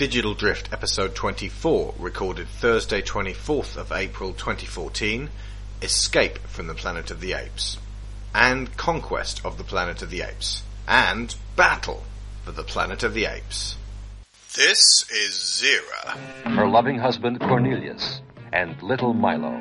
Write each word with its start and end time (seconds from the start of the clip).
Digital 0.00 0.32
Drift 0.32 0.72
episode 0.72 1.14
24, 1.14 1.96
recorded 1.98 2.48
Thursday 2.48 3.02
24th 3.02 3.76
of 3.76 3.92
April 3.92 4.32
2014, 4.32 5.28
Escape 5.82 6.38
from 6.46 6.68
the 6.68 6.74
Planet 6.74 7.10
of 7.10 7.20
the 7.20 7.34
Apes, 7.34 7.76
and 8.34 8.74
Conquest 8.78 9.42
of 9.44 9.58
the 9.58 9.62
Planet 9.62 10.00
of 10.00 10.08
the 10.08 10.22
Apes, 10.22 10.62
and 10.88 11.34
Battle 11.54 12.02
for 12.46 12.52
the 12.52 12.62
Planet 12.62 13.02
of 13.02 13.12
the 13.12 13.26
Apes. 13.26 13.76
This 14.56 15.04
is 15.10 15.34
Zira. 15.34 16.16
Her 16.56 16.66
loving 16.66 16.98
husband 16.98 17.38
Cornelius, 17.38 18.22
and 18.54 18.82
little 18.82 19.12
Milo. 19.12 19.60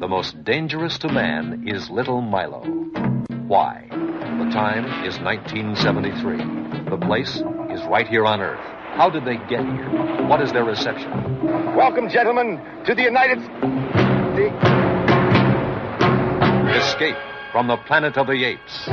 The 0.00 0.08
most 0.08 0.42
dangerous 0.42 0.96
to 1.00 1.12
man 1.12 1.68
is 1.68 1.90
little 1.90 2.22
Milo. 2.22 2.62
Why? 3.46 3.88
The 3.90 4.50
time 4.54 4.86
is 5.04 5.20
1973. 5.20 6.88
The 6.88 7.06
place 7.06 7.42
is 7.70 7.82
right 7.84 8.08
here 8.08 8.24
on 8.24 8.40
Earth. 8.40 8.79
How 8.96 9.08
did 9.08 9.24
they 9.24 9.36
get 9.48 9.64
here? 9.64 10.26
What 10.26 10.40
is 10.42 10.52
their 10.52 10.64
reception? 10.64 11.10
Welcome, 11.74 12.08
gentlemen, 12.08 12.60
to 12.84 12.94
the 12.94 13.02
United. 13.02 13.40
The... 14.36 14.50
Escape 16.76 17.16
from 17.52 17.66
the 17.66 17.76
planet 17.78 18.16
of 18.16 18.26
the 18.26 18.44
apes. 18.44 18.86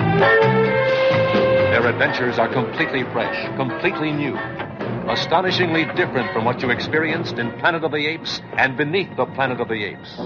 Their 1.77 1.87
adventures 1.87 2.39
are 2.39 2.51
completely 2.51 3.03
fresh, 3.11 3.55
completely 3.55 4.11
new, 4.11 4.35
astonishingly 5.09 5.85
different 5.95 6.31
from 6.33 6.45
what 6.45 6.61
you 6.61 6.69
experienced 6.69 7.37
in 7.37 7.51
Planet 7.59 7.83
of 7.83 7.91
the 7.91 8.07
Apes 8.07 8.41
and 8.57 8.75
beneath 8.75 9.15
the 9.15 9.25
Planet 9.25 9.59
of 9.59 9.67
the 9.67 9.83
Apes. 9.83 10.19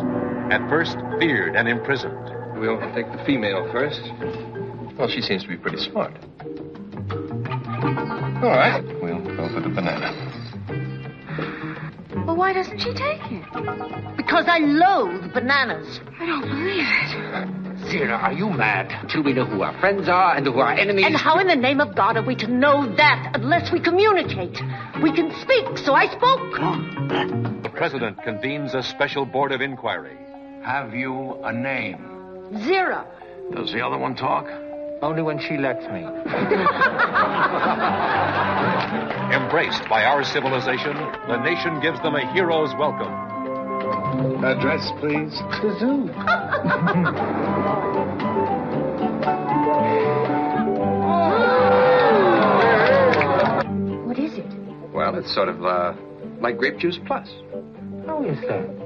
At 0.51 0.67
first, 0.69 0.97
feared 1.19 1.55
and 1.55 1.67
imprisoned. 1.67 2.31
We'll 2.59 2.79
take 2.93 3.11
the 3.11 3.23
female 3.25 3.69
first. 3.71 4.01
Well, 4.97 5.09
she 5.09 5.21
seems 5.21 5.43
to 5.43 5.49
be 5.49 5.57
pretty 5.57 5.79
smart. 5.79 6.13
All 7.83 8.49
right, 8.49 8.83
we'll 9.01 9.19
go 9.35 9.49
for 9.53 9.59
the 9.59 9.69
banana. 9.69 10.13
Well, 12.25 12.35
why 12.35 12.53
doesn't 12.53 12.79
she 12.79 12.93
take 12.93 13.21
it? 13.31 14.17
Because 14.17 14.45
I 14.47 14.59
loathe 14.59 15.33
bananas. 15.33 15.99
I 16.19 16.25
don't 16.27 16.41
believe 16.41 16.85
it. 16.85 17.61
Zira, 17.89 18.21
are 18.21 18.33
you 18.33 18.49
mad? 18.51 19.09
Till 19.09 19.23
we 19.23 19.33
know 19.33 19.45
who 19.45 19.63
our 19.63 19.77
friends 19.79 20.07
are 20.07 20.35
and 20.35 20.45
who 20.45 20.59
our 20.59 20.73
enemies. 20.73 21.05
And 21.07 21.15
how 21.15 21.39
in 21.39 21.47
the 21.47 21.55
name 21.55 21.81
of 21.81 21.95
God 21.95 22.17
are 22.17 22.23
we 22.23 22.35
to 22.35 22.47
know 22.47 22.95
that 22.97 23.31
unless 23.33 23.71
we 23.71 23.79
communicate? 23.79 24.61
We 25.01 25.11
can 25.11 25.31
speak, 25.41 25.79
so 25.79 25.95
I 25.95 26.05
spoke. 26.05 27.63
The 27.63 27.71
president 27.73 28.21
convenes 28.23 28.75
a 28.75 28.83
special 28.83 29.25
board 29.25 29.51
of 29.51 29.61
inquiry. 29.61 30.17
Have 30.63 30.93
you 30.93 31.41
a 31.43 31.51
name? 31.51 31.97
Zira. 32.53 33.07
Does 33.55 33.71
the 33.73 33.83
other 33.83 33.97
one 33.97 34.15
talk? 34.15 34.45
Only 35.01 35.21
when 35.23 35.39
she 35.39 35.57
lets 35.57 35.83
me. 35.87 36.01
Embraced 39.35 39.87
by 39.89 40.03
our 40.05 40.23
civilization, 40.23 40.95
the 41.27 41.37
nation 41.43 41.79
gives 41.81 41.99
them 42.01 42.15
a 42.15 42.31
hero's 42.33 42.73
welcome. 42.77 43.11
Address, 44.43 44.89
please. 44.99 45.31
The 45.61 45.75
zoo. 45.79 47.11
What 54.05 54.19
is 54.19 54.37
it? 54.37 54.45
Well, 54.93 55.15
it's 55.17 55.33
sort 55.33 55.49
of 55.49 55.63
uh, 55.65 55.93
like 56.41 56.57
grape 56.57 56.77
juice 56.77 56.99
plus. 57.07 57.27
How 58.05 58.23
is 58.23 58.39
that? 58.41 58.80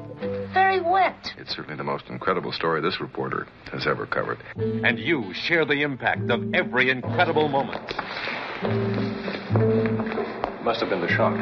Very 0.55 0.79
wet. 0.79 1.33
It's 1.37 1.53
certainly 1.53 1.75
the 1.75 1.83
most 1.83 2.07
incredible 2.07 2.53
story 2.53 2.79
this 2.79 3.01
reporter 3.01 3.45
has 3.73 3.85
ever 3.85 4.05
covered. 4.05 4.37
And 4.55 4.97
you 4.97 5.33
share 5.33 5.65
the 5.65 5.81
impact 5.81 6.31
of 6.31 6.53
every 6.53 6.89
incredible 6.89 7.49
moment. 7.49 7.83
Must 10.63 10.79
have 10.79 10.89
been 10.89 11.01
the 11.01 11.09
shock. 11.09 11.35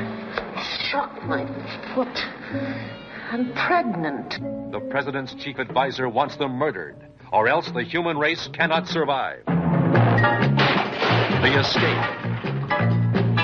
Shock 0.90 1.24
my 1.28 1.46
foot. 1.94 2.08
I'm 3.32 3.54
pregnant. 3.54 4.40
The 4.72 4.80
president's 4.90 5.36
chief 5.36 5.60
advisor 5.60 6.10
wants 6.10 6.36
them 6.38 6.54
murdered, 6.54 6.96
or 7.32 7.48
else 7.48 7.70
the 7.70 7.84
human 7.84 8.18
race 8.18 8.50
cannot 8.52 8.88
survive. 8.88 9.46
The 9.46 9.54
escape. 11.60 12.04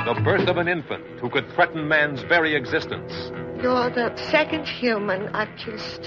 The 0.07 0.15
birth 0.23 0.49
of 0.49 0.57
an 0.57 0.67
infant 0.67 1.05
who 1.19 1.29
could 1.29 1.47
threaten 1.53 1.87
man's 1.87 2.23
very 2.23 2.55
existence. 2.55 3.13
You're 3.61 3.89
the 3.89 4.15
second 4.31 4.65
human 4.65 5.35
I've 5.35 5.53
kissed. 5.57 6.05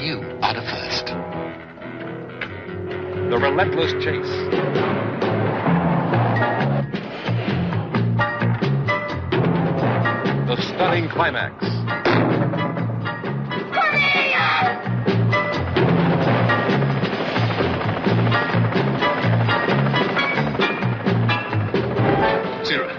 You 0.00 0.22
are 0.40 0.54
the 0.54 0.62
first. 0.62 1.08
The 3.28 3.36
relentless 3.38 3.92
chase. 4.02 4.32
The 10.48 10.56
stunning 10.62 11.10
climax. 11.10 11.62
Zira, 22.64 22.90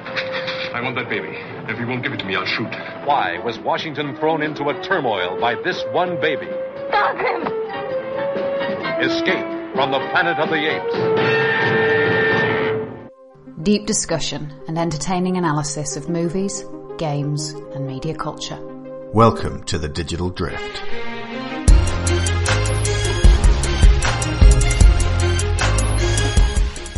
I 0.76 0.82
want 0.84 0.96
that 0.98 1.10
baby. 1.10 1.59
If 1.90 1.94
you 1.94 1.96
won't 1.96 2.04
give 2.04 2.14
it 2.14 2.20
to 2.20 2.26
me, 2.28 2.36
I'll 2.36 2.46
shoot. 2.46 2.72
Why 3.08 3.40
was 3.44 3.58
Washington 3.58 4.16
thrown 4.18 4.44
into 4.44 4.70
a 4.70 4.80
turmoil 4.84 5.40
by 5.42 5.56
this 5.56 5.84
one 5.92 6.22
baby? 6.22 6.46
Stop 6.88 7.16
him! 7.16 7.42
Escape 9.02 9.74
from 9.74 9.90
the 9.90 9.98
planet 10.12 10.38
of 10.38 10.50
the 10.50 10.70
apes. 10.70 10.94
Deep 13.64 13.88
discussion 13.88 14.54
and 14.68 14.78
entertaining 14.78 15.38
analysis 15.38 15.98
of 15.98 16.10
movies, 16.10 16.64
games, 17.00 17.56
and 17.74 17.88
media 17.88 18.14
culture. 18.14 18.60
Welcome 19.12 19.64
to 19.64 19.80
the 19.80 19.90
Digital 19.90 20.30
Drift. 20.30 20.84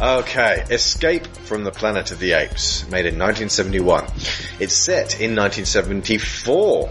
Okay, 0.02 0.66
Escape 0.72 1.28
from 1.28 1.64
the 1.64 1.70
Planet 1.70 2.10
of 2.10 2.18
the 2.18 2.32
Apes, 2.32 2.90
made 2.90 3.06
in 3.06 3.20
1971. 3.20 4.06
It's 4.60 4.74
set 4.74 5.22
in 5.22 5.36
1974. 5.36 6.90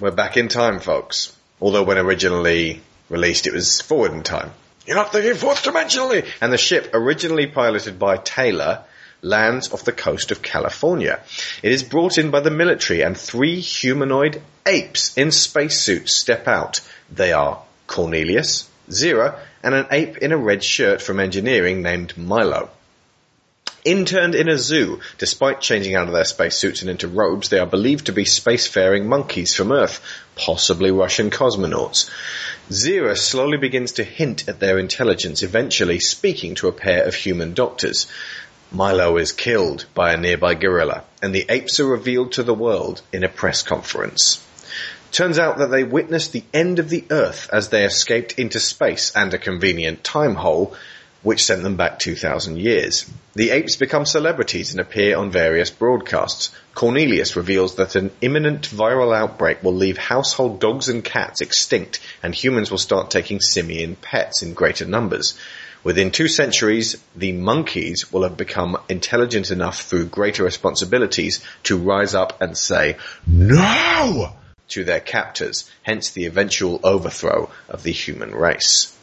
We're 0.00 0.10
back 0.10 0.36
in 0.36 0.48
time, 0.48 0.80
folks. 0.80 1.36
Although 1.60 1.84
when 1.84 1.98
originally 1.98 2.80
released, 3.08 3.46
it 3.46 3.52
was 3.52 3.80
forward 3.80 4.10
in 4.10 4.24
time. 4.24 4.50
You're 4.84 4.96
not 4.96 5.12
thinking 5.12 5.36
fourth 5.36 5.62
dimensionally! 5.62 6.26
And 6.40 6.52
the 6.52 6.58
ship, 6.58 6.90
originally 6.94 7.46
piloted 7.46 7.96
by 7.96 8.16
Taylor, 8.16 8.82
lands 9.22 9.72
off 9.72 9.84
the 9.84 9.92
coast 9.92 10.32
of 10.32 10.42
California. 10.42 11.20
It 11.62 11.70
is 11.70 11.84
brought 11.84 12.18
in 12.18 12.32
by 12.32 12.40
the 12.40 12.50
military 12.50 13.02
and 13.02 13.16
three 13.16 13.60
humanoid 13.60 14.42
apes 14.66 15.16
in 15.16 15.30
spacesuits 15.30 16.12
step 16.12 16.48
out. 16.48 16.80
They 17.08 17.32
are 17.32 17.62
Cornelius, 17.86 18.68
Zira, 18.90 19.38
and 19.64 19.74
an 19.74 19.86
ape 19.90 20.18
in 20.18 20.30
a 20.30 20.36
red 20.36 20.62
shirt 20.62 21.00
from 21.00 21.18
engineering 21.18 21.82
named 21.82 22.16
Milo. 22.18 22.70
Interned 23.82 24.34
in 24.34 24.48
a 24.48 24.58
zoo, 24.58 25.00
despite 25.18 25.62
changing 25.62 25.94
out 25.94 26.06
of 26.06 26.12
their 26.12 26.24
spacesuits 26.24 26.82
and 26.82 26.90
into 26.90 27.08
robes, 27.08 27.48
they 27.48 27.58
are 27.58 27.66
believed 27.66 28.06
to 28.06 28.12
be 28.12 28.24
spacefaring 28.24 29.06
monkeys 29.06 29.54
from 29.54 29.72
Earth, 29.72 30.00
possibly 30.36 30.90
Russian 30.90 31.30
cosmonauts. 31.30 32.10
Zira 32.70 33.16
slowly 33.16 33.56
begins 33.56 33.92
to 33.92 34.04
hint 34.04 34.48
at 34.48 34.60
their 34.60 34.78
intelligence, 34.78 35.42
eventually 35.42 35.98
speaking 35.98 36.54
to 36.56 36.68
a 36.68 36.72
pair 36.72 37.04
of 37.04 37.14
human 37.14 37.54
doctors. 37.54 38.06
Milo 38.70 39.16
is 39.16 39.32
killed 39.32 39.86
by 39.94 40.12
a 40.12 40.16
nearby 40.18 40.54
gorilla, 40.54 41.04
and 41.22 41.34
the 41.34 41.46
apes 41.48 41.80
are 41.80 41.86
revealed 41.86 42.32
to 42.32 42.42
the 42.42 42.54
world 42.54 43.00
in 43.12 43.24
a 43.24 43.28
press 43.28 43.62
conference. 43.62 44.43
Turns 45.14 45.38
out 45.38 45.58
that 45.58 45.70
they 45.70 45.84
witnessed 45.84 46.32
the 46.32 46.42
end 46.52 46.80
of 46.80 46.88
the 46.88 47.04
Earth 47.08 47.48
as 47.52 47.68
they 47.68 47.84
escaped 47.84 48.32
into 48.36 48.58
space 48.58 49.12
and 49.14 49.32
a 49.32 49.38
convenient 49.38 50.02
time 50.02 50.34
hole, 50.34 50.74
which 51.22 51.44
sent 51.44 51.62
them 51.62 51.76
back 51.76 52.00
2,000 52.00 52.58
years. 52.58 53.08
The 53.34 53.50
apes 53.50 53.76
become 53.76 54.06
celebrities 54.06 54.72
and 54.72 54.80
appear 54.80 55.16
on 55.16 55.30
various 55.30 55.70
broadcasts. 55.70 56.50
Cornelius 56.74 57.36
reveals 57.36 57.76
that 57.76 57.94
an 57.94 58.10
imminent 58.22 58.68
viral 58.68 59.16
outbreak 59.16 59.62
will 59.62 59.76
leave 59.76 59.98
household 59.98 60.58
dogs 60.60 60.88
and 60.88 61.04
cats 61.04 61.42
extinct, 61.42 62.00
and 62.20 62.34
humans 62.34 62.72
will 62.72 62.78
start 62.78 63.12
taking 63.12 63.38
simian 63.38 63.94
pets 63.94 64.42
in 64.42 64.52
greater 64.52 64.84
numbers. 64.84 65.38
Within 65.84 66.10
two 66.10 66.26
centuries, 66.26 66.96
the 67.14 67.30
monkeys 67.30 68.12
will 68.12 68.24
have 68.24 68.36
become 68.36 68.76
intelligent 68.88 69.52
enough 69.52 69.82
through 69.82 70.06
greater 70.06 70.42
responsibilities 70.42 71.38
to 71.62 71.78
rise 71.78 72.16
up 72.16 72.42
and 72.42 72.58
say, 72.58 72.96
No! 73.28 74.32
To 74.74 74.84
their 74.84 75.00
captors, 75.00 75.70
hence 75.84 76.10
the 76.10 76.26
eventual 76.26 76.80
overthrow 76.82 77.48
of 77.68 77.84
the 77.84 77.92
human 77.92 78.34
race. 78.34 78.96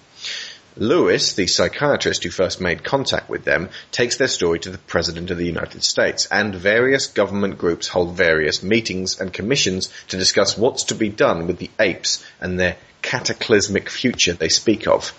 Lewis, 0.76 1.34
the 1.34 1.48
psychiatrist 1.48 2.24
who 2.24 2.30
first 2.30 2.60
made 2.60 2.84
contact 2.84 3.30
with 3.30 3.46
them, 3.46 3.70
takes 3.92 4.18
their 4.18 4.28
story 4.28 4.60
to 4.60 4.70
the 4.70 4.78
President 4.78 5.32
of 5.32 5.38
the 5.38 5.46
United 5.46 5.84
States, 5.84 6.28
and 6.30 6.54
various 6.54 7.08
government 7.08 7.58
groups 7.58 7.88
hold 7.88 8.18
various 8.18 8.62
meetings 8.62 9.20
and 9.20 9.32
commissions 9.32 9.90
to 10.10 10.18
discuss 10.18 10.58
what's 10.58 10.86
to 10.86 10.96
be 10.96 11.10
done 11.10 11.48
with 11.48 11.58
the 11.58 11.72
apes 11.80 12.22
and 12.42 12.60
their 12.60 12.76
cataclysmic 13.02 13.90
future 13.90 14.34
they 14.34 14.50
speak 14.50 14.88
of. 14.88 15.14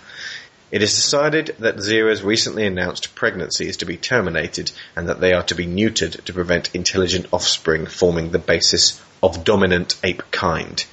It 0.71 0.83
is 0.83 0.93
decided 0.93 1.55
that 1.59 1.77
Zira's 1.77 2.23
recently 2.23 2.65
announced 2.65 3.15
pregnancy 3.15 3.67
is 3.67 3.77
to 3.77 3.85
be 3.85 3.97
terminated 3.97 4.71
and 4.95 5.09
that 5.09 5.19
they 5.19 5.33
are 5.33 5.43
to 5.43 5.55
be 5.55 5.67
neutered 5.67 6.23
to 6.25 6.33
prevent 6.33 6.73
intelligent 6.75 7.27
offspring 7.31 7.85
forming 7.87 8.31
the 8.31 8.39
basis 8.39 8.99
of 9.23 9.45
dominant 9.45 9.95
ape 10.03 10.21
kind. 10.31 10.85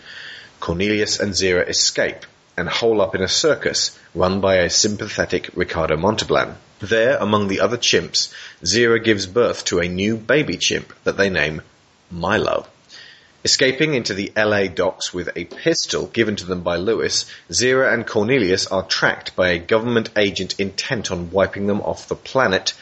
Cornelius 0.61 1.19
and 1.19 1.32
Zira 1.32 1.69
escape 1.69 2.25
and 2.56 2.69
hole 2.69 3.00
up 3.00 3.17
in 3.17 3.23
a 3.23 3.29
circus 3.29 3.99
run 4.15 4.41
by 4.41 4.56
a 4.56 4.71
sympathetic 4.71 5.50
Ricardo 5.55 5.97
Montalban. 5.97 6.55
There, 6.79 7.17
among 7.17 7.49
the 7.49 7.61
other 7.61 7.77
chimps, 7.77 8.32
Zira 8.62 9.03
gives 9.03 9.27
birth 9.27 9.65
to 9.67 9.81
a 9.81 9.88
new 9.88 10.17
baby 10.17 10.56
chimp 10.56 10.94
that 11.03 11.17
they 11.17 11.29
name 11.29 11.62
Milo. 12.09 12.69
Escaping 13.44 13.94
into 13.94 14.15
the 14.15 14.33
LA 14.37 14.69
docks 14.69 15.12
with 15.12 15.31
a 15.35 15.47
pistol 15.47 16.06
given 16.06 16.37
to 16.37 16.47
them 16.47 16.62
by 16.62 16.76
Lewis, 16.76 17.25
Zira 17.50 17.93
and 17.93 18.06
Cornelius 18.06 18.67
are 18.69 18.85
tracked 18.85 19.35
by 19.35 19.49
a 19.49 19.59
government 19.59 20.11
agent 20.17 20.61
intent 20.61 21.11
on 21.11 21.33
wiping 21.33 21.67
them 21.67 21.81
off 21.81 22.06
the 22.06 22.15
planet, 22.15 22.75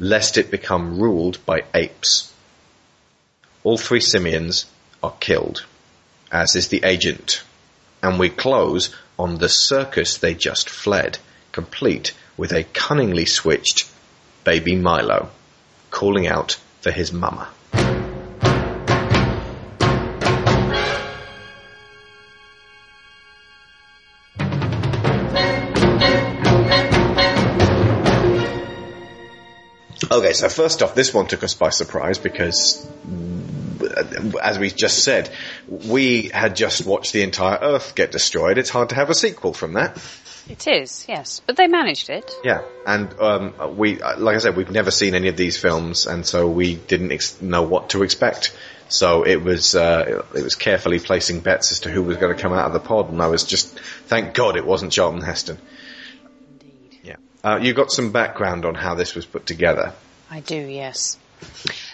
lest 0.00 0.36
it 0.36 0.50
become 0.50 0.98
ruled 0.98 1.38
by 1.46 1.62
apes. 1.74 2.32
All 3.62 3.78
three 3.78 4.00
simians 4.00 4.64
are 5.02 5.14
killed, 5.20 5.64
as 6.30 6.56
is 6.56 6.68
the 6.68 6.84
agent. 6.84 7.42
And 8.02 8.18
we 8.18 8.28
close 8.30 8.94
on 9.18 9.38
the 9.38 9.48
circus 9.48 10.18
they 10.18 10.34
just 10.34 10.68
fled, 10.68 11.18
complete 11.52 12.12
with 12.36 12.52
a 12.52 12.64
cunningly 12.64 13.26
switched 13.26 13.88
baby 14.44 14.76
Milo, 14.76 15.30
calling 15.90 16.26
out 16.26 16.58
for 16.80 16.92
his 16.92 17.12
mama. 17.12 17.48
Okay, 30.08 30.32
so 30.32 30.48
first 30.48 30.82
off, 30.82 30.94
this 30.94 31.12
one 31.12 31.26
took 31.26 31.42
us 31.42 31.54
by 31.54 31.70
surprise 31.70 32.18
because, 32.18 32.86
as 34.42 34.58
we 34.58 34.70
just 34.70 35.04
said, 35.04 35.30
we 35.68 36.22
had 36.22 36.56
just 36.56 36.86
watched 36.86 37.12
the 37.12 37.22
entire 37.22 37.58
Earth 37.60 37.94
get 37.94 38.12
destroyed. 38.12 38.58
It's 38.58 38.70
hard 38.70 38.90
to 38.90 38.94
have 38.94 39.10
a 39.10 39.14
sequel 39.14 39.52
from 39.52 39.74
that. 39.74 39.98
It 40.48 40.68
is, 40.68 41.04
yes, 41.08 41.40
but 41.44 41.56
they 41.56 41.66
managed 41.66 42.08
it. 42.08 42.32
Yeah, 42.44 42.62
and 42.86 43.12
um, 43.18 43.76
we, 43.76 43.96
like 43.96 44.36
I 44.36 44.38
said, 44.38 44.56
we've 44.56 44.70
never 44.70 44.92
seen 44.92 45.16
any 45.16 45.26
of 45.26 45.36
these 45.36 45.58
films, 45.58 46.06
and 46.06 46.24
so 46.24 46.48
we 46.48 46.76
didn't 46.76 47.10
ex- 47.10 47.42
know 47.42 47.62
what 47.62 47.90
to 47.90 48.04
expect. 48.04 48.56
So 48.88 49.24
it 49.24 49.42
was 49.42 49.74
uh, 49.74 50.24
it 50.32 50.44
was 50.44 50.54
carefully 50.54 51.00
placing 51.00 51.40
bets 51.40 51.72
as 51.72 51.80
to 51.80 51.90
who 51.90 52.04
was 52.04 52.16
going 52.18 52.36
to 52.36 52.40
come 52.40 52.52
out 52.52 52.66
of 52.66 52.72
the 52.72 52.80
pod, 52.80 53.10
and 53.10 53.20
I 53.20 53.26
was 53.26 53.42
just 53.42 53.76
thank 54.06 54.34
God 54.34 54.56
it 54.56 54.64
wasn't 54.64 54.92
Charlton 54.92 55.22
Heston. 55.22 55.58
Indeed. 56.52 56.98
Yeah, 57.02 57.16
uh, 57.42 57.58
you 57.60 57.74
got 57.74 57.90
some 57.90 58.12
background 58.12 58.64
on 58.64 58.76
how 58.76 58.94
this 58.94 59.16
was 59.16 59.26
put 59.26 59.46
together. 59.46 59.94
I 60.30 60.38
do, 60.40 60.54
yes. 60.56 61.18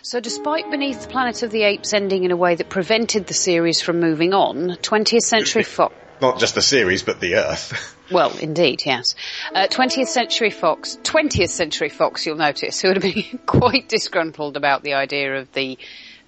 So 0.03 0.21
despite 0.21 0.71
Beneath 0.71 1.03
the 1.03 1.09
Planet 1.09 1.43
of 1.43 1.50
the 1.50 1.62
Apes 1.62 1.93
ending 1.93 2.25
in 2.25 2.31
a 2.31 2.37
way 2.37 2.55
that 2.55 2.69
prevented 2.69 3.27
the 3.27 3.35
series 3.35 3.81
from 3.81 4.00
moving 4.00 4.35
on, 4.35 4.71
20th 4.71 5.23
Century 5.23 5.62
Fox... 5.62 5.94
Not 6.21 6.39
just 6.39 6.55
the 6.55 6.62
series, 6.62 7.03
but 7.03 7.21
the 7.21 7.37
Earth. 7.37 7.97
Well, 8.11 8.37
indeed, 8.37 8.83
yes. 8.85 9.15
Uh, 9.55 9.69
20th 9.69 10.09
Century 10.09 10.50
Fox, 10.50 10.99
20th 11.03 11.49
Century 11.49 11.89
Fox, 11.89 12.27
you'll 12.27 12.37
notice, 12.37 12.79
who 12.83 12.89
would 12.89 13.03
have 13.03 13.15
been 13.15 13.39
quite 13.47 13.89
disgruntled 13.89 14.59
about 14.59 14.83
the 14.83 14.93
idea 14.94 15.39
of 15.39 15.50
the 15.53 15.79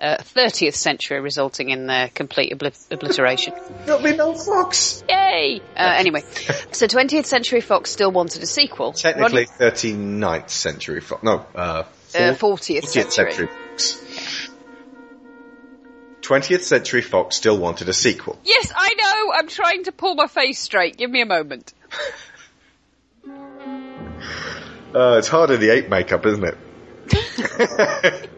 uh, 0.01 0.17
30th 0.17 0.77
century 0.77 1.21
resulting 1.21 1.69
in 1.69 1.87
their 1.87 2.09
complete 2.09 2.57
obli- 2.57 2.91
obliteration. 2.91 3.53
There'll 3.85 4.03
be 4.03 4.17
no 4.17 4.35
Fox. 4.35 5.05
Yay! 5.11 5.61
Uh, 5.77 5.95
anyway, 5.97 6.23
so 6.73 6.87
20th 6.87 7.27
Century 7.27 7.61
Fox 7.61 7.91
still 7.91 8.11
wanted 8.11 8.43
a 8.43 8.47
sequel. 8.47 8.93
Technically, 8.93 9.47
Rodney- 9.61 9.67
39th 9.67 10.49
century 10.49 11.01
Fox. 11.01 11.23
No, 11.23 11.45
uh, 11.55 11.83
Uh, 12.15 12.35
40th 12.35 12.85
40th 12.85 13.11
century. 13.11 13.49
Fox. 13.49 14.51
20th 16.23 16.63
Century 16.63 17.03
Fox 17.03 17.37
still 17.37 17.59
wanted 17.59 17.89
a 17.89 17.93
sequel. 17.93 18.39
Yes, 18.45 18.73
I 18.75 18.95
know. 18.95 19.33
I'm 19.35 19.49
trying 19.49 19.85
to 19.85 19.93
pull 19.93 20.15
my 20.15 20.27
face 20.27 20.59
straight. 20.59 20.97
Give 20.97 21.11
me 21.11 21.21
a 21.21 21.27
moment. 21.27 21.75
Uh, 24.95 25.17
it's 25.19 25.27
hard 25.27 25.51
in 25.51 25.59
the 25.61 25.71
ape 25.71 25.89
makeup, 25.89 26.25
isn't 26.25 26.45
it? 26.45 26.57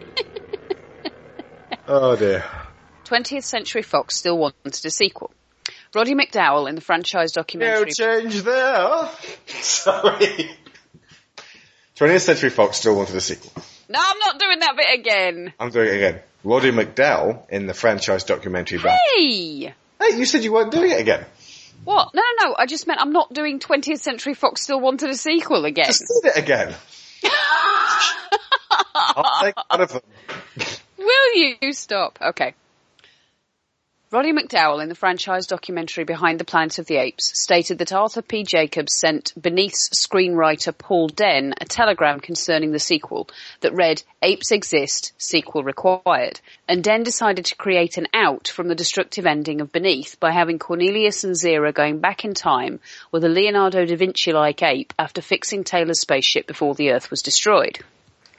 oh 1.86 2.16
dear. 2.16 2.44
20th 3.04 3.44
Century 3.44 3.82
Fox 3.82 4.16
still 4.16 4.38
wanted 4.38 4.86
a 4.86 4.90
sequel. 4.90 5.30
Roddy 5.94 6.14
McDowall 6.14 6.66
in 6.66 6.74
the 6.74 6.80
franchise 6.80 7.32
documentary. 7.32 7.92
No 7.98 8.20
change 8.20 8.42
there. 8.42 9.08
Sorry. 9.46 10.50
20th 11.96 12.20
Century 12.20 12.50
Fox 12.50 12.76
still 12.78 12.94
wanted 12.94 13.16
a 13.16 13.20
sequel. 13.20 13.50
no, 13.88 13.98
I'm 14.02 14.18
not 14.18 14.38
doing 14.38 14.58
that 14.60 14.76
bit 14.76 15.00
again. 15.00 15.52
I'm 15.58 15.70
doing 15.70 15.88
it 15.88 15.94
again. 15.94 16.20
Roddy 16.44 16.70
McDowall 16.70 17.48
in 17.50 17.66
the 17.66 17.74
franchise 17.74 18.24
documentary. 18.24 18.78
Hey! 18.78 19.74
Hey, 20.00 20.16
you 20.16 20.26
said 20.26 20.44
you 20.44 20.52
weren't 20.52 20.70
doing 20.70 20.92
it 20.92 21.00
again. 21.00 21.24
What? 21.84 22.14
No, 22.14 22.22
no, 22.22 22.48
no. 22.48 22.54
I 22.58 22.66
just 22.66 22.86
meant 22.86 23.00
I'm 23.00 23.12
not 23.12 23.32
doing 23.32 23.58
20th 23.60 24.00
Century 24.00 24.34
Fox 24.34 24.62
still 24.62 24.80
wanted 24.80 25.08
a 25.10 25.14
sequel 25.14 25.64
again. 25.64 25.86
Just 25.86 26.04
did 26.22 26.30
it 26.30 26.42
again. 26.42 26.74
I'll 28.94 29.42
take 29.42 29.54
one 29.70 29.80
of 29.80 29.92
them. 29.92 30.02
Will 30.98 31.34
you 31.60 31.72
stop? 31.72 32.18
Okay. 32.20 32.54
Roddy 34.12 34.32
McDowall 34.32 34.80
in 34.80 34.88
the 34.88 34.94
franchise 34.94 35.48
documentary 35.48 36.04
Behind 36.04 36.38
the 36.38 36.44
Planet 36.44 36.78
of 36.78 36.86
the 36.86 36.94
Apes 36.94 37.32
stated 37.34 37.78
that 37.78 37.92
Arthur 37.92 38.22
P. 38.22 38.44
Jacobs 38.44 38.96
sent 38.96 39.32
Beneath's 39.36 39.88
screenwriter 39.88 40.72
Paul 40.78 41.08
Dehn 41.08 41.54
a 41.60 41.64
telegram 41.64 42.20
concerning 42.20 42.70
the 42.70 42.78
sequel 42.78 43.28
that 43.62 43.74
read, 43.74 44.04
Apes 44.22 44.52
exist, 44.52 45.12
sequel 45.18 45.64
required. 45.64 46.40
And 46.68 46.84
Dehn 46.84 47.02
decided 47.02 47.46
to 47.46 47.56
create 47.56 47.96
an 47.96 48.06
out 48.14 48.46
from 48.46 48.68
the 48.68 48.76
destructive 48.76 49.26
ending 49.26 49.60
of 49.60 49.72
Beneath 49.72 50.20
by 50.20 50.30
having 50.30 50.60
Cornelius 50.60 51.24
and 51.24 51.34
Zira 51.34 51.74
going 51.74 51.98
back 51.98 52.24
in 52.24 52.32
time 52.32 52.78
with 53.10 53.24
a 53.24 53.28
Leonardo 53.28 53.84
da 53.84 53.96
Vinci-like 53.96 54.62
ape 54.62 54.92
after 55.00 55.20
fixing 55.20 55.64
Taylor's 55.64 56.00
spaceship 56.00 56.46
before 56.46 56.76
the 56.76 56.92
Earth 56.92 57.10
was 57.10 57.22
destroyed. 57.22 57.80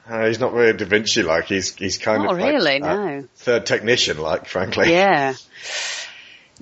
Uh, 0.08 0.26
he's 0.26 0.40
not 0.40 0.52
very 0.52 0.72
Da 0.72 0.86
Vinci 0.86 1.22
like. 1.22 1.46
He's 1.46 1.74
he's 1.74 1.98
kind 1.98 2.22
Not 2.22 2.32
of 2.32 2.40
like, 2.40 2.52
really, 2.52 2.80
uh, 2.80 2.96
no. 2.96 3.28
third 3.36 3.66
technician 3.66 4.18
like, 4.18 4.46
frankly. 4.46 4.90
Yeah. 4.90 5.34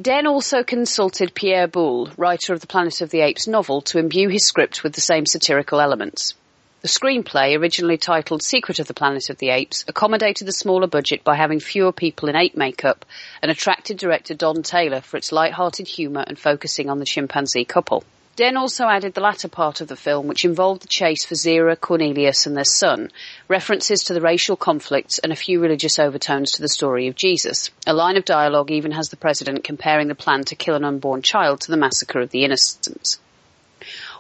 Dehn 0.01 0.27
also 0.27 0.63
consulted 0.63 1.35
Pierre 1.35 1.69
Boulle, 1.69 2.11
writer 2.19 2.53
of 2.53 2.61
the 2.61 2.67
Planet 2.67 3.01
of 3.01 3.11
the 3.11 3.21
Apes 3.21 3.47
novel, 3.47 3.81
to 3.83 3.99
imbue 3.99 4.29
his 4.29 4.45
script 4.45 4.83
with 4.83 4.93
the 4.93 5.01
same 5.01 5.25
satirical 5.25 5.81
elements. 5.81 6.35
The 6.83 6.89
screenplay, 6.89 7.59
originally 7.59 7.97
titled 7.97 8.43
Secret 8.43 8.79
of 8.79 8.89
the 8.89 8.95
Planet 8.95 9.31
of 9.31 9.39
the 9.39 9.49
Apes, 9.49 9.87
accommodated 9.89 10.47
the 10.47 10.53
smaller 10.53 10.87
budget 10.87 11.25
by 11.25 11.35
having 11.35 11.61
fewer 11.61 11.93
people 11.93 12.29
in 12.29 12.37
ape 12.37 12.57
makeup 12.57 13.07
and 13.41 13.51
attracted 13.51 13.97
director 13.97 14.35
Don 14.35 14.63
Taylor 14.63 15.01
for 15.01 15.17
its 15.17 15.33
light-hearted 15.33 15.89
humour 15.89 16.25
and 16.27 16.39
focusing 16.39 16.91
on 16.91 16.99
the 16.99 17.07
chimpanzee 17.07 17.65
couple. 17.65 18.05
Dehn 18.37 18.59
also 18.59 18.85
added 18.85 19.15
the 19.15 19.23
latter 19.23 19.49
part 19.49 19.81
of 19.81 19.89
the 19.89 19.97
film, 19.97 20.27
which 20.27 20.45
involved 20.45 20.83
the 20.83 20.89
chase 20.89 21.25
for 21.25 21.35
Zira, 21.35 21.75
Cornelius 21.75 22.45
and 22.45 22.55
their 22.55 22.65
son, 22.65 23.11
references 23.49 24.05
to 24.05 24.13
the 24.13 24.21
racial 24.21 24.57
conflicts 24.57 25.19
and 25.19 25.33
a 25.33 25.37
few 25.37 25.59
religious 25.59 25.99
overtones 25.99 26.53
to 26.53 26.61
the 26.61 26.69
story 26.69 27.07
of 27.07 27.15
Jesus. 27.15 27.71
A 27.87 27.95
line 27.95 28.19
of 28.19 28.27
dialogue 28.27 28.71
even 28.71 28.93
has 28.93 29.09
the 29.09 29.17
president 29.17 29.65
comparing 29.65 30.09
the 30.09 30.15
plan 30.15 30.45
to 30.45 30.55
kill 30.55 30.75
an 30.75 30.85
unborn 30.85 31.23
child 31.23 31.63
to 31.63 31.71
the 31.71 31.79
massacre 31.79 32.21
of 32.21 32.31
the 32.31 32.45
innocents. 32.45 33.19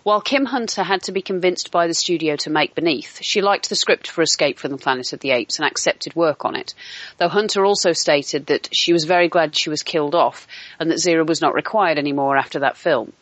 While 0.02 0.22
Kim 0.22 0.46
Hunter 0.46 0.82
had 0.82 1.02
to 1.02 1.12
be 1.12 1.20
convinced 1.20 1.70
by 1.70 1.86
the 1.86 1.92
studio 1.92 2.36
to 2.36 2.48
make 2.48 2.74
Beneath, 2.74 3.22
she 3.22 3.42
liked 3.42 3.68
the 3.68 3.76
script 3.76 4.08
for 4.08 4.22
Escape 4.22 4.58
from 4.58 4.70
the 4.70 4.78
Planet 4.78 5.12
of 5.12 5.20
the 5.20 5.32
Apes 5.32 5.58
and 5.58 5.66
accepted 5.66 6.16
work 6.16 6.46
on 6.46 6.56
it. 6.56 6.72
Though 7.18 7.28
Hunter 7.28 7.66
also 7.66 7.92
stated 7.92 8.46
that 8.46 8.70
she 8.72 8.94
was 8.94 9.04
very 9.04 9.28
glad 9.28 9.54
she 9.54 9.68
was 9.68 9.82
killed 9.82 10.14
off 10.14 10.48
and 10.80 10.90
that 10.90 11.00
Zira 11.00 11.26
was 11.26 11.42
not 11.42 11.52
required 11.52 11.98
anymore 11.98 12.38
after 12.38 12.60
that 12.60 12.78
film. 12.78 13.12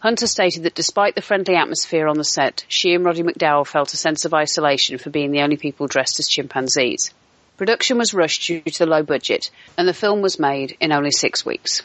Hunter 0.00 0.26
stated 0.26 0.62
that 0.62 0.74
despite 0.74 1.14
the 1.14 1.22
friendly 1.22 1.54
atmosphere 1.54 2.08
on 2.08 2.16
the 2.16 2.24
set, 2.24 2.64
she 2.68 2.94
and 2.94 3.04
Roddy 3.04 3.22
McDowall 3.22 3.66
felt 3.66 3.92
a 3.92 3.98
sense 3.98 4.24
of 4.24 4.32
isolation 4.32 4.96
for 4.96 5.10
being 5.10 5.30
the 5.30 5.42
only 5.42 5.58
people 5.58 5.86
dressed 5.86 6.18
as 6.18 6.26
chimpanzees. 6.26 7.12
Production 7.58 7.98
was 7.98 8.14
rushed 8.14 8.46
due 8.46 8.62
to 8.62 8.78
the 8.78 8.90
low 8.90 9.02
budget, 9.02 9.50
and 9.76 9.86
the 9.86 9.92
film 9.92 10.22
was 10.22 10.38
made 10.38 10.76
in 10.80 10.92
only 10.92 11.10
six 11.10 11.44
weeks. 11.44 11.82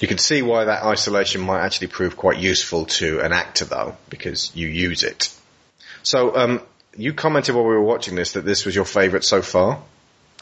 You 0.00 0.08
can 0.08 0.16
see 0.16 0.40
why 0.40 0.64
that 0.64 0.82
isolation 0.82 1.42
might 1.42 1.60
actually 1.60 1.88
prove 1.88 2.16
quite 2.16 2.38
useful 2.38 2.86
to 2.86 3.20
an 3.20 3.34
actor, 3.34 3.66
though, 3.66 3.96
because 4.08 4.50
you 4.56 4.66
use 4.66 5.02
it. 5.02 5.34
So, 6.02 6.34
um, 6.34 6.62
you 6.96 7.12
commented 7.12 7.54
while 7.54 7.64
we 7.64 7.74
were 7.74 7.82
watching 7.82 8.14
this 8.14 8.32
that 8.32 8.46
this 8.46 8.64
was 8.64 8.74
your 8.74 8.86
favourite 8.86 9.24
so 9.24 9.42
far. 9.42 9.82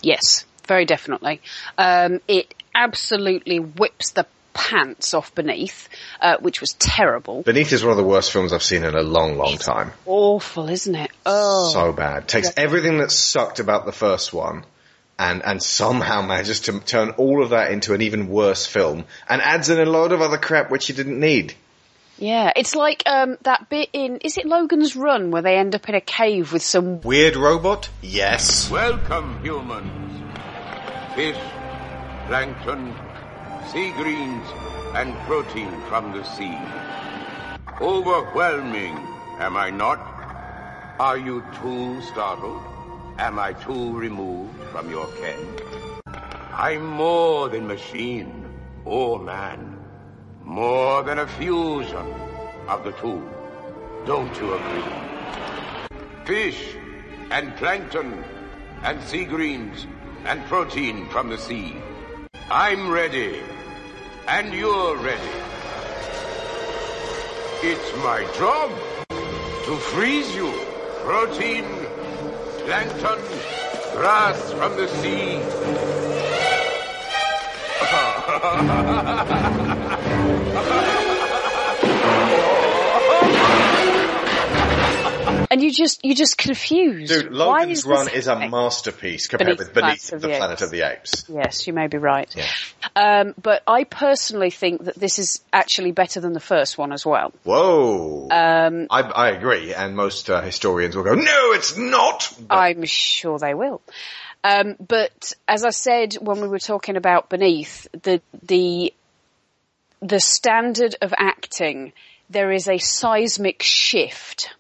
Yes, 0.02 0.45
very 0.68 0.85
definitely. 0.85 1.40
Um, 1.76 2.21
it 2.28 2.54
absolutely 2.73 3.59
whips 3.59 4.12
the 4.12 4.26
pants 4.52 5.14
off 5.14 5.35
Beneath, 5.35 5.88
uh, 6.21 6.37
which 6.40 6.61
was 6.61 6.75
terrible. 6.75 7.43
Beneath 7.43 7.73
is 7.73 7.83
one 7.83 7.93
of 7.93 7.97
the 7.97 8.05
worst 8.05 8.33
films 8.33 8.52
I've 8.52 8.62
seen 8.62 8.85
in 8.85 8.95
a 8.95 9.02
long, 9.02 9.37
long 9.37 9.57
time. 9.57 9.93
Awful, 10.07 10.69
isn't 10.69 10.95
it? 10.95 11.11
Oh. 11.25 11.71
So 11.73 11.93
bad. 11.93 12.28
Takes 12.28 12.52
everything 12.57 12.99
that 12.99 13.11
sucked 13.11 13.61
about 13.61 13.87
the 13.87 13.93
first 13.93 14.33
one 14.33 14.64
and, 15.19 15.45
and 15.45 15.62
somehow 15.62 16.23
manages 16.23 16.61
to 16.61 16.78
turn 16.81 17.11
all 17.11 17.43
of 17.43 17.50
that 17.50 17.73
into 17.73 17.93
an 17.95 18.02
even 18.02 18.28
worse 18.28 18.67
film 18.67 19.05
and 19.28 19.43
adds 19.43 19.69
in 19.69 19.81
a 19.81 19.85
load 19.85 20.12
of 20.12 20.21
other 20.21 20.38
crap 20.38 20.71
which 20.71 20.88
you 20.88 20.95
didn't 20.95 21.19
need. 21.19 21.55
Yeah, 22.19 22.52
it's 22.57 22.75
like 22.75 23.05
um, 23.07 23.37
that 23.43 23.69
bit 23.69 23.90
in 23.93 24.19
is 24.19 24.38
it 24.38 24.45
Logan's 24.45 24.97
Run 24.97 25.31
where 25.31 25.43
they 25.43 25.57
end 25.57 25.76
up 25.76 25.88
in 25.88 25.95
a 25.95 26.00
cave 26.00 26.52
with 26.52 26.62
some 26.62 27.00
Weird 27.02 27.37
robot? 27.37 27.88
Yes. 28.02 28.69
Welcome, 28.71 29.40
humans. 29.43 30.23
Fish, 31.14 31.38
plankton, 32.26 32.95
sea 33.72 33.90
greens, 33.92 34.48
and 34.94 35.14
protein 35.26 35.70
from 35.88 36.12
the 36.12 36.25
sea. 36.25 36.58
Overwhelming, 37.80 38.96
am 39.38 39.56
I 39.58 39.68
not? 39.68 39.98
Are 40.98 41.18
you 41.18 41.44
too 41.60 42.00
startled? 42.00 42.62
Am 43.18 43.38
I 43.38 43.52
too 43.52 43.98
removed 43.98 44.56
from 44.72 44.88
your 44.90 45.06
ken? 45.20 45.38
I'm 46.54 46.87
more 46.87 47.50
than 47.50 47.66
machine 47.66 48.46
or 48.87 49.18
man. 49.18 49.78
More 50.42 51.02
than 51.02 51.18
a 51.18 51.26
fusion 51.26 52.14
of 52.68 52.84
the 52.84 52.92
two. 52.92 53.20
Don't 54.06 54.34
you 54.40 54.54
agree? 54.54 54.92
Fish 56.25 56.75
and 57.30 57.54
plankton 57.56 58.25
and 58.82 59.02
sea 59.02 59.26
greens 59.26 59.87
and 60.25 60.42
protein 60.46 61.06
from 61.10 61.28
the 61.28 61.37
sea. 61.37 61.76
I'm 62.50 62.90
ready. 62.90 63.42
And 64.30 64.52
you're 64.52 64.94
ready. 64.99 65.32
It's 67.62 67.97
my 68.04 68.30
job 68.37 68.70
to 69.08 69.76
freeze 69.78 70.35
you. 70.35 70.52
Protein, 71.02 71.64
plankton, 72.58 73.18
grass 73.97 74.52
from 74.52 74.76
the 74.76 74.87
sea. 74.88 75.40
and 85.50 85.62
you 85.62 85.73
just 85.73 86.05
you 86.05 86.14
just 86.14 86.38
confused. 86.38 87.12
Dude, 87.12 87.33
Logan's 87.33 87.81
is 87.81 87.87
Run 87.87 88.09
is 88.09 88.26
a 88.26 88.49
masterpiece 88.49 89.26
compared 89.26 89.57
Beneath 89.57 89.59
with 89.59 89.75
Beneath 89.75 90.11
the 90.11 90.19
the 90.19 90.28
Planet 90.28 90.61
of 90.61 90.71
the 90.71 90.83
Apes. 90.83 91.25
Yes, 91.28 91.67
you 91.67 91.73
may 91.73 91.87
be 91.87 91.99
right. 91.99 92.35
Yeah. 92.35 92.47
Um, 92.95 93.35
but 93.40 93.62
I 93.67 93.85
personally 93.85 94.50
think 94.50 94.85
that 94.85 94.97
this 94.97 95.19
is 95.19 95.43
actually 95.52 95.93
better 95.93 96.21
than 96.21 96.33
the 96.33 96.40
first 96.40 96.78
one 96.78 96.93
as 96.93 97.05
well. 97.05 97.33
Whoa. 97.45 98.28
Um, 98.31 98.87
I, 98.90 99.02
I 99.02 99.28
agree, 99.31 99.75
and 99.75 99.97
most 99.97 100.31
uh, 100.31 100.40
historians 100.40 100.97
will 100.97 101.05
go, 101.05 101.14
no, 101.14 101.52
it's 101.52 101.76
not! 101.76 102.33
I'm 102.50 102.85
sure 102.85 103.38
they 103.38 103.55
will. 103.55 103.81
Um, 104.45 104.76
but 104.78 105.33
as 105.47 105.64
I 105.64 105.71
said 105.71 106.14
when 106.14 106.40
we 106.40 106.49
were 106.49 106.59
talking 106.61 106.97
about 106.97 107.28
Beneath, 107.28 107.88
the 107.93 108.21
the 108.43 108.95
the 110.00 110.21
standard 110.21 110.95
of 111.02 111.12
acting, 111.17 111.93
there 112.31 112.52
is 112.52 112.69
a 112.69 112.78
seismic 112.78 113.62
shift 113.62 114.55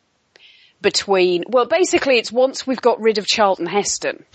between. 0.80 1.44
Well, 1.48 1.66
basically, 1.66 2.18
it's 2.18 2.32
once 2.32 2.66
we've 2.66 2.80
got 2.80 3.00
rid 3.00 3.18
of 3.18 3.26
Charlton 3.26 3.66
Heston. 3.66 4.24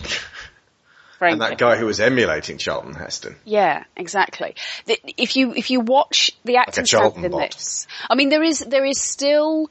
And 1.20 1.40
that 1.40 1.56
guy 1.58 1.76
who 1.76 1.86
was 1.86 2.00
emulating 2.00 2.58
Charlton 2.58 2.92
Heston. 2.94 3.36
Yeah, 3.44 3.84
exactly. 3.96 4.56
The, 4.84 4.98
if 5.16 5.36
you 5.36 5.54
if 5.54 5.70
you 5.70 5.80
watch 5.80 6.32
the 6.44 6.56
acting 6.56 6.84
standard 6.84 7.24
in 7.24 7.30
bot. 7.30 7.52
this, 7.52 7.86
I 8.10 8.14
mean, 8.14 8.28
there 8.28 8.42
is 8.42 8.58
there 8.58 8.84
is 8.84 9.00
still. 9.00 9.70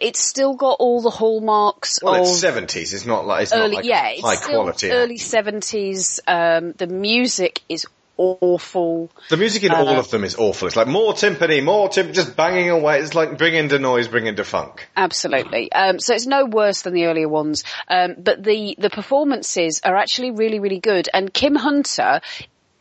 It's 0.00 0.20
still 0.20 0.54
got 0.54 0.78
all 0.80 1.02
the 1.02 1.10
hallmarks 1.10 1.98
Well, 2.02 2.14
of 2.14 2.20
it's 2.22 2.42
70s, 2.42 2.94
it's 2.94 3.04
not 3.04 3.26
like, 3.26 3.42
it's 3.42 3.52
early, 3.52 3.72
not 3.72 3.76
like 3.76 3.84
yeah, 3.84 4.12
high 4.22 4.36
quality. 4.36 4.90
early 4.90 5.18
seventies. 5.18 6.18
Um, 6.26 6.72
the 6.72 6.86
music 6.86 7.60
is 7.68 7.86
awful. 8.16 9.10
The 9.28 9.36
music 9.36 9.64
in 9.64 9.72
all 9.72 9.88
Uh, 9.88 9.98
of 9.98 10.10
them 10.10 10.24
is 10.24 10.36
awful. 10.36 10.68
It's 10.68 10.76
like 10.76 10.86
more 10.86 11.12
timpani, 11.12 11.62
more 11.62 11.88
timp, 11.88 12.12
just 12.12 12.36
banging 12.36 12.70
away. 12.70 13.00
It's 13.00 13.14
like 13.14 13.38
bring 13.38 13.68
the 13.68 13.78
noise, 13.78 14.08
bring 14.08 14.34
the 14.34 14.44
funk. 14.44 14.88
Absolutely. 14.96 15.70
Um, 15.72 15.98
so 16.00 16.14
it's 16.14 16.26
no 16.26 16.46
worse 16.46 16.82
than 16.82 16.94
the 16.94 17.04
earlier 17.04 17.28
ones. 17.28 17.64
Um, 17.88 18.14
but 18.18 18.42
the, 18.42 18.74
the 18.78 18.90
performances 18.90 19.80
are 19.84 19.96
actually 19.96 20.30
really, 20.30 20.60
really 20.60 20.80
good. 20.80 21.08
And 21.12 21.32
Kim 21.32 21.54
Hunter 21.54 22.20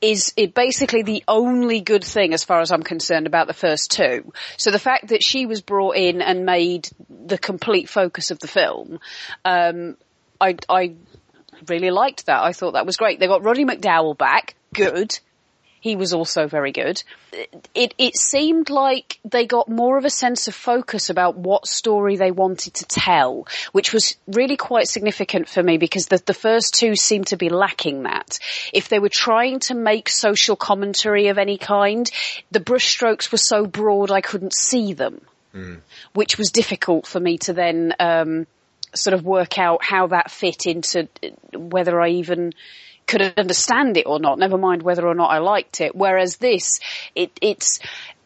is 0.01 0.33
it 0.37 0.53
basically 0.53 1.03
the 1.03 1.23
only 1.27 1.81
good 1.81 2.03
thing 2.03 2.33
as 2.33 2.43
far 2.43 2.59
as 2.59 2.71
I'm 2.71 2.83
concerned 2.83 3.27
about 3.27 3.47
the 3.47 3.53
first 3.53 3.91
two. 3.91 4.31
So 4.57 4.69
the 4.71 4.79
fact 4.79 5.07
that 5.07 5.23
she 5.23 5.45
was 5.45 5.61
brought 5.61 5.95
in 5.95 6.21
and 6.21 6.45
made 6.45 6.89
the 7.09 7.37
complete 7.37 7.89
focus 7.89 8.29
of 8.29 8.39
the 8.39 8.47
film, 8.47 8.99
um, 9.43 9.97
I, 10.39 10.57
I 10.69 10.93
really 11.67 11.91
liked 11.91 12.25
that. 12.27 12.43
I 12.43 12.51
thought 12.53 12.73
that 12.73 12.85
was 12.85 12.97
great. 12.97 13.19
They 13.19 13.27
got 13.27 13.43
Roddy 13.43 13.65
McDowall 13.65 14.17
back. 14.17 14.55
Good. 14.75 15.19
He 15.79 15.95
was 15.95 16.13
also 16.13 16.47
very 16.47 16.71
good. 16.71 17.03
It, 17.75 17.93
it 17.99 18.17
seemed 18.17 18.71
like 18.71 19.19
they 19.23 19.45
got 19.45 19.69
more 19.69 19.99
of 19.99 20.05
a 20.05 20.09
sense 20.09 20.47
of 20.47 20.55
focus 20.55 21.11
about 21.11 21.37
what 21.37 21.67
story 21.67 22.15
they 22.15 22.31
wanted 22.31 22.73
to 22.75 22.85
tell, 22.85 23.47
which 23.71 23.93
was 23.93 24.15
really 24.25 24.57
quite 24.57 24.87
significant 24.87 25.47
for 25.47 25.61
me 25.61 25.77
because 25.77 26.07
the, 26.07 26.19
the 26.25 26.33
first 26.33 26.73
two 26.73 26.95
seemed 26.95 27.27
to 27.27 27.37
be 27.37 27.49
lacking 27.49 28.03
that. 28.03 28.39
If 28.73 28.89
they 28.89 28.97
were 28.97 29.09
trying 29.09 29.59
to 29.61 29.75
make 29.75 30.09
social 30.09 30.55
commentary 30.55 31.27
of 31.27 31.37
any 31.37 31.59
kind, 31.59 32.09
the 32.49 32.59
brushstrokes 32.59 33.31
were 33.31 33.37
so 33.37 33.67
broad 33.67 34.09
I 34.09 34.21
couldn't 34.21 34.55
see 34.55 34.93
them 34.93 35.21
which 36.13 36.37
was 36.37 36.51
difficult 36.51 37.07
for 37.07 37.19
me 37.19 37.37
to 37.37 37.53
then 37.53 37.93
um, 37.99 38.47
sort 38.93 39.13
of 39.13 39.23
work 39.23 39.57
out 39.57 39.83
how 39.83 40.07
that 40.07 40.31
fit 40.31 40.65
into 40.65 41.07
uh, 41.23 41.59
whether 41.59 41.99
I 42.01 42.09
even 42.09 42.53
could 43.07 43.21
understand 43.37 43.97
it 43.97 44.05
or 44.05 44.19
not. 44.19 44.39
Never 44.39 44.57
mind 44.57 44.83
whether 44.83 45.07
or 45.07 45.15
not 45.15 45.31
I 45.31 45.39
liked 45.39 45.81
it. 45.81 45.95
Whereas 45.95 46.37
this, 46.37 46.79
it, 47.15 47.31
it's 47.41 47.79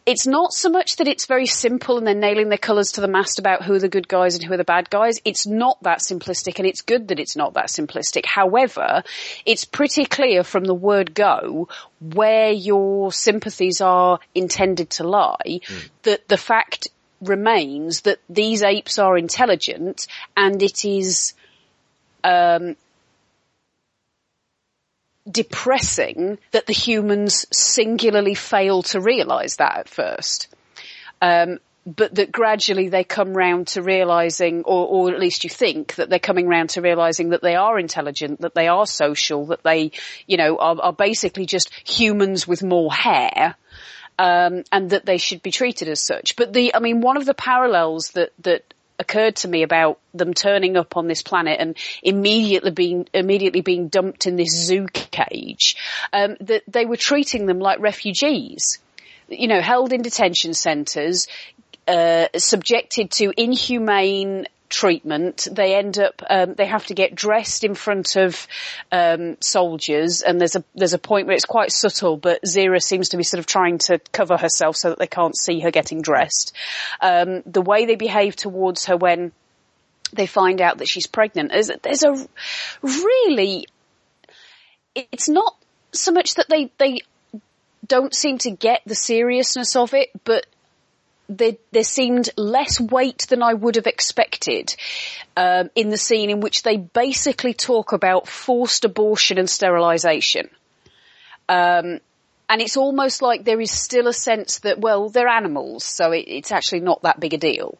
it's 0.06 0.26
not 0.26 0.52
so 0.52 0.70
much 0.70 0.96
that 0.96 1.06
it's 1.06 1.26
very 1.26 1.46
simple 1.46 1.98
and 1.98 2.06
they're 2.06 2.14
nailing 2.14 2.48
their 2.48 2.58
colours 2.58 2.92
to 2.92 3.00
the 3.00 3.06
mast 3.06 3.38
about 3.38 3.62
who 3.62 3.74
are 3.74 3.78
the 3.78 3.88
good 3.88 4.08
guys 4.08 4.34
and 4.34 4.42
who 4.42 4.52
are 4.52 4.56
the 4.56 4.64
bad 4.64 4.88
guys. 4.90 5.20
It's 5.24 5.46
not 5.46 5.80
that 5.82 5.98
simplistic 5.98 6.58
and 6.58 6.66
it's 6.66 6.82
good 6.82 7.08
that 7.08 7.20
it's 7.20 7.36
not 7.36 7.54
that 7.54 7.66
simplistic. 7.66 8.24
However, 8.24 9.04
it's 9.44 9.64
pretty 9.64 10.06
clear 10.06 10.42
from 10.42 10.64
the 10.64 10.74
word 10.74 11.14
go 11.14 11.68
where 12.00 12.50
your 12.50 13.12
sympathies 13.12 13.80
are 13.80 14.18
intended 14.34 14.90
to 14.90 15.04
lie 15.06 15.60
that 16.02 16.26
the 16.28 16.38
fact 16.38 16.88
remains 17.20 18.00
that 18.02 18.18
these 18.28 18.62
apes 18.62 18.98
are 18.98 19.18
intelligent 19.18 20.06
and 20.36 20.62
it 20.62 20.84
is 20.84 21.34
um, 22.24 22.74
depressing 25.28 26.38
that 26.52 26.66
the 26.66 26.72
humans 26.72 27.46
singularly 27.52 28.34
fail 28.34 28.82
to 28.82 29.00
realise 29.00 29.56
that 29.56 29.78
at 29.78 29.88
first. 29.88 30.48
Um, 31.20 31.58
but 31.86 32.14
that 32.16 32.30
gradually 32.30 32.88
they 32.88 33.04
come 33.04 33.32
round 33.32 33.68
to 33.68 33.82
realising, 33.82 34.62
or, 34.64 34.86
or 34.86 35.14
at 35.14 35.20
least 35.20 35.44
you 35.44 35.50
think 35.50 35.94
that 35.96 36.10
they're 36.10 36.18
coming 36.18 36.46
round 36.46 36.70
to 36.70 36.82
realising 36.82 37.30
that 37.30 37.42
they 37.42 37.54
are 37.56 37.78
intelligent, 37.78 38.40
that 38.42 38.54
they 38.54 38.68
are 38.68 38.86
social, 38.86 39.46
that 39.46 39.62
they, 39.62 39.92
you 40.26 40.36
know, 40.36 40.58
are, 40.58 40.76
are 40.80 40.92
basically 40.92 41.46
just 41.46 41.70
humans 41.88 42.46
with 42.46 42.62
more 42.62 42.92
hair. 42.92 43.56
Um, 44.18 44.64
and 44.70 44.90
that 44.90 45.06
they 45.06 45.16
should 45.16 45.42
be 45.42 45.50
treated 45.50 45.88
as 45.88 46.04
such. 46.04 46.36
But 46.36 46.52
the, 46.52 46.74
I 46.74 46.78
mean, 46.78 47.00
one 47.00 47.16
of 47.16 47.24
the 47.24 47.32
parallels 47.32 48.10
that, 48.10 48.32
that 48.40 48.74
occurred 49.00 49.34
to 49.36 49.48
me 49.48 49.62
about 49.62 49.98
them 50.14 50.34
turning 50.34 50.76
up 50.76 50.96
on 50.96 51.08
this 51.08 51.22
planet 51.22 51.56
and 51.58 51.76
immediately 52.02 52.70
being 52.70 53.08
immediately 53.14 53.62
being 53.62 53.88
dumped 53.88 54.26
in 54.26 54.36
this 54.36 54.50
zoo 54.50 54.86
cage, 54.92 55.76
um, 56.12 56.36
that 56.40 56.62
they 56.68 56.84
were 56.84 56.98
treating 56.98 57.46
them 57.46 57.58
like 57.58 57.80
refugees, 57.80 58.78
you 59.28 59.48
know, 59.48 59.60
held 59.60 59.92
in 59.92 60.02
detention 60.02 60.52
centres, 60.52 61.26
uh, 61.88 62.26
subjected 62.36 63.10
to 63.10 63.32
inhumane 63.36 64.46
treatment. 64.70 65.46
They 65.50 65.74
end 65.74 65.98
up, 65.98 66.22
um, 66.30 66.54
they 66.54 66.66
have 66.66 66.86
to 66.86 66.94
get 66.94 67.14
dressed 67.14 67.64
in 67.64 67.74
front 67.74 68.16
of 68.16 68.46
um, 68.90 69.36
soldiers, 69.40 70.22
and 70.22 70.40
there's 70.40 70.56
a 70.56 70.64
there's 70.74 70.94
a 70.94 70.98
point 70.98 71.26
where 71.26 71.36
it's 71.36 71.44
quite 71.44 71.72
subtle, 71.72 72.16
but 72.16 72.42
Zira 72.42 72.80
seems 72.80 73.10
to 73.10 73.16
be 73.16 73.24
sort 73.24 73.40
of 73.40 73.46
trying 73.46 73.78
to 73.78 73.98
cover 74.12 74.36
herself 74.36 74.76
so 74.76 74.90
that 74.90 74.98
they 74.98 75.06
can't 75.06 75.36
see 75.36 75.60
her 75.60 75.70
getting 75.70 76.00
dressed. 76.00 76.54
Um, 77.00 77.42
the 77.44 77.62
way 77.62 77.84
they 77.84 77.96
behave 77.96 78.36
towards 78.36 78.86
her 78.86 78.96
when 78.96 79.32
they 80.12 80.26
find 80.26 80.60
out 80.60 80.78
that 80.78 80.88
she's 80.88 81.06
pregnant 81.06 81.52
is 81.52 81.70
there's 81.82 82.02
a 82.02 82.28
really 82.84 83.66
it's 84.94 85.28
not 85.28 85.56
so 85.92 86.12
much 86.12 86.34
that 86.34 86.48
they 86.48 86.70
they 86.78 87.02
don't 87.86 88.14
seem 88.14 88.38
to 88.38 88.50
get 88.50 88.82
the 88.86 88.94
seriousness 88.94 89.74
of 89.74 89.94
it, 89.94 90.10
but 90.24 90.46
there, 91.30 91.56
there 91.70 91.84
seemed 91.84 92.28
less 92.36 92.80
weight 92.80 93.26
than 93.28 93.42
I 93.42 93.54
would 93.54 93.76
have 93.76 93.86
expected 93.86 94.74
um, 95.36 95.70
in 95.74 95.88
the 95.88 95.96
scene 95.96 96.28
in 96.28 96.40
which 96.40 96.62
they 96.62 96.76
basically 96.76 97.54
talk 97.54 97.92
about 97.92 98.28
forced 98.28 98.84
abortion 98.84 99.38
and 99.38 99.48
sterilisation. 99.48 100.50
Um, 101.48 102.00
and 102.48 102.60
it's 102.60 102.76
almost 102.76 103.22
like 103.22 103.44
there 103.44 103.60
is 103.60 103.70
still 103.70 104.08
a 104.08 104.12
sense 104.12 104.58
that, 104.60 104.80
well, 104.80 105.08
they're 105.08 105.28
animals, 105.28 105.84
so 105.84 106.10
it, 106.10 106.24
it's 106.26 106.50
actually 106.50 106.80
not 106.80 107.02
that 107.02 107.20
big 107.20 107.34
a 107.34 107.38
deal. 107.38 107.78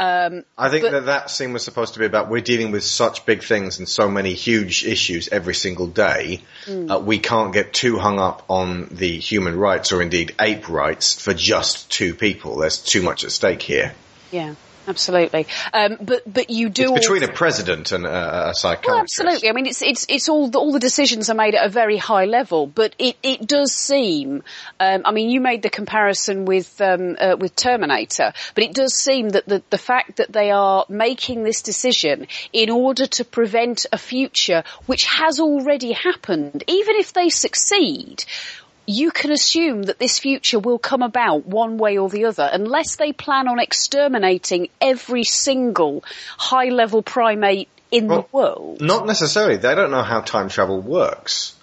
Um, 0.00 0.44
I 0.58 0.68
think 0.68 0.84
that 0.90 1.06
that 1.06 1.30
scene 1.30 1.52
was 1.52 1.62
supposed 1.62 1.94
to 1.94 2.00
be 2.00 2.06
about 2.06 2.28
we're 2.28 2.40
dealing 2.40 2.72
with 2.72 2.82
such 2.82 3.24
big 3.24 3.42
things 3.42 3.78
and 3.78 3.88
so 3.88 4.08
many 4.08 4.34
huge 4.34 4.84
issues 4.84 5.28
every 5.28 5.54
single 5.54 5.86
day. 5.86 6.42
Mm. 6.66 6.90
Uh, 6.90 6.98
we 6.98 7.18
can't 7.18 7.52
get 7.52 7.72
too 7.72 7.98
hung 7.98 8.18
up 8.18 8.44
on 8.48 8.88
the 8.90 9.18
human 9.18 9.56
rights 9.56 9.92
or 9.92 10.02
indeed 10.02 10.34
ape 10.40 10.68
rights 10.68 11.20
for 11.20 11.34
just 11.34 11.90
two 11.90 12.14
people. 12.14 12.56
There's 12.56 12.78
too 12.78 13.02
much 13.02 13.22
at 13.22 13.30
stake 13.30 13.62
here. 13.62 13.94
yeah, 14.32 14.54
absolutely. 14.88 15.46
Um, 15.72 15.98
but 16.00 16.22
but 16.32 16.50
you 16.50 16.68
do 16.68 16.94
It's 16.94 17.06
between 17.06 17.22
also- 17.22 17.32
a 17.32 17.36
president 17.36 17.92
and 17.92 18.06
a, 18.06 18.50
a 18.50 18.54
psychiatrist. 18.54 18.88
Well, 18.88 18.98
absolutely. 19.00 19.48
I 19.48 19.52
mean, 19.52 19.66
it's 19.66 19.82
it's 19.82 20.06
it's 20.08 20.28
all 20.28 20.48
the, 20.48 20.58
all 20.58 20.72
the 20.72 20.78
decisions 20.80 21.30
are 21.30 21.34
made 21.34 21.54
at 21.54 21.64
a 21.66 21.68
very 21.68 21.96
high 21.96 22.24
level, 22.24 22.66
but 22.66 22.94
it 22.98 23.16
it 23.22 23.46
does 23.46 23.72
seem. 23.72 24.42
Um, 24.80 25.02
I 25.04 25.12
mean, 25.12 25.30
you 25.30 25.40
made 25.40 25.62
the 25.62 25.70
comparison 25.70 26.44
with 26.44 26.80
um, 26.80 27.16
uh, 27.20 27.36
with 27.38 27.54
Terminator, 27.56 28.32
but 28.54 28.64
it 28.64 28.74
does 28.74 28.94
seem 28.94 29.30
that 29.30 29.46
the 29.46 29.62
the 29.70 29.78
fact 29.78 30.16
that 30.16 30.32
they 30.32 30.50
are 30.50 30.84
making 30.88 31.42
this 31.44 31.62
decision 31.62 32.26
in 32.52 32.70
order 32.70 33.06
to 33.06 33.24
prevent 33.24 33.86
a 33.92 33.98
future 33.98 34.64
which 34.86 35.04
has 35.06 35.40
already 35.40 35.92
happened, 35.92 36.64
even 36.66 36.96
if 36.96 37.12
they 37.12 37.28
succeed. 37.28 38.24
You 38.92 39.10
can 39.10 39.32
assume 39.32 39.84
that 39.84 39.98
this 39.98 40.18
future 40.18 40.58
will 40.58 40.78
come 40.78 41.00
about 41.00 41.46
one 41.46 41.78
way 41.78 41.96
or 41.96 42.10
the 42.10 42.26
other 42.26 42.46
unless 42.52 42.96
they 42.96 43.14
plan 43.14 43.48
on 43.48 43.58
exterminating 43.58 44.68
every 44.82 45.24
single 45.24 46.04
high 46.36 46.68
level 46.68 47.02
primate 47.02 47.70
in 47.90 48.06
the 48.06 48.26
world. 48.32 48.82
Not 48.82 49.06
necessarily. 49.06 49.56
They 49.56 49.74
don't 49.74 49.90
know 49.90 50.02
how 50.02 50.20
time 50.20 50.50
travel 50.50 50.78
works. 50.78 51.54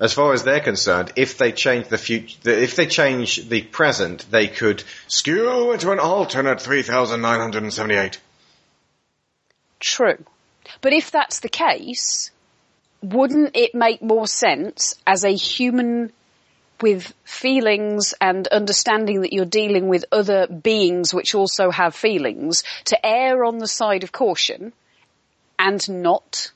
As 0.00 0.12
far 0.12 0.32
as 0.32 0.42
they're 0.42 0.58
concerned, 0.58 1.12
if 1.14 1.38
they 1.38 1.52
change 1.52 1.86
the 1.86 1.96
future, 1.96 2.50
if 2.50 2.74
they 2.74 2.86
change 2.86 3.48
the 3.48 3.62
present, 3.62 4.28
they 4.32 4.48
could 4.48 4.82
skew 5.06 5.70
into 5.70 5.92
an 5.92 6.00
alternate 6.00 6.60
3978. 6.60 8.18
True. 9.78 10.24
But 10.80 10.92
if 10.92 11.12
that's 11.12 11.38
the 11.38 11.48
case, 11.48 12.32
wouldn't 13.00 13.54
it 13.54 13.76
make 13.76 14.02
more 14.02 14.26
sense 14.26 14.96
as 15.06 15.24
a 15.24 15.30
human 15.30 16.12
with 16.80 17.12
feelings 17.24 18.14
and 18.20 18.46
understanding 18.48 19.22
that 19.22 19.32
you're 19.32 19.44
dealing 19.44 19.88
with 19.88 20.04
other 20.12 20.46
beings 20.46 21.14
which 21.14 21.34
also 21.34 21.70
have 21.70 21.94
feelings 21.94 22.64
to 22.84 23.06
err 23.06 23.44
on 23.44 23.58
the 23.58 23.68
side 23.68 24.02
of 24.02 24.12
caution 24.12 24.72
and 25.58 25.88
not 25.88 26.50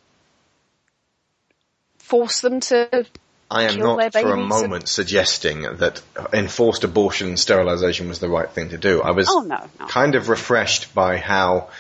force 1.99 2.41
them 2.41 2.61
to 2.61 3.07
I 3.51 3.65
am 3.65 3.77
kill 3.77 3.97
not 3.97 4.13
for 4.13 4.33
a 4.33 4.37
moment 4.37 4.89
suggesting 4.89 5.63
that 5.63 6.03
enforced 6.33 6.85
abortion 6.85 7.29
and 7.29 7.39
sterilization 7.39 8.09
was 8.09 8.19
the 8.19 8.29
right 8.29 8.51
thing 8.51 8.71
to 8.71 8.79
do. 8.79 9.01
I 9.01 9.13
was 9.13 9.27
Oh, 9.31 9.41
no, 9.41 9.65
no. 9.81 9.87
kind 9.87 10.15
of 10.15 10.29
refreshed 10.29 10.95
by 10.95 11.17
how 11.17 11.71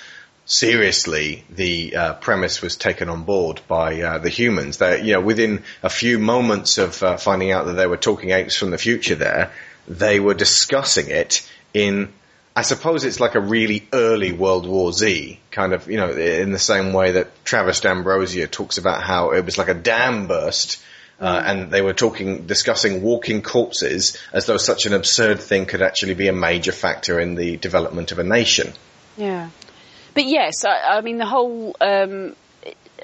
seriously 0.49 1.45
the 1.51 1.95
uh, 1.95 2.15
premise 2.15 2.61
was 2.61 2.75
taken 2.75 3.09
on 3.09 3.23
board 3.23 3.61
by 3.69 4.01
uh, 4.03 4.19
the 4.19 4.31
humans. 4.31 4.79
That 4.79 5.05
you 5.05 5.13
know, 5.13 5.21
within 5.21 5.63
a 5.83 5.91
few 5.91 6.19
moments 6.19 6.79
of 6.79 7.01
uh, 7.03 7.17
finding 7.17 7.53
out 7.53 7.67
that 7.67 7.75
they 7.75 7.87
were 7.87 7.97
talking 7.97 8.31
apes 8.31 8.57
from 8.57 8.73
the 8.73 8.79
future, 8.79 9.15
there 9.15 9.53
they 9.87 10.19
were 10.19 10.35
discussing 10.35 11.09
it 11.09 11.49
in. 11.73 12.13
I 12.57 12.63
suppose 12.63 13.05
it's 13.05 13.21
like 13.21 13.37
a 13.37 13.41
really 13.41 13.87
early 13.93 14.33
World 14.33 14.67
War 14.67 14.93
Z 14.93 15.39
kind 15.53 15.73
of, 15.73 15.89
you 15.89 15.97
know, 15.97 16.11
in 16.11 16.51
the 16.51 16.59
same 16.59 16.93
way 16.93 17.13
that 17.13 17.45
Travis 17.45 17.79
D'Ambrosia 17.79 18.49
talks 18.49 18.79
about 18.79 19.01
how 19.01 19.31
it 19.31 19.45
was 19.45 19.59
like 19.59 19.69
a 19.69 19.75
dam 19.75 20.27
burst 20.27 20.83
uh, 21.21 21.43
and 21.45 21.71
they 21.71 21.83
were 21.83 21.93
talking, 21.93 22.47
discussing 22.47 23.03
walking 23.03 23.43
corpses 23.43 24.17
as 24.33 24.47
though 24.47 24.57
such 24.57 24.87
an 24.87 24.93
absurd 24.93 25.39
thing 25.41 25.67
could 25.67 25.83
actually 25.83 26.15
be 26.15 26.27
a 26.27 26.33
major 26.33 26.73
factor 26.73 27.21
in 27.21 27.37
the 27.37 27.57
development 27.57 28.11
of 28.11 28.19
a 28.19 28.25
nation. 28.25 28.73
Yeah. 29.17 29.51
But 30.15 30.25
yes, 30.25 30.65
I, 30.65 30.99
I 30.99 31.01
mean 31.01 31.19
the 31.19 31.27
whole 31.27 31.77
um, 31.81 32.35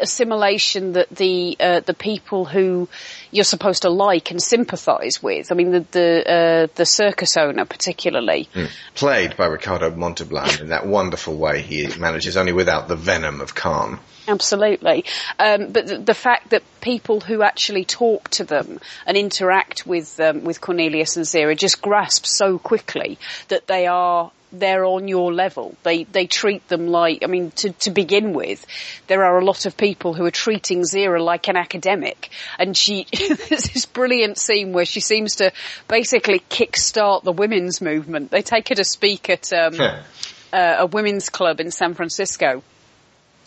assimilation 0.01 0.93
that 0.93 1.09
the 1.11 1.57
uh, 1.59 1.81
the 1.81 1.95
people 1.95 2.45
who 2.45 2.89
you're 3.31 3.45
supposed 3.45 3.83
to 3.83 3.91
like 3.91 4.31
and 4.31 4.43
sympathise 4.43 5.23
with. 5.23 5.51
I 5.53 5.55
mean 5.55 5.71
the 5.71 5.87
the 5.91 6.31
uh, 6.31 6.67
the 6.75 6.87
circus 6.87 7.37
owner 7.37 7.65
particularly. 7.65 8.49
Mm. 8.55 8.71
Played 8.95 9.37
by 9.37 9.47
Ricardo 9.47 9.91
Montalban 9.95 10.61
in 10.61 10.69
that 10.69 10.87
wonderful 10.87 11.37
way 11.37 11.63
he 11.63 11.87
manages, 11.99 12.37
only 12.37 12.53
without 12.53 12.89
the 12.89 12.97
venom 12.97 13.41
of 13.41 13.55
Khan. 13.55 13.99
Absolutely. 14.27 15.05
Um, 15.39 15.73
but 15.73 15.87
the, 15.87 15.99
the 15.99 16.15
fact 16.15 16.51
that 16.51 16.63
people 16.81 17.21
who 17.21 17.43
actually 17.43 17.85
talk 17.85 18.31
to 18.31 18.45
them 18.45 18.81
and 19.07 19.17
interact 19.17 19.87
with 19.87 20.19
um, 20.21 20.45
with 20.45 20.61
Cornelius 20.61 21.17
and 21.17 21.27
Zira 21.27 21.57
just 21.57 21.83
grasp 21.83 22.27
so 22.27 22.59
quickly 22.59 23.19
that 23.49 23.67
they 23.67 23.87
are 23.87 24.31
they're 24.59 24.85
on 24.85 25.09
your 25.09 25.33
level. 25.33 25.75
They 25.83 26.05
they 26.05 26.27
treat 26.27 26.67
them 26.69 26.89
like 26.89 27.23
I 27.23 27.27
mean 27.27 27.51
to 27.53 27.71
to 27.71 27.91
begin 27.91 28.33
with, 28.33 28.65
there 29.07 29.25
are 29.25 29.39
a 29.39 29.45
lot 29.45 29.67
of 29.67 29.77
people 29.77 30.15
who 30.15 30.25
are 30.25 30.31
treating 30.31 30.83
Zira 30.83 31.23
like 31.23 31.49
an 31.49 31.57
academic, 31.57 32.31
and 32.59 32.77
she 32.77 33.07
there's 33.13 33.71
this 33.71 33.87
brilliant 33.87 34.39
scene 34.39 34.73
where 34.73 34.85
she 34.85 35.01
seems 35.01 35.37
to 35.37 35.53
basically 35.89 36.41
kickstart 36.41 37.23
the 37.23 37.33
women's 37.33 37.81
movement. 37.81 38.31
They 38.31 38.43
take 38.43 38.69
her 38.69 38.75
to 38.75 38.85
speak 38.85 39.31
at 39.31 39.53
um, 39.53 39.81
uh, 39.81 40.77
a 40.79 40.87
women's 40.87 41.29
club 41.29 41.61
in 41.61 41.71
San 41.71 41.95
Francisco. 41.95 42.63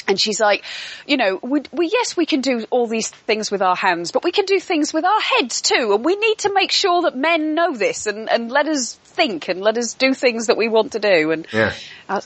And 0.08 0.20
she's 0.20 0.40
like, 0.40 0.64
you 1.06 1.18
know, 1.18 1.40
we, 1.42 1.62
we, 1.72 1.90
yes, 1.92 2.16
we 2.16 2.26
can 2.26 2.42
do 2.42 2.66
all 2.70 2.88
these 2.88 3.10
things 3.10 3.52
with 3.52 3.62
our 3.62 3.76
hands, 3.76 4.12
but 4.12 4.24
we 4.24 4.32
can 4.32 4.46
do 4.46 4.60
things 4.60 4.94
with 4.94 5.04
our 5.06 5.20
heads 5.20 5.62
too. 5.62 5.92
And 5.94 6.06
we 6.06 6.16
need 6.16 6.38
to 6.40 6.54
make 6.54 6.72
sure 6.72 7.02
that 7.04 7.16
men 7.18 7.56
know 7.56 7.74
this 7.76 8.08
and, 8.08 8.30
and 8.30 8.50
let 8.50 8.68
us 8.68 8.96
think 8.96 9.50
and 9.50 9.62
let 9.62 9.78
us 9.78 9.94
do 9.96 10.14
things 10.14 10.48
that 10.48 10.58
we 10.58 10.70
want 10.70 10.94
to 10.94 11.00
do. 11.00 11.32
And 11.32 11.46
Yeah. 11.52 11.74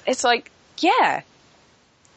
it's 0.05 0.23
like, 0.23 0.51
yeah, 0.77 1.21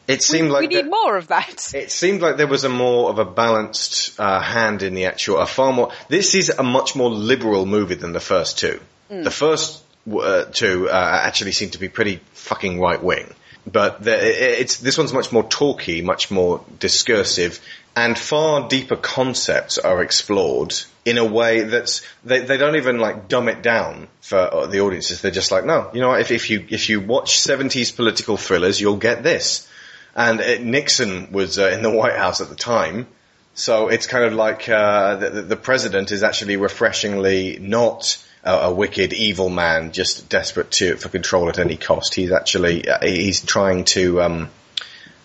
It 0.07 0.21
seemed 0.21 0.51
like 0.51 0.61
we 0.61 0.67
need 0.67 0.85
that- 0.85 0.89
more 0.91 1.17
of 1.17 1.27
that. 1.29 1.73
It 1.73 1.91
seemed 1.91 2.21
like 2.21 2.37
there 2.37 2.45
was 2.47 2.63
a 2.63 2.69
more 2.69 3.09
of 3.09 3.17
a 3.17 3.25
balanced 3.25 4.19
uh, 4.19 4.39
hand 4.39 4.83
in 4.83 4.93
the 4.93 5.05
actual, 5.05 5.39
a 5.39 5.47
far 5.47 5.73
more. 5.73 5.91
This 6.09 6.35
is 6.35 6.49
a 6.49 6.61
much 6.63 6.95
more 6.95 7.09
liberal 7.09 7.65
movie 7.65 7.95
than 7.95 8.13
the 8.13 8.19
first 8.19 8.59
two. 8.59 8.79
Mm. 9.09 9.23
The 9.23 9.31
first 9.31 9.81
uh, 10.11 10.45
two 10.53 10.87
uh, 10.89 10.93
actually 11.23 11.53
seem 11.53 11.71
to 11.71 11.79
be 11.79 11.89
pretty 11.89 12.19
fucking 12.33 12.79
right 12.79 13.01
wing, 13.01 13.33
but 13.65 14.03
the, 14.03 14.61
it's 14.61 14.77
this 14.77 14.97
one's 14.97 15.13
much 15.13 15.31
more 15.31 15.43
talky, 15.43 16.01
much 16.01 16.29
more 16.29 16.63
discursive, 16.79 17.59
and 17.95 18.17
far 18.17 18.67
deeper 18.67 18.95
concepts 18.95 19.77
are 19.77 20.01
explored 20.03 20.73
in 21.05 21.17
a 21.17 21.25
way 21.25 21.61
that's 21.61 22.01
they, 22.23 22.39
they 22.39 22.57
don't 22.57 22.75
even 22.75 22.99
like 22.99 23.27
dumb 23.27 23.47
it 23.47 23.61
down 23.61 24.07
for 24.21 24.37
uh, 24.37 24.65
the 24.67 24.81
audiences. 24.81 25.21
They're 25.21 25.31
just 25.31 25.51
like, 25.51 25.65
no, 25.65 25.89
you 25.93 26.01
know? 26.01 26.13
If, 26.13 26.31
if 26.31 26.49
you 26.49 26.65
if 26.69 26.89
you 26.89 27.01
watch 27.01 27.39
seventies 27.39 27.91
political 27.91 28.37
thrillers, 28.37 28.79
you'll 28.79 28.97
get 28.97 29.23
this. 29.23 29.67
And 30.15 30.39
uh, 30.39 30.57
Nixon 30.59 31.31
was 31.31 31.59
uh, 31.59 31.67
in 31.67 31.81
the 31.81 31.89
White 31.91 32.15
House 32.15 32.41
at 32.41 32.49
the 32.49 32.55
time, 32.55 33.07
so 33.53 33.87
it's 33.87 34.07
kind 34.07 34.25
of 34.25 34.33
like 34.33 34.69
uh, 34.69 35.15
the, 35.15 35.29
the 35.41 35.55
president 35.55 36.11
is 36.11 36.23
actually 36.23 36.57
refreshingly 36.57 37.57
not 37.59 38.17
a, 38.45 38.51
a 38.53 38.73
wicked, 38.73 39.11
evil 39.11 39.49
man, 39.49 39.91
just 39.91 40.29
desperate 40.29 40.71
to 40.71 40.95
for 40.97 41.09
control 41.09 41.49
at 41.49 41.59
any 41.59 41.75
cost. 41.75 42.15
He's 42.15 42.31
actually 42.31 42.87
uh, 42.87 42.99
he's 43.01 43.43
trying 43.43 43.85
to. 43.85 44.21
Um, 44.21 44.49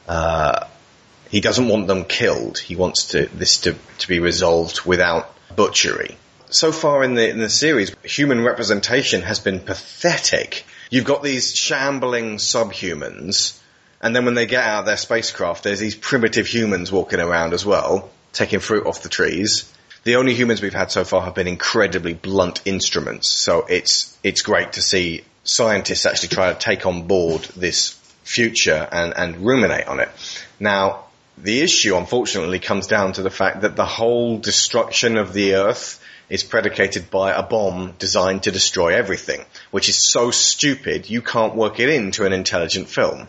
uh, 0.08 0.66
he 1.30 1.40
doesn't 1.40 1.68
want 1.68 1.86
them 1.86 2.04
killed. 2.04 2.58
He 2.58 2.74
wants 2.74 3.10
to, 3.10 3.26
this 3.26 3.58
to, 3.58 3.76
to 3.98 4.08
be 4.08 4.18
resolved 4.18 4.84
without 4.84 5.32
butchery. 5.54 6.16
So 6.50 6.72
far 6.72 7.04
in 7.04 7.14
the 7.14 7.28
in 7.30 7.38
the 7.38 7.48
series, 7.48 7.94
human 8.02 8.42
representation 8.42 9.22
has 9.22 9.38
been 9.38 9.60
pathetic. 9.60 10.64
You've 10.90 11.04
got 11.04 11.22
these 11.22 11.54
shambling 11.54 12.38
subhumans, 12.38 13.56
and 14.00 14.16
then 14.16 14.24
when 14.24 14.34
they 14.34 14.46
get 14.46 14.64
out 14.64 14.80
of 14.80 14.86
their 14.86 14.96
spacecraft, 14.96 15.62
there's 15.62 15.78
these 15.78 15.94
primitive 15.94 16.48
humans 16.48 16.90
walking 16.90 17.20
around 17.20 17.54
as 17.54 17.64
well, 17.64 18.10
taking 18.32 18.58
fruit 18.58 18.86
off 18.86 19.04
the 19.04 19.08
trees. 19.08 19.72
The 20.02 20.16
only 20.16 20.34
humans 20.34 20.62
we've 20.62 20.72
had 20.72 20.90
so 20.90 21.04
far 21.04 21.22
have 21.22 21.34
been 21.34 21.46
incredibly 21.46 22.14
blunt 22.14 22.62
instruments, 22.64 23.28
so 23.28 23.66
it's 23.68 24.16
it's 24.22 24.40
great 24.40 24.72
to 24.74 24.82
see 24.82 25.24
scientists 25.44 26.06
actually 26.06 26.30
try 26.30 26.52
to 26.52 26.58
take 26.58 26.86
on 26.86 27.06
board 27.06 27.42
this 27.56 27.90
future 28.24 28.88
and, 28.90 29.12
and 29.16 29.44
ruminate 29.44 29.88
on 29.88 30.00
it. 30.00 30.08
Now, 30.58 31.04
the 31.36 31.60
issue 31.60 31.96
unfortunately 31.96 32.60
comes 32.60 32.86
down 32.86 33.14
to 33.14 33.22
the 33.22 33.30
fact 33.30 33.62
that 33.62 33.76
the 33.76 33.84
whole 33.84 34.38
destruction 34.38 35.16
of 35.16 35.32
the 35.32 35.54
Earth 35.54 36.02
is 36.30 36.44
predicated 36.44 37.10
by 37.10 37.32
a 37.32 37.42
bomb 37.42 37.94
designed 37.98 38.44
to 38.44 38.52
destroy 38.52 38.94
everything, 38.94 39.44
which 39.70 39.88
is 39.88 40.10
so 40.10 40.30
stupid 40.30 41.10
you 41.10 41.20
can't 41.20 41.56
work 41.56 41.80
it 41.80 41.88
into 41.88 42.24
an 42.24 42.32
intelligent 42.32 42.88
film. 42.88 43.28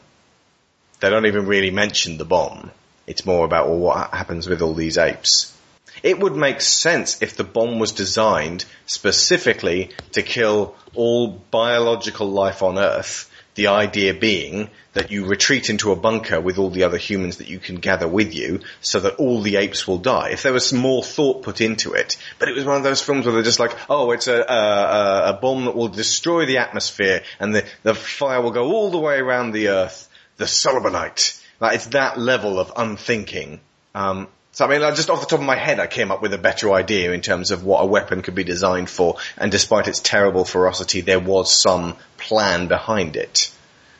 They 1.00 1.10
don't 1.10 1.26
even 1.26 1.48
really 1.48 1.72
mention 1.72 2.18
the 2.18 2.26
bomb. 2.26 2.72
It's 3.08 3.26
more 3.26 3.44
about 3.44 3.68
well, 3.68 3.80
what 3.80 4.14
happens 4.14 4.48
with 4.48 4.62
all 4.62 4.76
these 4.76 4.98
apes. 4.98 5.58
It 6.04 6.20
would 6.20 6.36
make 6.36 6.62
sense 6.62 7.22
if 7.22 7.36
the 7.36 7.44
bomb 7.44 7.80
was 7.80 7.92
designed 7.92 8.66
specifically 8.86 9.92
to 10.14 10.22
kill 10.24 10.76
all 10.96 11.28
biological 11.52 12.30
life 12.30 12.64
on 12.64 12.78
Earth 12.78 13.30
The 13.54 13.68
idea 13.68 14.14
being 14.14 14.70
that 14.94 15.12
you 15.12 15.26
retreat 15.26 15.70
into 15.70 15.92
a 15.92 15.96
bunker 15.96 16.40
with 16.40 16.58
all 16.58 16.70
the 16.70 16.84
other 16.84 16.98
humans 16.98 17.38
that 17.38 17.50
you 17.50 17.60
can 17.60 17.76
gather 17.76 18.08
with 18.08 18.34
you 18.34 18.62
so 18.80 19.02
that 19.02 19.16
all 19.16 19.42
the 19.42 19.58
apes 19.58 19.86
will 19.86 19.98
die. 19.98 20.30
If 20.30 20.44
there 20.44 20.54
was 20.54 20.72
more 20.72 21.04
thought 21.04 21.44
put 21.44 21.60
into 21.60 21.94
it, 21.94 22.18
but 22.40 22.48
it 22.48 22.56
was 22.56 22.64
one 22.64 22.78
of 22.78 22.84
those 22.84 23.02
films 23.02 23.26
where 23.26 23.34
they're 23.34 23.44
just 23.44 23.60
like, 23.60 23.76
oh, 23.90 24.12
it's 24.12 24.28
a, 24.28 24.40
a, 24.40 25.30
a 25.32 25.40
bomb 25.42 25.66
that 25.66 25.76
will 25.76 25.90
destroy 25.90 26.46
the 26.46 26.60
atmosphere 26.60 27.24
and 27.42 27.54
the, 27.54 27.66
the 27.84 27.94
fire 27.94 28.42
will 28.42 28.52
go 28.52 28.72
all 28.72 28.90
the 28.90 28.98
way 28.98 29.18
around 29.18 29.52
the 29.52 29.68
earth. 29.68 30.08
The 30.38 30.46
Solomonite. 30.46 31.40
Like, 31.60 31.76
it's 31.76 31.88
that 31.88 32.18
level 32.18 32.58
of 32.58 32.72
unthinking. 32.76 33.60
Um, 33.94 34.28
so 34.54 34.66
I 34.66 34.70
mean, 34.70 34.82
like, 34.82 34.96
just 34.96 35.10
off 35.10 35.22
the 35.22 35.28
top 35.28 35.40
of 35.40 35.46
my 35.46 35.56
head, 35.56 35.80
I 35.80 35.88
came 35.88 36.12
up 36.12 36.22
with 36.22 36.34
a 36.34 36.38
better 36.38 36.72
idea 36.74 37.14
in 37.14 37.22
terms 37.22 37.52
of 37.52 37.64
what 37.64 37.82
a 37.82 37.86
weapon 37.86 38.22
could 38.22 38.36
be 38.36 38.44
designed 38.44 38.90
for, 38.90 39.18
and 39.38 39.52
despite 39.52 39.88
its 39.88 40.00
terrible 40.00 40.44
ferocity, 40.44 41.02
there 41.02 41.20
was 41.20 41.52
some 41.52 41.96
plan 42.18 42.68
behind 42.68 43.16
it. 43.16 43.52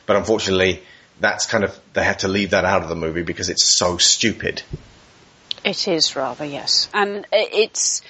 But 0.04 0.16
unfortunately, 0.16 0.82
that's 1.20 1.46
kind 1.46 1.64
of, 1.64 1.78
they 1.94 2.04
had 2.04 2.20
to 2.20 2.28
leave 2.28 2.50
that 2.50 2.64
out 2.64 2.82
of 2.82 2.88
the 2.88 2.96
movie 2.96 3.22
because 3.22 3.48
it's 3.48 3.64
so 3.64 3.96
stupid. 3.96 4.62
It 5.64 5.88
is 5.88 6.16
rather, 6.16 6.44
yes. 6.44 6.88
And 6.92 7.26
it's, 7.32 8.02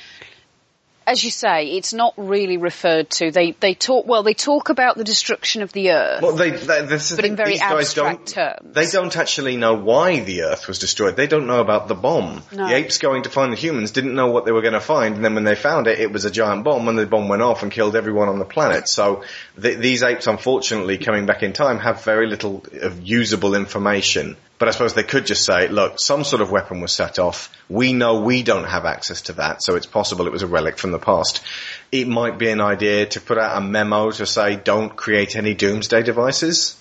as 1.06 1.24
you 1.24 1.30
say, 1.30 1.72
it's 1.72 1.92
not 1.92 2.14
really 2.16 2.56
referred 2.56 3.10
to. 3.10 3.30
They 3.30 3.52
they 3.52 3.74
talk 3.74 4.06
well. 4.06 4.22
They 4.22 4.34
talk 4.34 4.68
about 4.68 4.96
the 4.96 5.04
destruction 5.04 5.62
of 5.62 5.72
the 5.72 5.90
earth. 5.90 6.22
Well, 6.22 6.36
they, 6.36 6.50
they 6.50 6.82
this 6.82 7.10
is 7.10 7.16
but 7.16 7.24
in 7.24 7.36
very 7.36 7.58
abstract 7.58 7.94
don't, 7.94 8.26
terms. 8.26 8.74
They 8.74 8.86
don't 8.86 9.16
actually 9.16 9.56
know 9.56 9.74
why 9.74 10.20
the 10.20 10.42
Earth 10.42 10.68
was 10.68 10.78
destroyed. 10.78 11.16
They 11.16 11.26
don't 11.26 11.46
know 11.46 11.60
about 11.60 11.88
the 11.88 11.94
bomb. 11.94 12.42
No. 12.52 12.68
The 12.68 12.74
apes 12.74 12.98
going 12.98 13.24
to 13.24 13.30
find 13.30 13.52
the 13.52 13.56
humans 13.56 13.90
didn't 13.90 14.14
know 14.14 14.30
what 14.30 14.44
they 14.44 14.52
were 14.52 14.62
going 14.62 14.74
to 14.74 14.80
find, 14.80 15.16
and 15.16 15.24
then 15.24 15.34
when 15.34 15.44
they 15.44 15.54
found 15.54 15.86
it, 15.86 15.98
it 15.98 16.12
was 16.12 16.24
a 16.24 16.30
giant 16.30 16.64
bomb, 16.64 16.88
and 16.88 16.98
the 16.98 17.06
bomb 17.06 17.28
went 17.28 17.42
off 17.42 17.62
and 17.62 17.72
killed 17.72 17.96
everyone 17.96 18.28
on 18.28 18.38
the 18.38 18.44
planet. 18.44 18.88
So 18.88 19.24
th- 19.60 19.78
these 19.78 20.02
apes, 20.02 20.26
unfortunately, 20.26 20.98
coming 20.98 21.26
back 21.26 21.42
in 21.42 21.52
time, 21.52 21.78
have 21.78 22.04
very 22.04 22.26
little 22.26 22.64
of 22.80 23.02
usable 23.02 23.54
information. 23.54 24.36
But 24.62 24.68
I 24.68 24.70
suppose 24.70 24.94
they 24.94 25.02
could 25.02 25.26
just 25.26 25.44
say, 25.44 25.66
look, 25.66 25.98
some 25.98 26.22
sort 26.22 26.40
of 26.40 26.52
weapon 26.52 26.80
was 26.80 26.92
set 26.92 27.18
off. 27.18 27.52
We 27.68 27.92
know 27.92 28.20
we 28.20 28.44
don't 28.44 28.62
have 28.62 28.84
access 28.84 29.22
to 29.22 29.32
that, 29.32 29.60
so 29.60 29.74
it's 29.74 29.86
possible 29.86 30.28
it 30.28 30.32
was 30.32 30.44
a 30.44 30.46
relic 30.46 30.78
from 30.78 30.92
the 30.92 31.00
past. 31.00 31.42
It 31.90 32.06
might 32.06 32.38
be 32.38 32.48
an 32.48 32.60
idea 32.60 33.06
to 33.06 33.20
put 33.20 33.38
out 33.38 33.58
a 33.58 33.60
memo 33.60 34.12
to 34.12 34.24
say, 34.24 34.54
don't 34.54 34.94
create 34.94 35.34
any 35.34 35.54
doomsday 35.54 36.04
devices. 36.04 36.80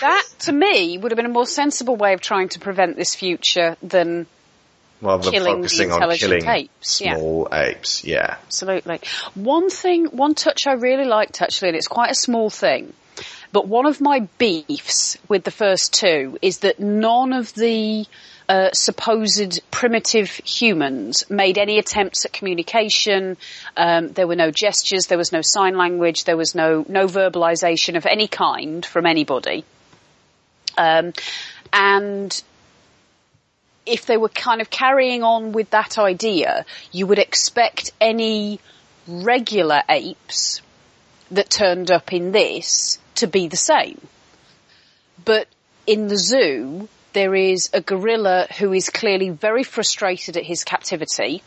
That, 0.00 0.26
to 0.40 0.52
me, 0.52 0.98
would 0.98 1.12
have 1.12 1.16
been 1.16 1.26
a 1.26 1.28
more 1.32 1.46
sensible 1.46 1.94
way 1.94 2.12
of 2.12 2.20
trying 2.20 2.48
to 2.48 2.58
prevent 2.58 2.96
this 2.96 3.14
future 3.14 3.76
than 3.80 4.26
than 5.00 5.20
Killing 5.20 5.60
the 5.60 5.68
focusing 5.68 5.92
on 5.92 5.98
intelligent 5.98 6.42
killing 6.42 6.56
apes, 6.56 7.00
yeah. 7.00 7.14
small 7.14 7.48
apes, 7.52 8.04
yeah. 8.04 8.38
Absolutely. 8.46 9.00
One 9.36 9.70
thing, 9.70 10.06
one 10.06 10.34
touch 10.34 10.66
I 10.66 10.72
really 10.72 11.04
liked 11.04 11.40
actually, 11.40 11.68
and 11.68 11.76
it's 11.76 11.86
quite 11.86 12.10
a 12.10 12.16
small 12.16 12.50
thing, 12.50 12.94
but 13.54 13.68
one 13.68 13.86
of 13.86 14.00
my 14.00 14.26
beefs 14.36 15.16
with 15.28 15.44
the 15.44 15.52
first 15.52 15.94
two 15.94 16.36
is 16.42 16.58
that 16.58 16.80
none 16.80 17.32
of 17.32 17.54
the 17.54 18.04
uh, 18.48 18.70
supposed 18.72 19.60
primitive 19.70 20.28
humans 20.28 21.30
made 21.30 21.56
any 21.56 21.78
attempts 21.78 22.24
at 22.24 22.32
communication. 22.32 23.36
Um, 23.76 24.08
there 24.08 24.26
were 24.26 24.34
no 24.34 24.50
gestures, 24.50 25.06
there 25.06 25.18
was 25.18 25.30
no 25.30 25.40
sign 25.40 25.76
language, 25.76 26.24
there 26.24 26.36
was 26.36 26.56
no 26.56 26.84
no 26.88 27.06
verbalization 27.06 27.96
of 27.96 28.06
any 28.06 28.26
kind 28.26 28.84
from 28.84 29.06
anybody. 29.06 29.64
Um, 30.76 31.12
and 31.72 32.42
if 33.86 34.04
they 34.06 34.16
were 34.16 34.30
kind 34.30 34.62
of 34.62 34.68
carrying 34.68 35.22
on 35.22 35.52
with 35.52 35.70
that 35.70 35.96
idea, 35.96 36.66
you 36.90 37.06
would 37.06 37.20
expect 37.20 37.92
any 38.00 38.58
regular 39.06 39.80
apes 39.88 40.60
that 41.30 41.50
turned 41.50 41.92
up 41.92 42.12
in 42.12 42.32
this 42.32 42.98
to 43.16 43.26
be 43.26 43.48
the 43.48 43.56
same. 43.56 44.00
But 45.24 45.48
in 45.86 46.08
the 46.08 46.16
zoo, 46.18 46.88
there 47.12 47.34
is 47.34 47.70
a 47.72 47.80
gorilla 47.80 48.46
who 48.58 48.72
is 48.72 48.90
clearly 48.90 49.30
very 49.30 49.62
frustrated 49.62 50.36
at 50.36 50.44
his 50.44 50.64
captivity, 50.64 51.42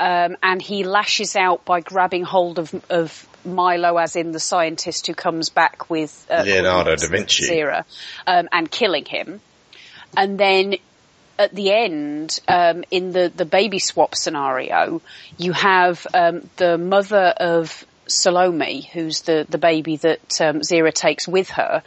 um, 0.00 0.36
and 0.42 0.62
he 0.62 0.84
lashes 0.84 1.36
out 1.36 1.64
by 1.64 1.80
grabbing 1.80 2.22
hold 2.22 2.58
of, 2.58 2.84
of 2.88 3.28
Milo, 3.44 3.96
as 3.96 4.16
in 4.16 4.32
the 4.32 4.40
scientist 4.40 5.06
who 5.06 5.14
comes 5.14 5.50
back 5.50 5.90
with 5.90 6.26
uh, 6.30 6.42
Leonardo 6.44 6.96
da 6.96 7.08
Vinci. 7.08 7.48
Zira, 7.48 7.84
um, 8.26 8.48
and 8.52 8.70
killing 8.70 9.04
him. 9.04 9.40
And 10.16 10.38
then 10.38 10.76
at 11.38 11.54
the 11.54 11.72
end, 11.72 12.40
um, 12.48 12.84
in 12.90 13.12
the, 13.12 13.30
the 13.34 13.44
baby 13.44 13.78
swap 13.78 14.14
scenario, 14.14 15.00
you 15.36 15.52
have 15.52 16.06
um, 16.12 16.48
the 16.56 16.78
mother 16.78 17.34
of 17.36 17.86
Salome, 18.08 18.88
who's 18.92 19.22
the, 19.22 19.46
the 19.48 19.58
baby 19.58 19.96
that 19.96 20.40
um, 20.40 20.60
Zira 20.60 20.92
takes 20.92 21.28
with 21.28 21.50
her, 21.50 21.82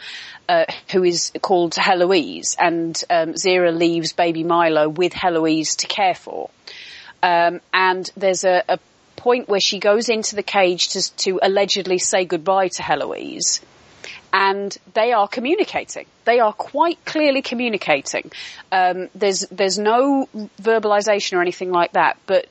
uh, 0.48 0.66
who 0.92 1.04
is 1.04 1.32
called 1.42 1.76
Heloise, 1.76 2.56
and 2.60 3.02
um, 3.10 3.34
Zira 3.34 3.76
leaves 3.76 4.14
baby 4.14 4.44
Milo 4.44 4.90
with 4.90 5.14
Heloise 5.14 5.78
to 5.78 5.88
care 5.88 6.16
for. 6.16 6.50
Um, 7.24 7.62
and 7.74 8.10
there's 8.16 8.44
a, 8.44 8.64
a 8.68 8.80
point 9.16 9.48
where 9.48 9.60
she 9.60 9.80
goes 9.80 10.10
into 10.10 10.36
the 10.36 10.44
cage 10.44 10.90
to, 10.90 11.16
to 11.18 11.40
allegedly 11.42 12.00
say 12.00 12.26
goodbye 12.26 12.70
to 12.70 12.82
Heloise, 12.82 13.62
and 14.34 14.76
they 14.94 15.14
are 15.14 15.28
communicating. 15.28 16.06
They 16.26 16.40
are 16.40 16.54
quite 16.54 17.04
clearly 17.06 17.42
communicating. 17.42 18.32
Um, 18.72 19.10
there's 19.14 19.42
there's 19.52 19.78
no 19.78 20.28
verbalization 20.62 21.38
or 21.38 21.42
anything 21.42 21.72
like 21.72 21.94
that, 21.94 22.18
but 22.26 22.48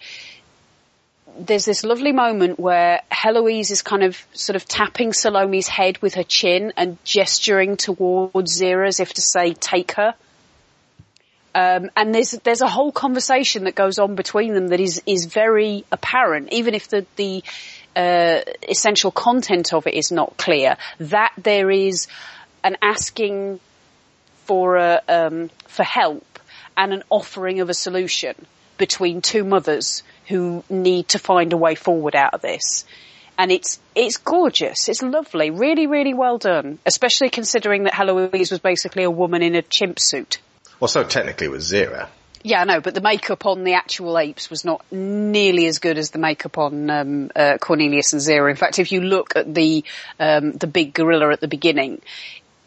there's 1.39 1.65
this 1.65 1.85
lovely 1.85 2.13
moment 2.13 2.59
where 2.59 3.01
Heloise 3.11 3.71
is 3.71 3.83
kind 3.83 4.03
of 4.03 4.25
sort 4.33 4.57
of 4.57 4.67
tapping 4.67 5.13
Salome's 5.13 5.69
head 5.69 6.01
with 6.03 6.15
her 6.15 6.25
chin 6.25 6.73
and 6.77 7.03
gesturing 7.05 7.77
towards 7.77 8.61
Zira 8.61 8.87
as 8.87 9.01
if 9.01 9.15
to 9.15 9.21
say, 9.23 9.55
"Take 9.55 9.93
her." 9.93 10.15
Um, 11.55 11.91
and 11.97 12.15
there's 12.15 12.33
there's 12.33 12.61
a 12.61 12.69
whole 12.69 12.93
conversation 12.93 13.65
that 13.65 13.75
goes 13.75 13.99
on 13.99 14.15
between 14.15 14.55
them 14.55 14.69
that 14.69 14.81
is 14.81 15.03
is 15.07 15.27
very 15.27 15.85
apparent, 15.91 16.53
even 16.53 16.75
if 16.75 16.89
the 16.89 17.07
the 17.17 17.43
uh, 17.97 18.41
essential 18.69 19.11
content 19.11 19.73
of 19.73 19.87
it 19.87 19.95
is 19.95 20.13
not 20.13 20.37
clear. 20.37 20.77
That 20.99 21.33
there 21.37 21.71
is 21.71 22.07
an 22.63 22.77
asking 22.83 23.59
for 24.45 24.77
a, 24.77 25.01
um, 25.09 25.51
for 25.67 25.83
help 25.83 26.39
and 26.77 26.93
an 26.93 27.03
offering 27.11 27.61
of 27.61 27.69
a 27.69 27.75
solution 27.75 28.35
between 28.79 29.21
two 29.21 29.45
mothers 29.45 30.03
who 30.31 30.65
need 30.71 31.09
to 31.09 31.19
find 31.19 31.53
a 31.53 31.57
way 31.57 31.75
forward 31.75 32.15
out 32.17 32.33
of 32.35 32.41
this. 32.41 32.85
And 33.37 33.51
it's 33.51 33.79
it's 33.95 34.17
gorgeous. 34.19 34.89
It's 34.89 35.03
lovely. 35.03 35.51
Really, 35.51 35.87
really 35.87 36.15
well 36.15 36.39
done. 36.39 36.79
Especially 36.87 37.31
considering 37.31 37.85
that 37.85 37.95
Heloise 37.95 38.51
was 38.51 38.61
basically 38.61 39.03
a 39.05 39.11
woman 39.11 39.43
in 39.43 39.55
a 39.55 39.63
chimp 39.63 39.99
suit. 39.99 40.39
Well, 40.79 40.89
so 40.89 41.05
technically 41.05 41.47
it 41.47 41.51
was 41.51 41.71
Zira. 41.71 42.09
Yeah, 42.43 42.63
I 42.63 42.65
know, 42.65 42.81
but 42.81 42.95
the 42.95 43.03
makeup 43.03 43.45
on 43.45 43.65
the 43.65 43.75
actual 43.75 44.19
apes 44.19 44.49
was 44.49 44.65
not 44.65 44.83
nearly 44.91 45.67
as 45.67 45.79
good 45.79 45.99
as 45.99 46.11
the 46.11 46.19
makeup 46.19 46.57
on 46.57 46.89
um, 46.89 47.31
uh, 47.37 47.59
Cornelius 47.61 48.15
and 48.15 48.23
Zira. 48.23 48.49
In 48.51 48.57
fact, 48.57 48.79
if 48.79 48.93
you 48.93 49.03
look 49.03 49.37
at 49.37 49.55
the 49.55 49.85
um, 50.19 50.53
the 50.53 50.67
big 50.67 50.95
gorilla 50.95 51.33
at 51.33 51.41
the 51.41 51.49
beginning, 51.49 52.01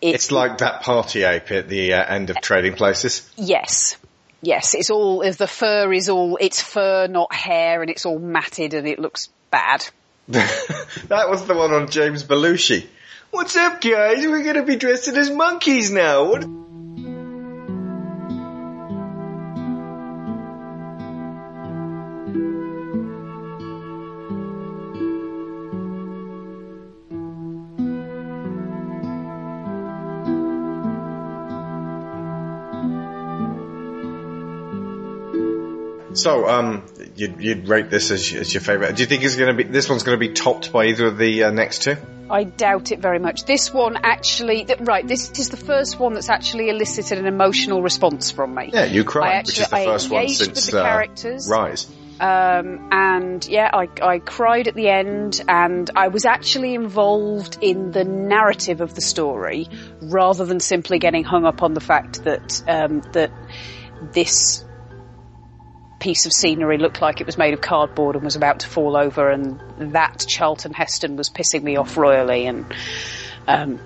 It's 0.02 0.32
like 0.32 0.60
that 0.60 0.82
party 0.84 1.24
ape 1.24 1.50
at 1.52 1.70
the 1.70 1.94
uh, 1.94 2.06
end 2.06 2.30
of 2.30 2.40
Trading 2.42 2.74
Places. 2.76 3.28
yes, 3.36 3.98
yes, 4.44 4.76
it's 4.76 4.90
all 4.90 5.20
the 5.20 5.48
fur 5.48 5.92
is 5.92 6.10
all 6.10 6.38
it's 6.40 6.62
fur, 6.62 7.08
not 7.08 7.34
hair, 7.34 7.82
and 7.82 7.90
it's 7.90 8.06
all 8.06 8.20
matted 8.20 8.74
and 8.74 8.88
it 8.88 9.00
looks 9.00 9.30
bad. 9.50 9.86
that 10.28 11.30
was 11.30 11.46
the 11.48 11.56
one 11.56 11.74
on 11.74 11.90
James 11.90 12.24
Belushi. 12.24 12.86
What's 13.32 13.56
up, 13.56 13.82
guys? 13.82 14.26
We're 14.26 14.44
going 14.44 14.56
to 14.56 14.64
be 14.64 14.76
dressing 14.76 15.18
as 15.18 15.30
monkeys 15.32 15.92
now. 15.92 16.30
What? 16.30 16.46
So, 36.24 36.48
um, 36.48 36.86
you'd, 37.18 37.42
you'd 37.42 37.68
rate 37.68 37.90
this 37.90 38.10
as, 38.10 38.34
as 38.34 38.54
your 38.54 38.62
favourite. 38.62 38.96
Do 38.96 39.04
you 39.04 39.08
think 39.08 39.24
it's 39.24 39.36
going 39.36 39.58
to 39.58 39.62
be 39.62 39.70
this 39.70 39.90
one's 39.90 40.04
going 40.04 40.18
to 40.18 40.26
be 40.26 40.34
topped 40.34 40.72
by 40.72 40.86
either 40.86 41.08
of 41.08 41.18
the 41.18 41.44
uh, 41.44 41.52
next 41.52 41.84
two? 41.84 41.98
I 42.30 42.46
doubt 42.46 42.94
it 42.94 43.00
very 43.00 43.20
much. 43.20 43.44
This 43.44 43.74
one 43.74 43.98
actually, 44.02 44.64
th- 44.64 44.80
right, 44.80 45.06
this 45.06 45.38
is 45.38 45.50
the 45.50 45.58
first 45.58 46.00
one 46.00 46.14
that's 46.14 46.30
actually 46.30 46.70
elicited 46.70 47.18
an 47.18 47.26
emotional 47.26 47.82
response 47.82 48.32
from 48.32 48.56
me. 48.56 48.70
Yeah, 48.72 48.86
you 48.86 49.04
cried, 49.04 49.34
actually, 49.34 49.52
which 49.52 49.60
is 49.60 49.70
the 49.70 49.76
I 49.76 49.86
first 49.86 50.10
one 50.10 50.30
since 50.30 50.68
the 50.68 50.80
uh, 50.80 50.84
characters. 50.84 51.50
Rise. 51.50 51.92
Um, 52.22 52.88
and 52.94 53.46
yeah, 53.46 53.70
I, 53.74 53.90
I 54.02 54.20
cried 54.20 54.70
at 54.70 54.76
the 54.76 54.88
end, 54.88 55.44
and 55.50 55.92
I 55.94 56.08
was 56.08 56.24
actually 56.24 56.74
involved 56.74 57.58
in 57.60 57.92
the 57.92 58.06
narrative 58.06 58.80
of 58.80 58.96
the 58.96 59.02
story 59.02 59.68
rather 60.02 60.46
than 60.46 60.62
simply 60.62 61.00
getting 61.00 61.26
hung 61.26 61.44
up 61.44 61.62
on 61.62 61.74
the 61.74 61.82
fact 61.82 62.24
that 62.24 62.64
um, 62.66 63.02
that 63.12 63.32
this 64.14 64.64
piece 66.04 66.26
of 66.26 66.34
scenery 66.34 66.78
looked 66.78 67.02
like 67.02 67.22
it 67.22 67.26
was 67.26 67.38
made 67.38 67.54
of 67.54 67.62
cardboard 67.62 68.16
and 68.16 68.26
was 68.26 68.36
about 68.36 68.60
to 68.60 68.68
fall 68.68 68.98
over, 68.98 69.32
and 69.32 69.58
that 69.78 70.26
Charlton 70.28 70.74
Heston 70.74 71.16
was 71.16 71.30
pissing 71.30 71.64
me 71.64 71.78
off 71.78 71.96
royally, 71.96 72.46
and 72.46 72.66
um, 73.48 73.80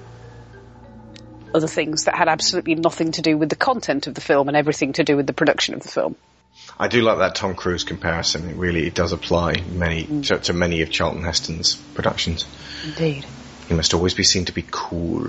other 1.53 1.67
things 1.67 2.06
that 2.06 2.15
had 2.15 2.27
absolutely 2.27 2.73
nothing 2.73 3.12
to 3.12 3.21
do 3.21 3.38
with 3.38 3.49
the 3.49 3.56
content 3.56 4.08
of 4.08 4.15
the 4.15 4.21
film 4.21 4.47
and 4.47 4.58
everything 4.58 4.93
to 4.93 5.03
do 5.03 5.15
with 5.15 5.27
the 5.27 5.34
production 5.34 5.75
of 5.75 5.84
the 5.84 5.89
film. 5.89 6.15
I 6.80 6.88
do 6.88 7.03
like 7.03 7.19
that 7.19 7.36
Tom 7.36 7.53
Cruise 7.53 7.84
comparison. 7.84 8.49
It 8.49 8.58
really 8.58 8.88
it 8.88 8.95
does 8.95 9.13
apply 9.13 9.62
many 9.69 10.23
to, 10.23 10.39
to 10.39 10.53
many 10.53 10.82
of 10.82 10.89
Charlton 10.89 11.23
Heston's 11.23 11.75
productions. 11.93 12.47
Indeed. 12.84 13.27
He 13.67 13.75
must 13.75 13.93
always 13.93 14.15
be 14.15 14.23
seen 14.23 14.45
to 14.45 14.53
be 14.53 14.65
cool 14.69 15.27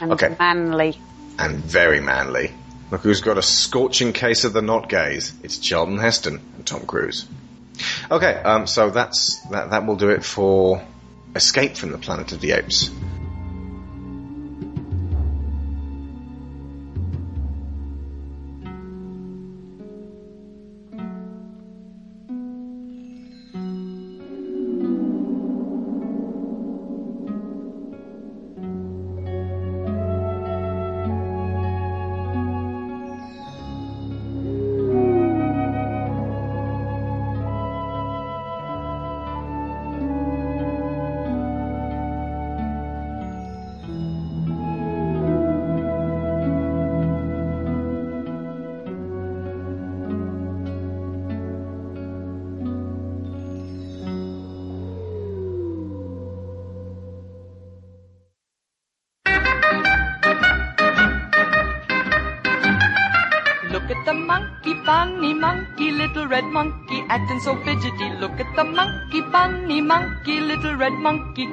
And 0.00 0.12
Okay. 0.12 0.34
manly. 0.38 1.02
and 1.38 1.62
very 1.62 2.00
manly. 2.00 2.54
Look 2.90 3.02
who's 3.02 3.20
got 3.20 3.38
a 3.38 3.42
scorching 3.42 4.12
case 4.12 4.44
of 4.44 4.52
the 4.52 4.62
not 4.62 4.88
gays. 4.88 5.32
It's 5.42 5.58
Charlton 5.58 5.98
Heston 5.98 6.40
and 6.56 6.66
Tom 6.66 6.86
Cruise. 6.86 7.26
Okay, 8.10 8.34
um, 8.34 8.66
so 8.66 8.90
that's 8.90 9.40
that. 9.50 9.70
That 9.70 9.86
will 9.86 9.96
do 9.96 10.10
it 10.10 10.24
for 10.24 10.84
Escape 11.34 11.76
from 11.76 11.90
the 11.90 11.98
Planet 11.98 12.32
of 12.32 12.40
the 12.40 12.52
Apes. 12.52 12.90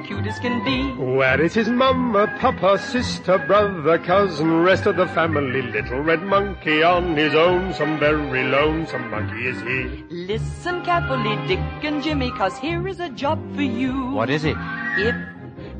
Cute 0.06 0.26
as 0.26 0.38
can 0.38 0.62
be. 0.64 0.92
Where 1.16 1.40
is 1.40 1.54
his 1.54 1.68
mama, 1.68 2.26
papa, 2.40 2.78
sister, 2.78 3.38
brother, 3.38 3.98
cousin, 3.98 4.62
rest 4.62 4.86
of 4.86 4.96
the 4.96 5.06
family? 5.08 5.62
Little 5.62 6.00
red 6.00 6.22
monkey 6.22 6.82
on 6.82 7.16
his 7.16 7.34
own, 7.34 7.72
some 7.74 7.98
very 7.98 8.44
lonesome 8.44 9.10
monkey 9.10 9.46
is 9.46 9.60
he. 9.62 10.04
Listen 10.10 10.84
carefully, 10.84 11.36
Dick 11.46 11.60
and 11.84 12.02
Jimmy, 12.02 12.30
cause 12.32 12.56
here 12.58 12.86
is 12.88 13.00
a 13.00 13.08
job 13.08 13.38
for 13.54 13.62
you. 13.62 14.10
What 14.10 14.30
is 14.30 14.44
it? 14.44 14.56
If 14.98 15.14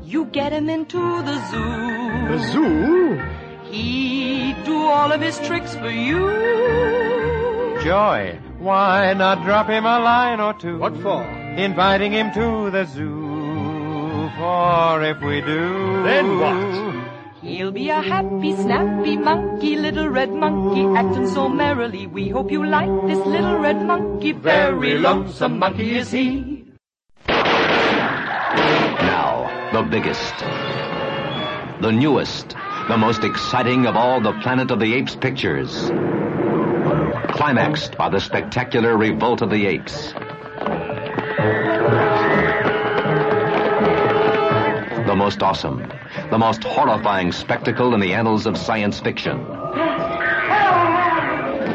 you 0.03 0.25
get 0.25 0.51
him 0.53 0.69
into 0.69 0.99
the 1.23 1.35
zoo, 1.49 2.27
The 2.29 2.51
zoo? 2.51 3.21
he'd 3.71 4.63
do 4.65 4.77
all 4.77 5.11
of 5.11 5.21
his 5.21 5.39
tricks 5.39 5.75
for 5.75 5.89
you. 5.89 6.19
Joy, 7.83 8.39
why 8.59 9.13
not 9.13 9.43
drop 9.43 9.67
him 9.67 9.85
a 9.85 9.99
line 9.99 10.39
or 10.39 10.53
two? 10.53 10.77
What 10.77 10.95
for? 11.01 11.23
Inviting 11.23 12.13
him 12.13 12.31
to 12.33 12.71
the 12.71 12.85
zoo. 12.85 13.22
For 14.29 15.03
if 15.03 15.21
we 15.21 15.41
do. 15.41 16.03
Then 16.03 16.39
what? 16.39 17.43
He'll 17.43 17.71
be 17.71 17.89
a 17.89 18.01
happy, 18.01 18.55
snappy 18.55 19.17
monkey, 19.17 19.75
little 19.75 20.07
red 20.07 20.31
monkey, 20.31 20.85
acting 20.97 21.27
so 21.27 21.49
merrily. 21.49 22.07
We 22.07 22.29
hope 22.29 22.49
you 22.49 22.65
like 22.65 22.89
this 23.05 23.19
little 23.19 23.57
red 23.57 23.85
monkey. 23.85 24.31
Very 24.31 24.97
lonesome 24.97 25.59
monkey 25.59 25.97
is 25.97 26.09
he. 26.09 26.63
Now, 29.03 29.49
the 29.73 29.81
biggest, 29.83 30.33
the 31.81 31.91
newest, 31.91 32.55
the 32.87 32.97
most 32.97 33.25
exciting 33.25 33.87
of 33.87 33.97
all 33.97 34.21
the 34.21 34.31
Planet 34.41 34.71
of 34.71 34.79
the 34.79 34.93
Apes 34.93 35.17
pictures. 35.17 35.91
Climaxed 37.35 37.97
by 37.97 38.07
the 38.07 38.21
spectacular 38.21 38.95
Revolt 38.95 39.41
of 39.41 39.49
the 39.49 39.65
Apes. 39.67 40.13
Most 45.23 45.41
awesome, 45.41 45.89
the 46.31 46.37
most 46.37 46.65
horrifying 46.65 47.31
spectacle 47.31 47.93
in 47.93 48.01
the 48.01 48.13
annals 48.13 48.45
of 48.45 48.57
science 48.57 48.99
fiction. 48.99 49.37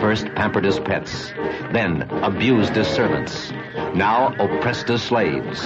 First 0.03 0.27
pampered 0.35 0.67
as 0.67 0.79
pets, 0.79 1.33
then 1.73 2.03
abused 2.23 2.77
as 2.77 2.87
servants, 2.87 3.51
now 3.95 4.35
oppressed 4.39 4.91
as 4.91 5.03
slaves. 5.03 5.63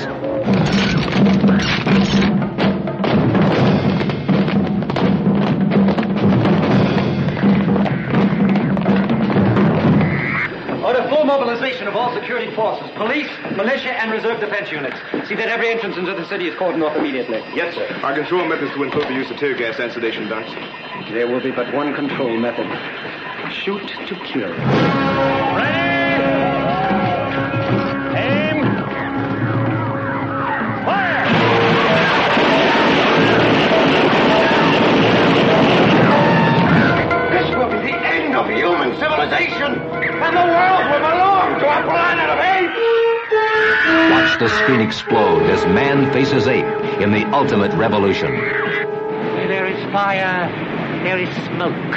Mobilization 12.13 12.23
security 12.23 12.55
forces, 12.55 12.91
police, 12.97 13.29
militia, 13.57 13.93
and 14.01 14.13
reserve 14.13 14.41
defense 14.41 14.71
units. 14.71 14.97
See 15.29 15.35
that 15.35 15.49
every 15.49 15.71
entrance 15.71 15.97
into 15.97 16.15
the 16.15 16.27
city 16.29 16.49
is 16.49 16.55
cordoned 16.55 16.89
off 16.89 16.97
immediately. 16.97 17.39
Yes, 17.55 17.75
sir. 17.75 18.01
Our 18.03 18.15
control 18.15 18.47
methods 18.47 18.73
to 18.75 18.83
include 18.83 19.09
the 19.09 19.15
use 19.15 19.31
of 19.31 19.37
tear 19.39 19.55
gas 19.55 19.79
and 19.79 19.93
sedation 19.93 20.29
darts. 20.29 20.51
There 21.11 21.27
will 21.27 21.43
be 21.43 21.51
but 21.51 21.73
one 21.75 21.95
control 21.95 22.37
method. 22.37 22.67
Shoot 23.53 23.87
to 24.07 24.15
kill. 24.25 24.53
This 37.33 37.49
will 37.57 37.71
be 37.71 37.79
the 37.79 37.97
end 37.97 38.37
of 38.37 38.47
human 38.49 38.99
civilization, 38.99 39.81
and 39.81 40.37
the 40.37 40.47
world 40.47 40.91
will 40.91 41.01
belong 41.01 41.32
to 41.73 41.79
a 41.79 41.85
planet 41.85 42.29
of 42.29 42.39
apes. 42.39 42.93
Watch 44.11 44.39
the 44.39 44.49
screen 44.49 44.81
explode 44.81 45.49
as 45.51 45.65
man 45.67 46.13
faces 46.13 46.47
ape 46.47 46.67
in 47.01 47.13
the 47.13 47.25
ultimate 47.33 47.73
revolution. 47.73 48.31
Where 48.31 49.49
there 49.49 49.67
is 49.67 49.93
fire, 49.93 50.49
there 51.05 51.19
is 51.19 51.29
smoke. 51.47 51.97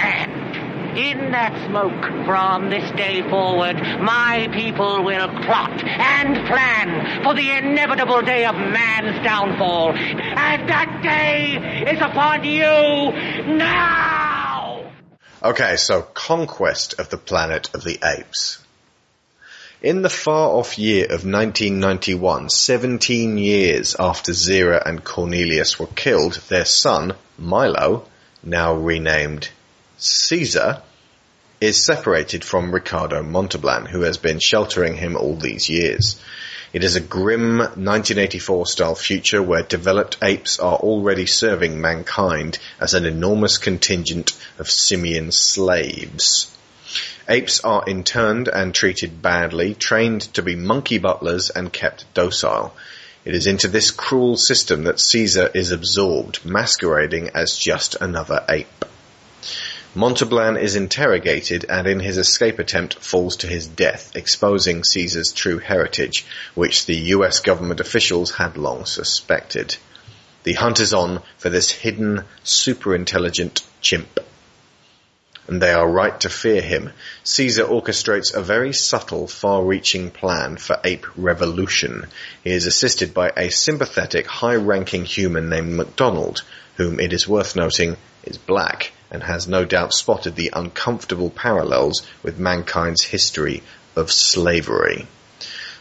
And 0.00 0.96
in 0.98 1.32
that 1.32 1.52
smoke, 1.68 2.26
from 2.26 2.70
this 2.70 2.88
day 2.92 3.28
forward, 3.28 3.76
my 4.00 4.48
people 4.52 5.02
will 5.02 5.28
plot 5.44 5.82
and 5.84 6.46
plan 6.46 7.22
for 7.24 7.34
the 7.34 7.50
inevitable 7.50 8.22
day 8.22 8.44
of 8.44 8.54
man's 8.54 9.22
downfall. 9.24 9.94
And 9.94 10.68
that 10.68 11.00
day 11.02 11.90
is 11.92 12.00
upon 12.00 12.44
you 12.44 13.56
now! 13.56 14.92
Okay, 15.42 15.76
so 15.76 16.02
Conquest 16.02 16.98
of 16.98 17.10
the 17.10 17.18
Planet 17.18 17.74
of 17.74 17.84
the 17.84 17.98
Apes. 18.02 18.58
In 19.80 20.02
the 20.02 20.10
far 20.10 20.48
off 20.48 20.76
year 20.76 21.04
of 21.04 21.24
1991, 21.24 22.50
17 22.50 23.38
years 23.38 23.94
after 23.96 24.32
Zira 24.32 24.82
and 24.84 25.04
Cornelius 25.04 25.78
were 25.78 25.86
killed, 25.86 26.40
their 26.48 26.64
son, 26.64 27.14
Milo, 27.38 28.04
now 28.42 28.74
renamed 28.74 29.50
Caesar, 29.98 30.82
is 31.60 31.84
separated 31.84 32.44
from 32.44 32.72
Ricardo 32.72 33.22
Montalban, 33.22 33.86
who 33.86 34.00
has 34.00 34.18
been 34.18 34.40
sheltering 34.40 34.96
him 34.96 35.16
all 35.16 35.36
these 35.36 35.68
years. 35.68 36.20
It 36.72 36.82
is 36.82 36.96
a 36.96 37.00
grim 37.00 37.58
1984 37.58 38.66
style 38.66 38.96
future 38.96 39.40
where 39.40 39.62
developed 39.62 40.18
apes 40.20 40.58
are 40.58 40.78
already 40.78 41.26
serving 41.26 41.80
mankind 41.80 42.58
as 42.80 42.94
an 42.94 43.06
enormous 43.06 43.58
contingent 43.58 44.32
of 44.58 44.68
simian 44.68 45.30
slaves. 45.30 46.50
Apes 47.30 47.60
are 47.60 47.84
interned 47.86 48.48
and 48.48 48.74
treated 48.74 49.20
badly, 49.20 49.74
trained 49.74 50.22
to 50.32 50.42
be 50.42 50.56
monkey 50.56 50.96
butlers 50.96 51.50
and 51.50 51.70
kept 51.70 52.06
docile. 52.14 52.74
It 53.26 53.34
is 53.34 53.46
into 53.46 53.68
this 53.68 53.90
cruel 53.90 54.38
system 54.38 54.84
that 54.84 54.98
Caesar 54.98 55.50
is 55.52 55.70
absorbed, 55.70 56.46
masquerading 56.46 57.30
as 57.34 57.58
just 57.58 57.96
another 58.00 58.42
ape. 58.48 58.86
Montalban 59.94 60.56
is 60.56 60.76
interrogated 60.76 61.66
and 61.68 61.86
in 61.86 62.00
his 62.00 62.16
escape 62.16 62.58
attempt 62.58 62.98
falls 63.00 63.36
to 63.36 63.46
his 63.46 63.66
death, 63.66 64.16
exposing 64.16 64.82
Caesar's 64.82 65.32
true 65.32 65.58
heritage, 65.58 66.24
which 66.54 66.86
the 66.86 66.96
US 67.16 67.40
government 67.40 67.80
officials 67.80 68.30
had 68.30 68.56
long 68.56 68.86
suspected. 68.86 69.76
The 70.44 70.54
hunt 70.54 70.80
is 70.80 70.94
on 70.94 71.22
for 71.36 71.50
this 71.50 71.70
hidden, 71.70 72.24
super 72.42 72.94
intelligent 72.94 73.62
chimp. 73.82 74.20
And 75.48 75.62
they 75.62 75.72
are 75.72 75.90
right 75.90 76.20
to 76.20 76.28
fear 76.28 76.60
him. 76.60 76.92
Caesar 77.24 77.64
orchestrates 77.64 78.34
a 78.34 78.42
very 78.42 78.74
subtle, 78.74 79.26
far-reaching 79.26 80.10
plan 80.10 80.58
for 80.58 80.78
ape 80.84 81.06
revolution. 81.16 82.06
He 82.44 82.50
is 82.50 82.66
assisted 82.66 83.14
by 83.14 83.32
a 83.34 83.48
sympathetic, 83.48 84.26
high-ranking 84.26 85.06
human 85.06 85.48
named 85.48 85.72
MacDonald, 85.72 86.42
whom 86.76 87.00
it 87.00 87.14
is 87.14 87.26
worth 87.26 87.56
noting 87.56 87.96
is 88.24 88.36
black 88.36 88.92
and 89.10 89.22
has 89.22 89.48
no 89.48 89.64
doubt 89.64 89.94
spotted 89.94 90.36
the 90.36 90.50
uncomfortable 90.52 91.30
parallels 91.30 92.06
with 92.22 92.38
mankind's 92.38 93.02
history 93.02 93.62
of 93.96 94.12
slavery. 94.12 95.06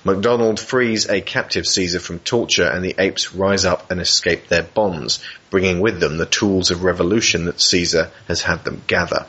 MacDonald 0.05 0.61
frees 0.61 1.09
a 1.09 1.19
captive 1.19 1.65
Caesar 1.65 1.99
from 1.99 2.19
torture 2.19 2.69
and 2.69 2.85
the 2.85 2.95
apes 2.97 3.33
rise 3.33 3.65
up 3.65 3.91
and 3.91 3.99
escape 3.99 4.47
their 4.47 4.63
bonds, 4.63 5.19
bringing 5.49 5.81
with 5.81 5.99
them 5.99 6.17
the 6.17 6.25
tools 6.25 6.71
of 6.71 6.83
revolution 6.83 7.45
that 7.45 7.59
Caesar 7.59 8.11
has 8.29 8.41
had 8.41 8.63
them 8.63 8.81
gather. 8.87 9.25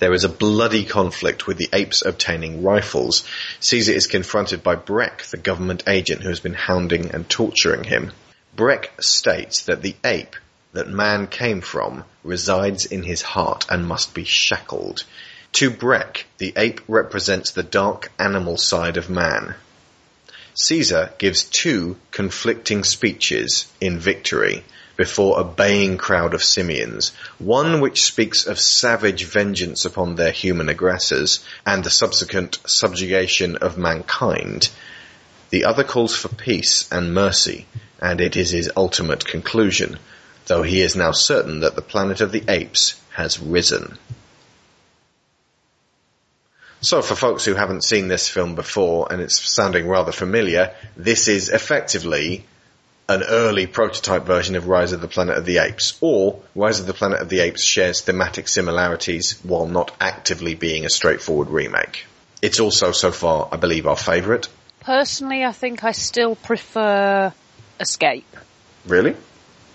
There 0.00 0.12
is 0.12 0.24
a 0.24 0.28
bloody 0.28 0.84
conflict 0.84 1.46
with 1.46 1.56
the 1.56 1.68
apes 1.72 2.02
obtaining 2.02 2.62
rifles. 2.62 3.24
Caesar 3.60 3.92
is 3.92 4.06
confronted 4.06 4.62
by 4.62 4.74
Breck, 4.74 5.22
the 5.24 5.36
government 5.36 5.84
agent 5.86 6.22
who 6.22 6.28
has 6.30 6.40
been 6.40 6.54
hounding 6.54 7.12
and 7.12 7.28
torturing 7.28 7.84
him. 7.84 8.12
Breck 8.56 8.92
states 9.00 9.62
that 9.62 9.82
the 9.82 9.94
ape 10.04 10.36
that 10.72 10.88
man 10.88 11.28
came 11.28 11.60
from 11.60 12.04
resides 12.24 12.86
in 12.86 13.04
his 13.04 13.22
heart 13.22 13.66
and 13.70 13.86
must 13.86 14.14
be 14.14 14.24
shackled. 14.24 15.04
To 15.52 15.70
Breck, 15.70 16.26
the 16.38 16.52
ape 16.56 16.80
represents 16.88 17.52
the 17.52 17.62
dark 17.62 18.10
animal 18.18 18.56
side 18.56 18.96
of 18.96 19.08
man. 19.08 19.54
Caesar 20.54 21.12
gives 21.18 21.44
two 21.44 21.96
conflicting 22.10 22.82
speeches 22.82 23.66
in 23.80 23.98
victory 23.98 24.64
before 24.96 25.40
a 25.40 25.44
baying 25.44 25.96
crowd 25.96 26.34
of 26.34 26.42
simians, 26.42 27.10
one 27.38 27.80
which 27.80 28.02
speaks 28.02 28.46
of 28.46 28.58
savage 28.58 29.24
vengeance 29.24 29.84
upon 29.84 30.14
their 30.14 30.30
human 30.30 30.68
aggressors 30.68 31.44
and 31.66 31.82
the 31.82 31.90
subsequent 31.90 32.58
subjugation 32.66 33.56
of 33.56 33.78
mankind. 33.78 34.70
The 35.50 35.64
other 35.64 35.84
calls 35.84 36.16
for 36.16 36.28
peace 36.28 36.90
and 36.90 37.14
mercy, 37.14 37.66
and 38.00 38.20
it 38.20 38.36
is 38.36 38.50
his 38.50 38.70
ultimate 38.76 39.24
conclusion, 39.24 39.98
though 40.46 40.62
he 40.62 40.80
is 40.80 40.96
now 40.96 41.12
certain 41.12 41.60
that 41.60 41.74
the 41.74 41.82
planet 41.82 42.20
of 42.20 42.32
the 42.32 42.44
apes 42.48 43.00
has 43.12 43.40
risen. 43.40 43.98
So 46.80 47.00
for 47.00 47.14
folks 47.14 47.46
who 47.46 47.54
haven't 47.54 47.82
seen 47.82 48.08
this 48.08 48.28
film 48.28 48.56
before 48.56 49.10
and 49.10 49.22
it's 49.22 49.40
sounding 49.42 49.88
rather 49.88 50.12
familiar, 50.12 50.74
this 50.96 51.28
is 51.28 51.48
effectively 51.48 52.44
an 53.08 53.22
early 53.22 53.66
prototype 53.66 54.24
version 54.24 54.56
of 54.56 54.66
Rise 54.66 54.92
of 54.92 55.00
the 55.00 55.08
Planet 55.08 55.36
of 55.36 55.44
the 55.44 55.58
Apes, 55.58 55.98
or 56.00 56.40
Rise 56.54 56.80
of 56.80 56.86
the 56.86 56.94
Planet 56.94 57.20
of 57.20 57.28
the 57.28 57.40
Apes 57.40 57.62
shares 57.62 58.00
thematic 58.00 58.48
similarities 58.48 59.38
while 59.42 59.66
not 59.66 59.94
actively 60.00 60.54
being 60.54 60.84
a 60.84 60.90
straightforward 60.90 61.50
remake. 61.50 62.06
It's 62.40 62.60
also 62.60 62.92
so 62.92 63.12
far, 63.12 63.48
I 63.52 63.56
believe, 63.56 63.86
our 63.86 63.96
favourite. 63.96 64.48
Personally, 64.80 65.44
I 65.44 65.52
think 65.52 65.84
I 65.84 65.92
still 65.92 66.34
prefer 66.34 67.32
Escape. 67.80 68.36
Really? 68.86 69.16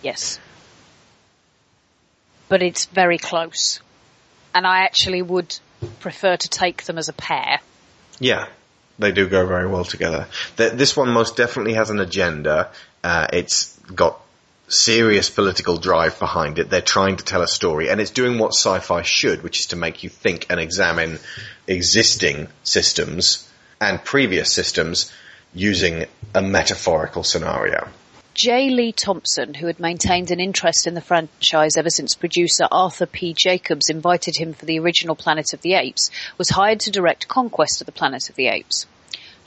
Yes. 0.02 0.40
But 2.48 2.64
it's 2.64 2.86
very 2.86 3.18
close. 3.18 3.80
And 4.54 4.66
I 4.66 4.80
actually 4.80 5.22
would 5.22 5.58
prefer 6.00 6.36
to 6.36 6.50
take 6.50 6.84
them 6.84 6.98
as 6.98 7.10
a 7.10 7.14
pair. 7.14 7.60
Yeah, 8.20 8.48
they 8.98 9.12
do 9.12 9.28
go 9.28 9.46
very 9.46 9.68
well 9.68 9.86
together. 9.86 10.28
Th 10.58 10.74
this 10.74 10.96
one 10.96 11.10
most 11.10 11.38
definitely 11.38 11.74
has 11.74 11.90
an 11.90 12.00
agenda. 12.00 12.70
Uh, 13.04 13.28
it's 13.34 13.78
got 13.96 14.20
serious 14.68 15.30
political 15.30 15.78
drive 15.78 16.20
behind 16.20 16.60
it. 16.60 16.70
They're 16.70 16.82
trying 16.82 17.18
to 17.18 17.24
tell 17.24 17.42
a 17.42 17.48
story, 17.48 17.90
and 17.90 18.00
it's 18.00 18.12
doing 18.12 18.38
what 18.38 18.54
sci-fi 18.54 19.02
should, 19.02 19.44
which 19.44 19.60
is 19.62 19.66
to 19.68 19.76
make 19.76 20.04
you 20.04 20.10
think 20.10 20.48
and 20.50 20.60
examine 20.60 21.20
existing 21.68 22.48
systems 22.64 23.50
and 23.82 24.04
previous 24.04 24.54
systems 24.54 25.12
using 25.54 26.06
a 26.36 26.42
metaphorical 26.42 27.24
scenario. 27.24 27.88
J. 28.36 28.70
Lee 28.70 28.94
Thompson, 28.94 29.54
who 29.54 29.68
had 29.68 29.80
maintained 29.80 30.32
an 30.32 30.40
interest 30.40 30.88
in 30.88 30.94
the 30.94 31.02
franchise 31.02 31.76
ever 31.76 31.90
since 31.90 32.16
producer 32.16 32.68
Arthur 32.72 33.06
P. 33.06 33.34
Jacobs 33.34 33.90
invited 33.90 34.38
him 34.38 34.54
for 34.54 34.66
the 34.66 34.80
original 34.80 35.16
Planet 35.16 35.54
of 35.54 35.62
the 35.62 35.74
Apes, 35.74 36.10
was 36.38 36.50
hired 36.50 36.80
to 36.82 36.92
direct 36.92 37.28
Conquest 37.28 37.82
of 37.82 37.86
the 37.86 37.92
Planet 37.92 38.30
of 38.30 38.36
the 38.36 38.48
Apes. 38.48 38.86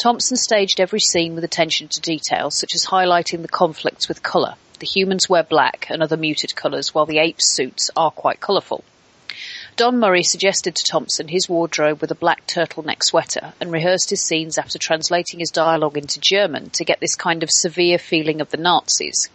Thompson 0.02 0.36
staged 0.36 0.80
every 0.80 0.98
scene 0.98 1.36
with 1.36 1.44
attention 1.44 1.86
to 1.86 2.00
detail, 2.00 2.50
such 2.50 2.74
as 2.74 2.86
highlighting 2.86 3.42
the 3.42 3.46
conflicts 3.46 4.08
with 4.08 4.20
colour. 4.20 4.56
The 4.80 4.86
humans 4.86 5.28
wear 5.28 5.44
black 5.44 5.86
and 5.90 6.02
other 6.02 6.16
muted 6.16 6.56
colours, 6.56 6.92
while 6.92 7.06
the 7.06 7.20
apes' 7.20 7.54
suits 7.54 7.88
are 7.94 8.10
quite 8.10 8.40
colourful. 8.40 8.82
Don 9.76 10.00
Murray 10.00 10.24
suggested 10.24 10.74
to 10.74 10.84
Thompson 10.84 11.28
his 11.28 11.48
wardrobe 11.48 12.00
with 12.00 12.10
a 12.10 12.16
black 12.16 12.48
turtleneck 12.48 13.04
sweater 13.04 13.52
and 13.60 13.70
rehearsed 13.70 14.10
his 14.10 14.22
scenes 14.22 14.58
after 14.58 14.76
translating 14.76 15.38
his 15.38 15.52
dialogue 15.52 15.96
into 15.96 16.18
German 16.18 16.70
to 16.70 16.84
get 16.84 16.98
this 16.98 17.14
kind 17.14 17.44
of 17.44 17.50
severe 17.52 17.96
feeling 17.96 18.40
of 18.40 18.50
the 18.50 18.56
Nazis. 18.56 19.28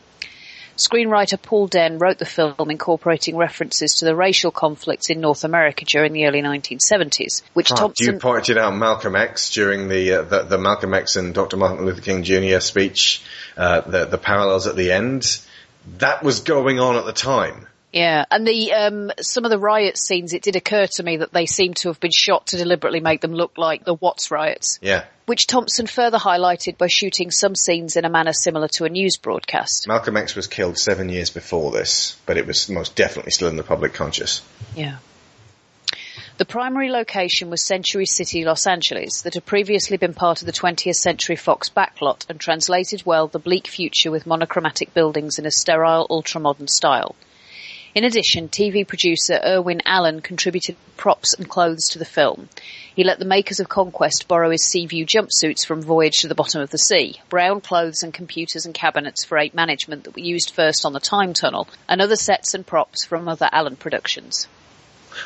Screenwriter 0.78 1.42
Paul 1.42 1.68
Dehn 1.68 2.00
wrote 2.00 2.20
the 2.20 2.26
film 2.26 2.70
incorporating 2.70 3.36
references 3.36 3.96
to 3.96 4.06
the 4.06 4.16
racial 4.16 4.52
conflicts 4.52 5.10
in 5.10 5.20
North 5.20 5.44
America 5.44 5.86
during 5.86 6.14
the 6.14 6.26
early 6.28 6.42
1970s, 6.42 7.42
which 7.54 7.72
Oh, 7.72 7.76
Thompson... 7.76 8.14
You 8.14 8.20
pointed 8.20 8.58
out 8.58 8.76
Malcolm 8.76 9.16
X 9.16 9.52
during 9.52 9.90
the, 9.90 10.14
uh, 10.14 10.22
the 10.22 10.44
the 10.44 10.58
Malcolm 10.58 10.94
X 10.94 11.16
and 11.16 11.34
Dr. 11.34 11.58
Martin 11.58 11.86
Luther 11.86 12.02
King 12.02 12.24
Jr. 12.24 12.60
speech, 12.60 13.24
uh, 13.58 13.82
the 13.82 14.06
the 14.06 14.18
parallels 14.18 14.68
at 14.68 14.76
the 14.76 14.92
end. 14.92 15.40
That 15.98 16.24
was 16.24 16.42
going 16.42 16.80
on 16.80 16.96
at 16.96 17.06
the 17.06 17.14
time. 17.14 17.68
Yeah, 17.94 18.26
and 18.30 18.46
the 18.46 18.74
um, 18.74 19.12
some 19.22 19.46
of 19.46 19.50
the 19.52 19.58
riot 19.58 19.98
scenes, 19.98 20.34
it 20.34 20.42
did 20.42 20.58
occur 20.58 20.88
to 20.88 21.04
me 21.04 21.18
that 21.18 21.32
they 21.32 21.46
seem 21.46 21.74
to 21.76 21.88
have 21.88 22.00
been 22.00 22.12
shot 22.12 22.48
to 22.48 22.58
deliberately 22.58 23.00
make 23.00 23.22
them 23.22 23.34
look 23.34 23.58
like 23.58 23.86
the 23.86 23.94
Watts 23.94 24.30
riots, 24.30 24.78
Yeah. 24.82 25.06
which 25.26 25.48
Thompson 25.48 25.88
further 25.88 26.18
highlighted 26.18 26.78
by 26.78 26.88
shooting 26.88 27.32
some 27.32 27.56
scenes 27.56 27.96
in 27.96 28.04
a 28.04 28.10
manner 28.10 28.34
similar 28.34 28.68
to 28.74 28.84
a 28.86 28.90
news 28.90 29.16
broadcast. 29.16 29.88
Malcolm 29.88 30.18
X 30.18 30.36
was 30.36 30.48
killed 30.48 30.78
seven 30.78 31.08
years 31.08 31.30
before 31.30 31.72
this, 31.72 32.18
but 32.26 32.38
it 32.38 32.46
was 32.46 32.68
most 32.68 32.96
definitely 32.96 33.32
still 33.32 33.48
in 33.48 33.56
the 33.56 33.64
public 33.64 33.94
conscious. 33.94 34.42
Yeah. 34.76 34.98
The 36.38 36.46
primary 36.46 36.92
location 36.92 37.50
was 37.50 37.64
Century 37.64 38.06
City, 38.06 38.44
Los 38.46 38.68
Angeles, 38.68 39.22
that 39.24 39.34
had 39.34 39.46
previously 39.46 39.98
been 39.98 40.14
part 40.14 40.42
of 40.42 40.46
the 40.46 40.52
20th 40.52 40.96
Century 40.96 41.36
Fox 41.36 41.70
backlot 41.70 42.30
and 42.30 42.40
translated 42.40 43.04
well 43.06 43.28
the 43.28 43.40
bleak 43.40 43.66
future 43.68 44.12
with 44.12 44.28
monochromatic 44.28 44.94
buildings 44.94 45.40
in 45.40 45.46
a 45.48 45.52
sterile, 45.52 46.06
ultramodern 46.10 46.70
style. 46.70 47.16
In 47.98 48.04
addition, 48.04 48.48
TV 48.48 48.88
producer 48.88 49.42
Irwin 49.44 49.82
Allen 49.84 50.22
contributed 50.22 50.76
props 50.98 51.34
and 51.34 51.50
clothes 51.50 51.90
to 51.90 51.98
the 51.98 52.06
film. 52.06 52.48
He 52.96 53.04
let 53.04 53.18
the 53.18 53.26
makers 53.26 53.60
of 53.60 53.70
Conquest 53.70 54.28
borrow 54.28 54.52
his 54.52 54.64
Seaview 54.64 55.04
jumpsuits 55.04 55.66
from 55.66 55.82
Voyage 55.82 56.20
to 56.20 56.28
the 56.28 56.36
Bottom 56.36 56.62
of 56.62 56.70
the 56.70 56.78
Sea, 56.78 57.20
brown 57.30 57.60
clothes 57.60 58.04
and 58.04 58.14
computers 58.14 58.68
and 58.68 58.76
cabinets 58.76 59.26
for 59.26 59.40
ape 59.40 59.56
management 59.56 60.04
that 60.04 60.14
were 60.14 60.22
used 60.22 60.52
first 60.52 60.86
on 60.86 60.94
the 60.94 61.00
Time 61.00 61.34
Tunnel, 61.34 61.68
and 61.90 62.00
other 62.00 62.16
sets 62.16 62.54
and 62.54 62.68
props 62.68 63.04
from 63.04 63.28
other 63.28 63.50
Allen 63.52 63.76
productions. 63.76 64.48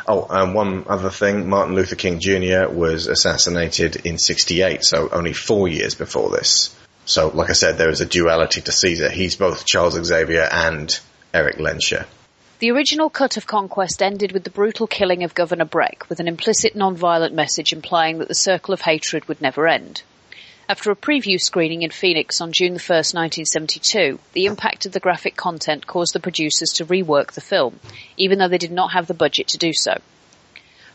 Oh, 0.08 0.26
and 0.30 0.56
one 0.56 0.86
other 0.88 1.10
thing, 1.10 1.50
Martin 1.50 1.76
Luther 1.76 1.98
King 1.98 2.22
Jr. 2.22 2.70
was 2.70 3.08
assassinated 3.08 3.98
in 4.06 4.18
68, 4.18 4.86
so 4.86 5.10
only 5.12 5.34
four 5.34 5.68
years 5.68 5.94
before 5.94 6.30
this. 6.30 6.74
So, 7.04 7.28
like 7.28 7.50
I 7.50 7.54
said, 7.54 7.78
there 7.78 7.90
is 7.90 8.00
a 8.00 8.06
duality 8.06 8.62
to 8.62 8.72
Caesar. 8.72 9.10
He's 9.10 9.36
both 9.36 9.66
Charles 9.66 10.02
Xavier 10.02 10.48
and 10.50 10.98
Erik 11.34 11.58
Lehnsherr. 11.58 12.06
The 12.62 12.70
original 12.70 13.10
cut 13.10 13.38
of 13.38 13.48
Conquest 13.48 14.04
ended 14.04 14.34
with 14.34 14.44
the 14.44 14.52
brutal 14.52 14.86
killing 14.86 15.24
of 15.24 15.34
Governor 15.34 15.66
Breck, 15.66 16.08
with 16.10 16.20
an 16.20 16.28
implicit 16.28 16.76
non-violent 16.76 17.34
message 17.34 17.74
implying 17.74 18.20
that 18.20 18.28
the 18.28 18.36
circle 18.36 18.72
of 18.72 18.82
hatred 18.82 19.28
would 19.28 19.42
never 19.42 19.68
end. 19.68 20.04
After 20.70 20.92
a 20.92 20.96
preview 20.96 21.42
screening 21.42 21.82
in 21.82 21.90
Phoenix 21.90 22.40
on 22.40 22.52
June 22.52 22.74
1, 22.74 22.78
1972, 22.78 24.20
the 24.34 24.46
impact 24.46 24.86
of 24.86 24.92
the 24.92 25.00
graphic 25.00 25.36
content 25.36 25.88
caused 25.88 26.14
the 26.14 26.20
producers 26.20 26.70
to 26.74 26.86
rework 26.86 27.32
the 27.32 27.42
film, 27.42 27.80
even 28.16 28.38
though 28.38 28.48
they 28.48 28.60
did 28.60 28.72
not 28.72 28.92
have 28.92 29.08
the 29.08 29.16
budget 29.16 29.48
to 29.48 29.58
do 29.58 29.74
so. 29.74 29.98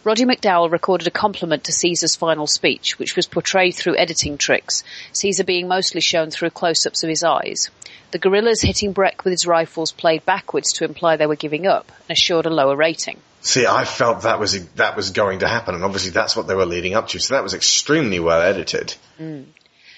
Roddy 0.07 0.25
McDowall 0.25 0.71
recorded 0.71 1.09
a 1.09 1.11
compliment 1.11 1.64
to 1.64 1.73
Caesar's 1.73 2.14
final 2.14 2.47
speech, 2.47 2.97
which 2.97 3.16
was 3.16 3.27
portrayed 3.27 3.75
through 3.75 3.97
editing 3.97 4.38
tricks, 4.38 4.85
Caesar 5.11 5.42
being 5.42 5.66
mostly 5.66 6.01
shown 6.01 6.31
through 6.31 6.51
close-ups 6.51 7.03
of 7.03 7.09
his 7.09 7.25
eyes. 7.25 7.71
The 8.12 8.21
guerrillas 8.21 8.62
hitting 8.62 8.92
Breck 8.92 9.25
with 9.25 9.33
his 9.33 9.49
rifles 9.49 9.90
played 9.90 10.25
backwards 10.25 10.75
to 10.75 10.85
imply 10.85 11.16
they 11.16 11.27
were 11.27 11.35
giving 11.35 11.66
up 11.66 11.90
and 12.09 12.16
assured 12.16 12.47
a 12.47 12.51
lower 12.51 12.77
rating. 12.77 13.19
See, 13.40 13.66
I 13.66 13.85
felt 13.85 14.23
that 14.23 14.38
was 14.38 14.64
that 14.75 14.97
was 14.97 15.11
going 15.11 15.40
to 15.40 15.49
happen, 15.49 15.75
and 15.75 15.83
obviously 15.83 16.12
that's 16.12 16.37
what 16.37 16.47
they 16.47 16.55
were 16.55 16.66
leading 16.66 16.95
up 16.95 17.09
to. 17.09 17.19
So 17.19 17.35
that 17.35 17.42
was 17.42 17.55
extremely 17.55 18.21
well 18.21 18.42
edited. 18.42 18.95
Mm. 19.19 19.47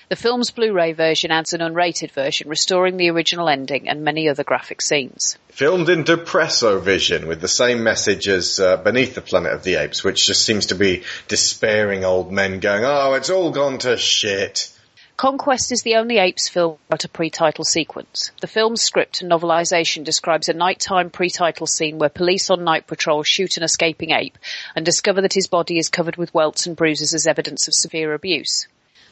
The 0.08 0.16
film's 0.16 0.50
Blu-ray 0.50 0.94
version 0.94 1.30
adds 1.30 1.52
an 1.52 1.60
unrated 1.60 2.12
version, 2.12 2.48
restoring 2.48 2.96
the 2.96 3.10
original 3.10 3.46
ending 3.46 3.90
and 3.90 4.04
many 4.04 4.26
other 4.30 4.42
graphic 4.42 4.80
scenes. 4.80 5.36
Filmed 5.50 5.90
in 5.90 6.02
Depresso 6.02 6.80
Vision 6.80 7.26
with 7.26 7.42
the 7.42 7.48
same 7.48 7.82
message 7.82 8.26
as 8.26 8.58
uh, 8.58 8.78
Beneath 8.78 9.14
the 9.14 9.20
Planet 9.20 9.52
of 9.52 9.64
the 9.64 9.74
Apes, 9.74 10.02
which 10.02 10.24
just 10.24 10.46
seems 10.46 10.66
to 10.66 10.74
be 10.74 11.02
despairing 11.26 12.06
old 12.06 12.32
men 12.32 12.58
going, 12.58 12.84
"Oh, 12.86 13.12
it's 13.14 13.28
all 13.28 13.50
gone 13.50 13.76
to 13.80 13.98
shit." 13.98 14.72
Conquest 15.18 15.72
is 15.72 15.82
the 15.82 15.96
only 15.96 16.16
Apes 16.16 16.48
film 16.48 16.78
without 16.88 17.04
a 17.04 17.08
pre-title 17.10 17.64
sequence. 17.64 18.30
The 18.40 18.46
film's 18.46 18.80
script 18.80 19.20
and 19.20 19.30
novelization 19.30 20.04
describes 20.04 20.48
a 20.48 20.54
nighttime 20.54 21.10
pre-title 21.10 21.66
scene 21.66 21.98
where 21.98 22.08
police 22.08 22.48
on 22.48 22.64
night 22.64 22.86
patrol 22.86 23.24
shoot 23.24 23.58
an 23.58 23.62
escaping 23.62 24.12
ape 24.12 24.38
and 24.74 24.86
discover 24.86 25.20
that 25.20 25.34
his 25.34 25.48
body 25.48 25.76
is 25.76 25.90
covered 25.90 26.16
with 26.16 26.32
welts 26.32 26.66
and 26.66 26.76
bruises 26.76 27.12
as 27.12 27.26
evidence 27.26 27.68
of 27.68 27.74
severe 27.74 28.14
abuse. 28.14 28.68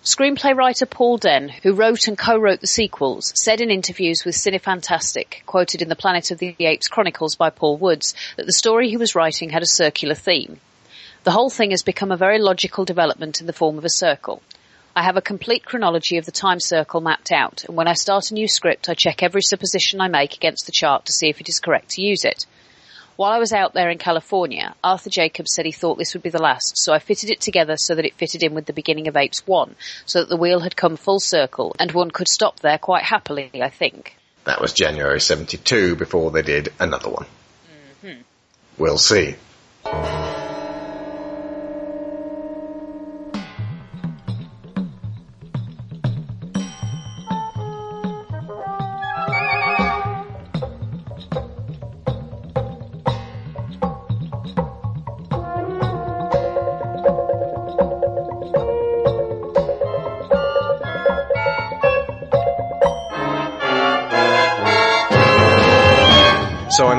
Screenplay 0.07 0.57
writer 0.57 0.87
Paul 0.87 1.19
Dehn, 1.19 1.51
who 1.51 1.75
wrote 1.75 2.07
and 2.07 2.17
co-wrote 2.17 2.61
the 2.61 2.69
sequels, 2.69 3.33
said 3.35 3.61
in 3.61 3.73
interviews 3.73 4.25
with 4.25 4.37
Cinefantastique, 4.37 5.45
quoted 5.47 5.83
in 5.83 5.89
the 5.89 5.97
Planet 5.97 6.31
of 6.31 6.39
the 6.39 6.55
Apes 6.61 6.87
Chronicles 6.87 7.35
by 7.35 7.51
Paul 7.51 7.77
Woods, 7.77 8.15
that 8.37 8.47
the 8.47 8.53
story 8.53 8.89
he 8.89 8.97
was 8.97 9.17
writing 9.17 9.51
had 9.51 9.65
a 9.65 9.67
circular 9.67 10.15
theme. 10.15 10.61
The 11.25 11.33
whole 11.33 11.51
thing 11.51 11.73
has 11.73 11.83
become 11.83 12.13
a 12.13 12.17
very 12.17 12.39
logical 12.39 12.85
development 12.85 13.41
in 13.41 13.49
the 13.49 13.53
form 13.53 13.79
of 13.79 13.85
a 13.85 13.91
circle. 13.91 14.43
I 14.95 15.03
have 15.03 15.17
a 15.17 15.21
complete 15.21 15.65
chronology 15.65 16.19
of 16.19 16.25
the 16.25 16.31
time 16.31 16.61
circle 16.61 17.01
mapped 17.01 17.33
out, 17.33 17.65
and 17.65 17.77
when 17.77 17.89
I 17.89 17.95
start 17.95 18.31
a 18.31 18.35
new 18.35 18.47
script, 18.47 18.89
I 18.89 18.95
check 18.95 19.25
every 19.25 19.43
supposition 19.43 20.01
I 20.01 20.07
make 20.07 20.35
against 20.35 20.67
the 20.67 20.73
chart 20.73 21.07
to 21.07 21.13
see 21.13 21.31
if 21.31 21.41
it 21.41 21.49
is 21.49 21.59
correct 21.59 21.91
to 21.91 22.03
use 22.03 22.25
it. 22.25 22.47
While 23.17 23.33
I 23.33 23.39
was 23.39 23.53
out 23.53 23.73
there 23.73 23.89
in 23.89 23.97
California, 23.97 24.75
Arthur 24.85 25.09
Jacobs 25.09 25.55
said 25.55 25.65
he 25.65 25.73
thought 25.73 25.97
this 25.97 26.13
would 26.13 26.23
be 26.23 26.29
the 26.29 26.43
last, 26.43 26.77
so 26.77 26.93
I 26.93 26.99
fitted 26.99 27.31
it 27.31 27.41
together 27.41 27.77
so 27.79 27.95
that 27.95 28.05
it 28.05 28.15
fitted 28.15 28.43
in 28.43 28.55
with 28.55 28.67
the 28.67 28.75
beginning 28.75 29.09
of 29.09 29.17
Apes 29.17 29.47
1, 29.47 29.75
so 30.05 30.21
that 30.21 30.29
the 30.29 30.37
wheel 30.37 30.61
had 30.61 30.77
come 30.77 30.97
full 30.97 31.19
circle, 31.19 31.75
and 31.79 31.93
one 31.93 32.11
could 32.11 32.29
stop 32.29 32.61
there 32.61 32.79
quite 32.79 33.05
happily, 33.05 33.51
I 33.55 33.71
think. 33.71 34.17
That 34.45 34.61
was 34.61 34.75
January 34.75 35.21
72 35.21 35.97
before 35.97 36.31
they 36.31 36.43
did 36.43 36.73
another 36.79 37.09
one. 37.09 37.27
Mm-hmm. 38.05 38.21
We'll 38.77 38.99
see. 38.99 39.37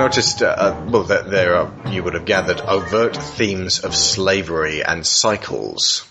Noticed, 0.07 0.41
uh, 0.41 0.45
uh, 0.45 0.85
well, 0.89 1.03
that 1.03 1.29
there 1.29 1.57
are, 1.57 1.89
you 1.89 2.01
would 2.01 2.13
have 2.13 2.23
gathered, 2.23 2.61
overt 2.61 3.17
themes 3.17 3.83
of 3.83 3.93
slavery 3.93 4.81
and 4.81 5.05
cycles. 5.05 6.07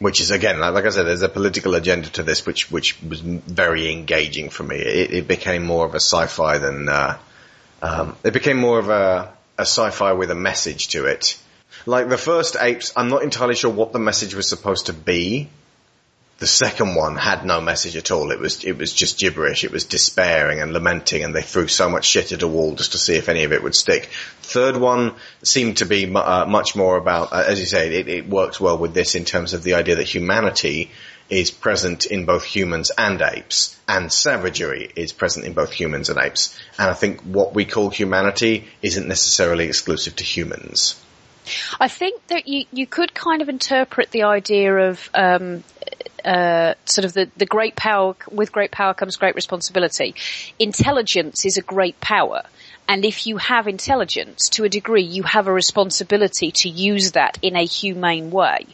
Which 0.00 0.20
is 0.20 0.30
again, 0.30 0.60
like, 0.60 0.74
like 0.74 0.84
I 0.84 0.90
said, 0.90 1.06
there's 1.06 1.22
a 1.22 1.30
political 1.30 1.74
agenda 1.74 2.10
to 2.10 2.22
this, 2.24 2.44
which 2.44 2.70
which 2.70 3.00
was 3.02 3.20
very 3.20 3.90
engaging 3.90 4.50
for 4.50 4.64
me. 4.64 4.76
It, 4.76 5.12
it 5.12 5.28
became 5.28 5.64
more 5.64 5.86
of 5.86 5.94
a 5.94 6.00
sci-fi 6.00 6.58
than 6.58 6.88
uh, 6.88 7.18
um, 7.80 8.16
it 8.24 8.32
became 8.32 8.58
more 8.58 8.80
of 8.80 8.90
a, 8.90 9.32
a 9.56 9.62
sci-fi 9.62 10.12
with 10.12 10.30
a 10.30 10.34
message 10.34 10.88
to 10.88 11.06
it. 11.06 11.38
Like 11.86 12.08
the 12.08 12.18
first 12.18 12.56
apes, 12.60 12.92
I'm 12.96 13.08
not 13.08 13.22
entirely 13.22 13.54
sure 13.54 13.70
what 13.70 13.92
the 13.92 14.00
message 14.00 14.34
was 14.34 14.48
supposed 14.48 14.86
to 14.86 14.92
be. 14.92 15.48
The 16.42 16.48
second 16.48 16.96
one 16.96 17.14
had 17.14 17.44
no 17.44 17.60
message 17.60 17.94
at 17.94 18.10
all. 18.10 18.32
It 18.32 18.40
was 18.40 18.64
it 18.64 18.76
was 18.76 18.92
just 18.92 19.16
gibberish. 19.16 19.62
It 19.62 19.70
was 19.70 19.84
despairing 19.84 20.60
and 20.60 20.72
lamenting, 20.72 21.22
and 21.22 21.32
they 21.32 21.42
threw 21.42 21.68
so 21.68 21.88
much 21.88 22.04
shit 22.04 22.32
at 22.32 22.42
a 22.42 22.48
wall 22.48 22.74
just 22.74 22.90
to 22.92 22.98
see 22.98 23.14
if 23.14 23.28
any 23.28 23.44
of 23.44 23.52
it 23.52 23.62
would 23.62 23.76
stick. 23.76 24.10
Third 24.40 24.76
one 24.76 25.14
seemed 25.44 25.76
to 25.76 25.86
be 25.86 26.12
uh, 26.12 26.44
much 26.46 26.74
more 26.74 26.96
about, 26.96 27.32
uh, 27.32 27.44
as 27.46 27.60
you 27.60 27.66
say, 27.66 27.94
it, 27.94 28.08
it 28.08 28.28
works 28.28 28.60
well 28.60 28.76
with 28.76 28.92
this 28.92 29.14
in 29.14 29.24
terms 29.24 29.54
of 29.54 29.62
the 29.62 29.74
idea 29.74 29.94
that 29.94 30.08
humanity 30.08 30.90
is 31.30 31.52
present 31.52 32.06
in 32.06 32.24
both 32.24 32.42
humans 32.42 32.90
and 32.98 33.22
apes, 33.22 33.78
and 33.86 34.12
savagery 34.12 34.90
is 34.96 35.12
present 35.12 35.46
in 35.46 35.52
both 35.52 35.70
humans 35.70 36.10
and 36.10 36.18
apes. 36.18 36.58
And 36.76 36.90
I 36.90 36.94
think 36.94 37.20
what 37.20 37.54
we 37.54 37.66
call 37.66 37.88
humanity 37.88 38.66
isn't 38.82 39.06
necessarily 39.06 39.66
exclusive 39.66 40.16
to 40.16 40.24
humans. 40.24 41.00
I 41.80 41.88
think 41.88 42.26
that 42.28 42.46
you, 42.46 42.66
you 42.72 42.86
could 42.86 43.14
kind 43.14 43.42
of 43.42 43.48
interpret 43.48 44.10
the 44.10 44.24
idea 44.24 44.74
of 44.90 45.10
um, 45.14 45.64
uh, 46.24 46.74
sort 46.84 47.04
of 47.04 47.12
the, 47.12 47.30
the 47.36 47.46
great 47.46 47.76
power, 47.76 48.14
with 48.30 48.52
great 48.52 48.70
power 48.70 48.94
comes 48.94 49.16
great 49.16 49.34
responsibility. 49.34 50.14
Intelligence 50.58 51.44
is 51.44 51.56
a 51.56 51.62
great 51.62 52.00
power. 52.00 52.42
And 52.88 53.04
if 53.04 53.26
you 53.26 53.36
have 53.38 53.68
intelligence, 53.68 54.48
to 54.50 54.64
a 54.64 54.68
degree, 54.68 55.04
you 55.04 55.22
have 55.22 55.46
a 55.46 55.52
responsibility 55.52 56.50
to 56.52 56.68
use 56.68 57.12
that 57.12 57.38
in 57.42 57.56
a 57.56 57.64
humane 57.64 58.30
way. 58.30 58.66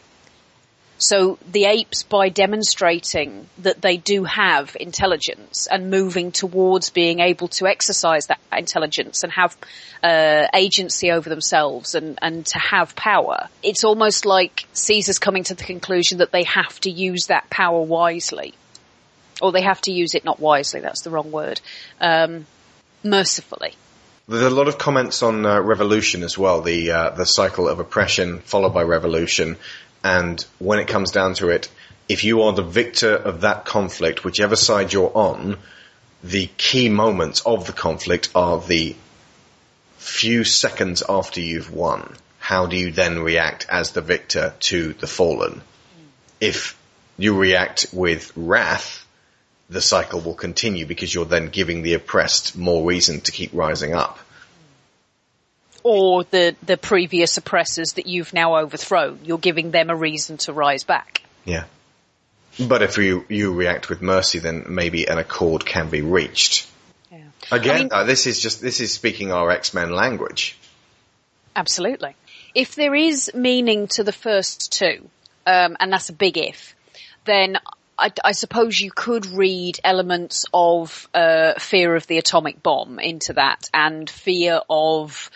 So 0.99 1.38
the 1.51 1.66
apes, 1.66 2.03
by 2.03 2.28
demonstrating 2.28 3.49
that 3.59 3.80
they 3.80 3.96
do 3.96 4.24
have 4.24 4.76
intelligence 4.78 5.68
and 5.70 5.90
moving 5.90 6.32
towards 6.32 6.90
being 6.90 7.20
able 7.20 7.46
to 7.49 7.68
exercise 7.68 8.26
that 8.26 8.40
intelligence 8.53 9.22
and 9.22 9.32
have 9.32 9.57
uh, 10.03 10.49
agency 10.53 11.12
over 11.12 11.30
themselves 11.30 11.94
and, 11.94 12.18
and 12.20 12.44
to 12.46 12.59
have 12.59 12.96
power, 12.96 13.49
it's 13.62 13.84
almost 13.84 14.26
like 14.26 14.66
Caesar's 14.72 15.20
coming 15.20 15.44
to 15.44 15.55
the 15.55 15.62
conclusion 15.62 16.18
that 16.18 16.32
they 16.32 16.42
have 16.44 16.80
to 16.80 16.90
use 16.90 17.26
that 17.28 17.49
power 17.49 17.80
wisely. 17.80 18.55
Or 19.40 19.53
they 19.53 19.62
have 19.62 19.80
to 19.82 19.92
use 19.92 20.16
it 20.16 20.24
not 20.24 20.40
wisely, 20.40 20.80
that's 20.80 21.03
the 21.03 21.11
wrong 21.11 21.30
word, 21.30 21.61
um, 22.01 22.44
mercifully. 23.05 23.74
There's 24.26 24.42
a 24.42 24.51
lot 24.51 24.68
of 24.68 24.76
comments 24.76 25.22
on 25.22 25.46
uh, 25.46 25.61
revolution 25.61 26.22
as 26.22 26.36
well, 26.36 26.61
the 26.61 26.90
uh, 26.90 27.11
the 27.11 27.24
cycle 27.24 27.66
of 27.66 27.78
oppression 27.78 28.40
followed 28.40 28.74
by 28.74 28.82
revolution, 28.82 29.57
and 30.09 30.42
when 30.59 30.78
it 30.78 30.88
comes 30.88 31.11
down 31.11 31.34
to 31.34 31.50
it, 31.50 31.68
if 32.09 32.24
you 32.24 32.40
are 32.40 32.54
the 32.54 32.62
victor 32.62 33.14
of 33.14 33.42
that 33.42 33.66
conflict, 33.66 34.24
whichever 34.24 34.56
side 34.56 34.90
you're 34.90 35.12
on, 35.14 35.59
the 36.24 36.46
key 36.56 36.88
moments 36.88 37.42
of 37.44 37.66
the 37.66 37.74
conflict 37.74 38.30
are 38.34 38.59
the 38.59 38.96
few 39.98 40.44
seconds 40.44 41.02
after 41.06 41.42
you've 41.42 41.70
won. 41.70 42.16
How 42.38 42.64
do 42.64 42.78
you 42.78 42.90
then 42.90 43.18
react 43.18 43.66
as 43.68 43.90
the 43.90 44.00
victor 44.00 44.54
to 44.61 44.94
the 44.94 45.06
fallen? 45.06 45.61
If 46.40 46.80
you 47.18 47.36
react 47.36 47.88
with 47.92 48.32
wrath, 48.34 49.06
the 49.68 49.82
cycle 49.82 50.22
will 50.22 50.40
continue 50.46 50.86
because 50.86 51.12
you're 51.12 51.26
then 51.26 51.50
giving 51.50 51.82
the 51.82 51.92
oppressed 51.92 52.56
more 52.56 52.82
reason 52.82 53.20
to 53.20 53.32
keep 53.32 53.50
rising 53.52 53.92
up. 53.94 54.18
Or 55.82 56.24
the, 56.24 56.56
the 56.62 56.76
previous 56.76 57.36
oppressors 57.36 57.94
that 57.94 58.06
you've 58.06 58.32
now 58.32 58.56
overthrown. 58.56 59.20
You're 59.24 59.38
giving 59.38 59.70
them 59.70 59.90
a 59.90 59.96
reason 59.96 60.36
to 60.38 60.52
rise 60.52 60.84
back. 60.84 61.22
Yeah. 61.44 61.64
But 62.58 62.82
if 62.82 62.98
you, 62.98 63.24
you 63.28 63.54
react 63.54 63.88
with 63.88 64.02
mercy, 64.02 64.40
then 64.40 64.64
maybe 64.68 65.06
an 65.06 65.18
accord 65.18 65.64
can 65.64 65.88
be 65.90 66.02
reached. 66.02 66.68
Yeah. 67.10 67.22
Again, 67.52 67.76
I 67.76 67.78
mean- 67.78 67.88
though, 67.88 68.04
this 68.04 68.26
is 68.26 68.40
just, 68.40 68.60
this 68.60 68.80
is 68.80 68.92
speaking 68.92 69.32
our 69.32 69.50
X-Men 69.50 69.90
language. 69.92 70.58
Absolutely. 71.54 72.14
If 72.54 72.74
there 72.74 72.94
is 72.94 73.30
meaning 73.34 73.86
to 73.88 74.02
the 74.02 74.12
first 74.12 74.72
two, 74.72 75.08
um, 75.46 75.76
and 75.78 75.92
that's 75.92 76.08
a 76.08 76.12
big 76.12 76.36
if, 76.36 76.74
then 77.24 77.58
I, 77.98 78.12
I 78.24 78.32
suppose 78.32 78.80
you 78.80 78.90
could 78.90 79.26
read 79.26 79.80
elements 79.82 80.44
of 80.54 81.08
uh, 81.14 81.54
fear 81.58 81.96
of 81.96 82.06
the 82.06 82.18
atomic 82.18 82.62
bomb 82.62 82.98
into 82.98 83.32
that, 83.34 83.68
and 83.74 84.08
fear 84.08 84.60
of 84.70 85.30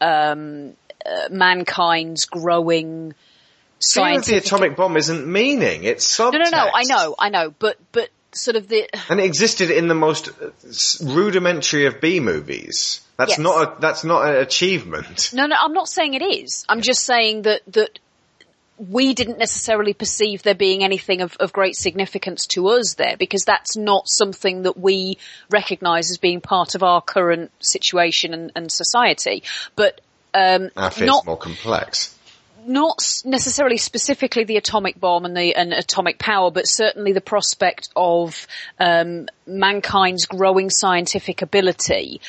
um, 0.00 0.74
uh, 1.04 1.28
mankind's 1.30 2.26
growing 2.26 3.14
of 3.96 4.24
the 4.24 4.36
atomic 4.36 4.76
bomb 4.76 4.96
isn't 4.96 5.26
meaning, 5.26 5.84
it's 5.84 6.06
subtext. 6.06 6.32
no, 6.32 6.38
no, 6.38 6.50
no. 6.50 6.70
I 6.74 6.82
know, 6.84 7.14
I 7.18 7.28
know, 7.28 7.54
but 7.58 7.76
but 7.92 8.08
sort 8.32 8.56
of 8.56 8.68
the 8.68 8.88
And 9.10 9.20
it 9.20 9.24
existed 9.24 9.70
in 9.70 9.88
the 9.88 9.94
most 9.94 10.28
uh, 10.28 10.50
rudimentary 11.02 11.86
of 11.86 12.00
B 12.00 12.20
movies. 12.20 13.00
That's 13.16 13.32
Yes. 13.32 13.38
not 13.38 13.62
a, 13.62 13.80
that's 13.80 14.04
not 14.04 14.28
an 14.28 14.36
achievement. 14.36 15.30
No, 15.32 15.46
no, 15.46 15.56
I'm 15.58 15.72
not 15.72 15.88
saying 15.88 16.14
it 16.14 16.22
is. 16.22 16.64
I'm 16.68 16.82
just 16.82 17.02
saying 17.02 17.42
that 17.42 17.62
that 17.68 17.98
we 18.78 19.14
didn't 19.14 19.38
necessarily 19.38 19.94
perceive 19.94 20.42
there 20.42 20.54
being 20.54 20.84
anything 20.84 21.22
of, 21.22 21.36
of 21.38 21.52
great 21.52 21.76
significance 21.76 22.46
to 22.46 22.68
us 22.68 22.94
there 22.94 23.16
because 23.16 23.44
that's 23.44 23.76
not 23.76 24.08
something 24.08 24.62
that 24.62 24.78
we 24.78 25.18
recognise 25.50 26.10
as 26.10 26.18
being 26.18 26.40
part 26.40 26.74
of 26.74 26.82
our 26.82 27.00
current 27.00 27.50
situation 27.60 28.34
and, 28.34 28.52
and 28.54 28.70
society. 28.70 29.42
But 29.76 30.00
um, 30.34 30.70
not 31.00 31.24
more 31.24 31.38
complex. 31.38 32.14
not 32.66 33.22
necessarily 33.24 33.78
specifically 33.78 34.44
the 34.44 34.58
atomic 34.58 35.00
bomb 35.00 35.24
and 35.24 35.34
the 35.36 35.54
and 35.54 35.72
atomic 35.72 36.18
power, 36.18 36.50
but 36.50 36.66
certainly 36.66 37.12
the 37.12 37.22
prospect 37.22 37.88
of 37.96 38.46
um, 38.78 39.28
mankind's 39.46 40.26
growing 40.26 40.68
scientific 40.68 41.40
ability 41.40 42.20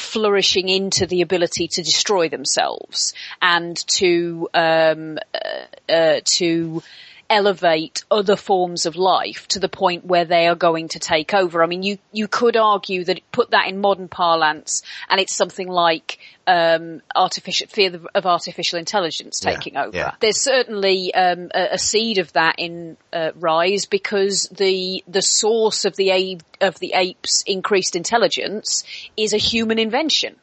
flourishing 0.00 0.68
into 0.68 1.06
the 1.06 1.22
ability 1.22 1.68
to 1.68 1.82
destroy 1.82 2.28
themselves 2.28 3.14
and 3.40 3.76
to 3.88 4.48
um, 4.54 5.18
uh, 5.34 5.92
uh, 5.92 6.20
to 6.24 6.82
elevate 7.30 8.04
other 8.10 8.36
forms 8.36 8.86
of 8.86 8.96
life 8.96 9.46
to 9.48 9.58
the 9.58 9.68
point 9.68 10.04
where 10.04 10.24
they 10.24 10.46
are 10.46 10.54
going 10.54 10.88
to 10.88 10.98
take 10.98 11.34
over. 11.34 11.62
I 11.62 11.66
mean, 11.66 11.82
you 11.82 11.98
you 12.12 12.28
could 12.28 12.56
argue 12.56 13.04
that 13.04 13.20
put 13.32 13.50
that 13.50 13.68
in 13.68 13.80
modern 13.80 14.08
parlance, 14.08 14.82
and 15.08 15.20
it's 15.20 15.34
something 15.34 15.68
like 15.68 16.18
um, 16.46 17.02
artificial 17.14 17.66
fear 17.66 18.00
of 18.14 18.26
artificial 18.26 18.78
intelligence 18.78 19.40
Yeah, 19.44 19.52
taking 19.52 19.76
over. 19.76 19.96
yeah. 19.96 20.12
There's 20.20 20.40
certainly 20.40 21.14
um, 21.14 21.50
a, 21.54 21.68
a 21.72 21.78
seed 21.78 22.18
of 22.18 22.32
that 22.32 22.54
in 22.58 22.96
uh, 23.12 23.32
Rise 23.36 23.86
because 23.86 24.48
the 24.50 25.04
the 25.06 25.22
source 25.22 25.84
of 25.84 25.96
the 25.96 26.10
ape, 26.10 26.42
of 26.60 26.78
the 26.78 26.92
apes' 26.94 27.42
increased 27.46 27.94
intelligence 27.96 28.84
is 29.16 29.32
a 29.32 29.38
human 29.38 29.78
invention. 29.78 30.36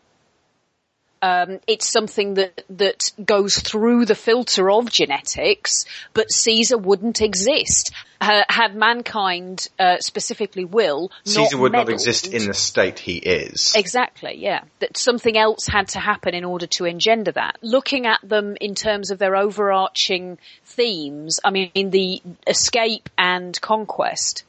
Um, 1.25 1.59
it's 1.65 1.89
something 1.91 2.35
that 2.35 2.63
that 2.69 3.11
goes 3.25 3.57
through 3.59 4.05
the 4.05 4.13
filter 4.13 4.69
of 4.69 4.91
genetics, 4.91 5.85
but 6.13 6.31
Caesar 6.31 6.77
wouldn't 6.77 7.19
exist. 7.19 7.91
Uh, 8.21 8.43
had 8.47 8.75
mankind, 8.75 9.67
uh, 9.79 9.97
specifically 10.01 10.65
Will, 10.65 11.09
Caesar 11.23 11.57
would 11.57 11.71
not 11.71 11.89
exist 11.89 12.27
in 12.27 12.45
the 12.45 12.53
state 12.53 12.99
he 12.99 13.17
is. 13.17 13.73
Exactly, 13.75 14.35
yeah. 14.37 14.65
That 14.81 14.97
something 14.97 15.35
else 15.35 15.65
had 15.65 15.87
to 15.89 15.99
happen 15.99 16.35
in 16.35 16.45
order 16.45 16.67
to 16.77 16.85
engender 16.85 17.31
that. 17.31 17.57
Looking 17.63 18.05
at 18.05 18.19
them 18.21 18.55
in 18.61 18.75
terms 18.75 19.09
of 19.09 19.17
their 19.17 19.35
overarching 19.35 20.37
themes, 20.63 21.39
I 21.43 21.49
mean, 21.49 21.89
the 21.89 22.21
escape 22.45 23.09
and 23.17 23.59
conquest, 23.61 24.43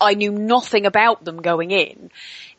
I 0.00 0.14
knew 0.14 0.32
nothing 0.32 0.84
about 0.84 1.24
them 1.24 1.40
going 1.40 1.70
in. 1.70 2.10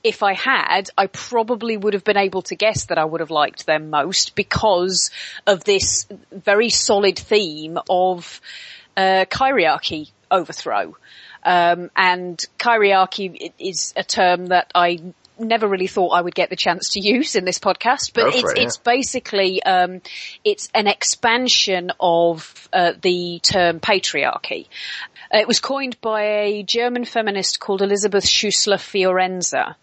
If 0.06 0.22
I 0.22 0.34
had, 0.34 0.92
I 0.96 1.08
probably 1.08 1.78
would 1.78 1.96
have 1.96 2.04
been 2.04 2.16
able 2.16 2.44
to 2.44 2.56
guess 2.56 2.86
that 2.86 3.00
I 3.00 3.06
would 3.06 3.22
have 3.22 3.32
liked 3.32 3.66
them 3.66 3.90
most 3.90 4.36
because 4.36 5.10
of 5.48 5.64
this 5.64 6.06
very 6.32 6.70
solid 6.70 7.18
theme 7.18 7.80
of 7.90 8.40
uh, 8.96 9.26
kyriarchy 9.28 10.12
overthrow. 10.30 10.96
Um, 11.44 11.90
and 11.96 12.44
kyriarchy 12.60 13.52
is 13.58 13.96
a 13.98 14.04
term 14.04 14.48
that 14.48 14.72
I 14.76 15.00
never 15.40 15.68
really 15.68 15.88
thought 15.88 16.10
I 16.10 16.22
would 16.22 16.36
get 16.36 16.50
the 16.50 16.56
chance 16.56 16.90
to 16.92 17.00
use 17.00 17.36
in 17.36 17.46
this 17.46 17.60
podcast, 17.60 18.14
but 18.14 18.28
it's, 18.28 18.38
it, 18.38 18.58
yeah. 18.58 18.64
it's 18.64 18.78
basically 18.78 19.62
um, 19.64 20.02
it's 20.44 20.70
an 20.74 20.88
expansion 20.88 21.92
of 22.00 22.70
uh, 22.72 22.94
the 23.02 23.40
term 23.44 23.80
patriarchy. 23.80 24.68
Uh, 25.34 25.40
It 25.40 25.48
was 25.48 25.60
coined 25.60 26.00
by 26.02 26.22
a 26.22 26.64
German 26.64 27.06
feminist 27.06 27.60
called 27.60 27.82
Elisabeth 27.82 28.26
Schüssler 28.26 28.80
Fiorenza, 28.80 29.76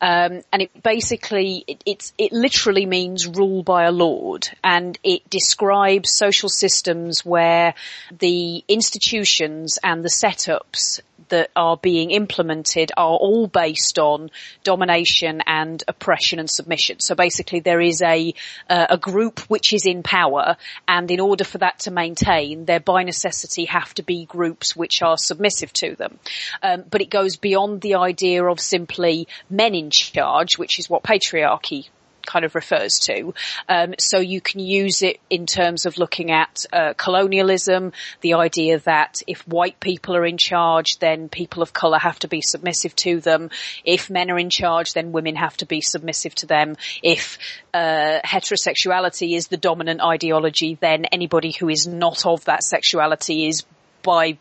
um, 0.00 0.42
and 0.52 0.62
it 0.62 0.82
basically 0.82 1.64
it, 1.66 1.82
it's 1.86 2.12
it 2.18 2.32
literally 2.32 2.86
means 2.86 3.26
rule 3.26 3.62
by 3.62 3.84
a 3.84 3.92
lord, 3.92 4.48
and 4.62 4.98
it 5.02 5.28
describes 5.30 6.16
social 6.16 6.48
systems 6.48 7.24
where 7.24 7.74
the 8.18 8.64
institutions 8.68 9.78
and 9.82 10.04
the 10.04 10.08
setups 10.08 11.00
that 11.28 11.50
are 11.56 11.76
being 11.76 12.10
implemented 12.10 12.92
are 12.96 13.16
all 13.16 13.46
based 13.46 13.98
on 13.98 14.30
domination 14.64 15.42
and 15.46 15.82
oppression 15.88 16.38
and 16.38 16.50
submission. 16.50 17.00
So 17.00 17.14
basically 17.14 17.60
there 17.60 17.80
is 17.80 18.02
a, 18.02 18.34
uh, 18.68 18.86
a 18.90 18.98
group 18.98 19.40
which 19.40 19.72
is 19.72 19.86
in 19.86 20.02
power 20.02 20.56
and 20.86 21.10
in 21.10 21.20
order 21.20 21.44
for 21.44 21.58
that 21.58 21.80
to 21.80 21.90
maintain, 21.90 22.64
there 22.64 22.80
by 22.80 23.02
necessity 23.02 23.66
have 23.66 23.92
to 23.94 24.02
be 24.02 24.24
groups 24.24 24.76
which 24.76 25.02
are 25.02 25.16
submissive 25.16 25.72
to 25.74 25.96
them. 25.96 26.18
Um, 26.62 26.84
but 26.88 27.00
it 27.00 27.10
goes 27.10 27.36
beyond 27.36 27.80
the 27.80 27.96
idea 27.96 28.44
of 28.44 28.60
simply 28.60 29.28
men 29.50 29.74
in 29.74 29.90
charge, 29.90 30.58
which 30.58 30.78
is 30.78 30.88
what 30.88 31.02
patriarchy 31.02 31.88
kind 32.26 32.44
of 32.44 32.54
refers 32.54 32.98
to. 33.00 33.34
Um, 33.68 33.94
so 33.98 34.18
you 34.18 34.40
can 34.40 34.60
use 34.60 35.02
it 35.02 35.20
in 35.30 35.46
terms 35.46 35.86
of 35.86 35.98
looking 35.98 36.30
at 36.30 36.66
uh, 36.72 36.94
colonialism, 36.96 37.92
the 38.20 38.34
idea 38.34 38.78
that 38.80 39.22
if 39.26 39.46
white 39.46 39.80
people 39.80 40.16
are 40.16 40.26
in 40.26 40.36
charge, 40.36 40.98
then 40.98 41.28
people 41.28 41.62
of 41.62 41.72
colour 41.72 41.98
have 41.98 42.18
to 42.20 42.28
be 42.28 42.40
submissive 42.40 42.94
to 42.96 43.20
them. 43.20 43.50
If 43.84 44.10
men 44.10 44.30
are 44.30 44.38
in 44.38 44.50
charge, 44.50 44.92
then 44.92 45.12
women 45.12 45.36
have 45.36 45.56
to 45.58 45.66
be 45.66 45.80
submissive 45.80 46.34
to 46.36 46.46
them. 46.46 46.76
If 47.02 47.38
uh, 47.72 48.20
heterosexuality 48.24 49.36
is 49.36 49.48
the 49.48 49.56
dominant 49.56 50.00
ideology, 50.02 50.76
then 50.80 51.04
anybody 51.06 51.52
who 51.52 51.68
is 51.68 51.86
not 51.86 52.26
of 52.26 52.44
that 52.46 52.62
sexuality 52.62 53.46
is 53.46 53.64
by 54.02 54.38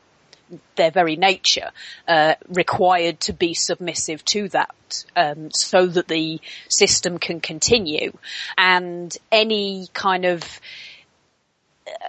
their 0.75 0.91
very 0.91 1.15
nature 1.15 1.71
uh, 2.07 2.35
required 2.47 3.19
to 3.21 3.33
be 3.33 3.53
submissive 3.53 4.23
to 4.25 4.49
that 4.49 5.05
um, 5.15 5.49
so 5.51 5.85
that 5.87 6.07
the 6.07 6.39
system 6.69 7.17
can 7.17 7.39
continue. 7.39 8.17
And 8.57 9.15
any 9.31 9.87
kind 9.93 10.25
of 10.25 10.43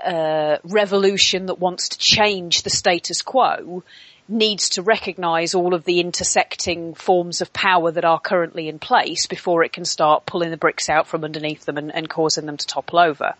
uh, 0.05 0.59
revolution 0.65 1.47
that 1.47 1.59
wants 1.59 1.91
to 1.91 1.99
change 1.99 2.63
the 2.63 2.71
status 2.71 3.23
quo 3.23 3.83
needs 4.29 4.71
to 4.71 4.83
recognise 4.83 5.55
all 5.55 5.75
of 5.75 5.85
the 5.85 6.01
intersecting 6.01 6.95
forms 6.95 7.41
of 7.41 7.53
power 7.53 7.91
that 7.91 8.05
are 8.05 8.19
currently 8.19 8.69
in 8.69 8.79
place 8.79 9.27
before 9.27 9.63
it 9.63 9.73
can 9.73 9.85
start 9.85 10.27
pulling 10.27 10.51
the 10.51 10.57
bricks 10.57 10.89
out 10.89 11.07
from 11.07 11.25
underneath 11.25 11.65
them 11.65 11.79
and, 11.79 11.95
and 11.95 12.09
causing 12.09 12.47
them 12.47 12.57
to 12.57 12.67
topple 12.67 12.99
over. 12.99 13.35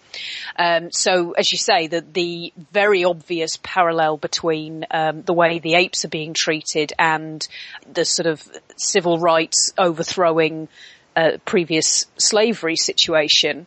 Um, 0.57 0.91
so, 0.93 1.33
as 1.33 1.51
you 1.51 1.59
say, 1.59 1.89
the, 1.89 2.05
the 2.13 2.53
very 2.73 3.05
obvious 3.05 3.59
parallel 3.63 4.17
between 4.17 4.87
um, 4.91 5.23
the 5.23 5.35
way 5.35 5.59
the 5.59 5.75
apes 5.75 6.05
are 6.05 6.09
being 6.09 6.35
treated 6.35 6.93
and 6.99 7.47
the 7.93 8.05
sort 8.05 8.27
of 8.27 8.47
civil 8.77 9.19
rights 9.19 9.73
overthrowing 9.77 10.69
uh, 11.17 11.39
previous 11.45 12.07
slavery 12.19 12.77
situation 12.77 13.67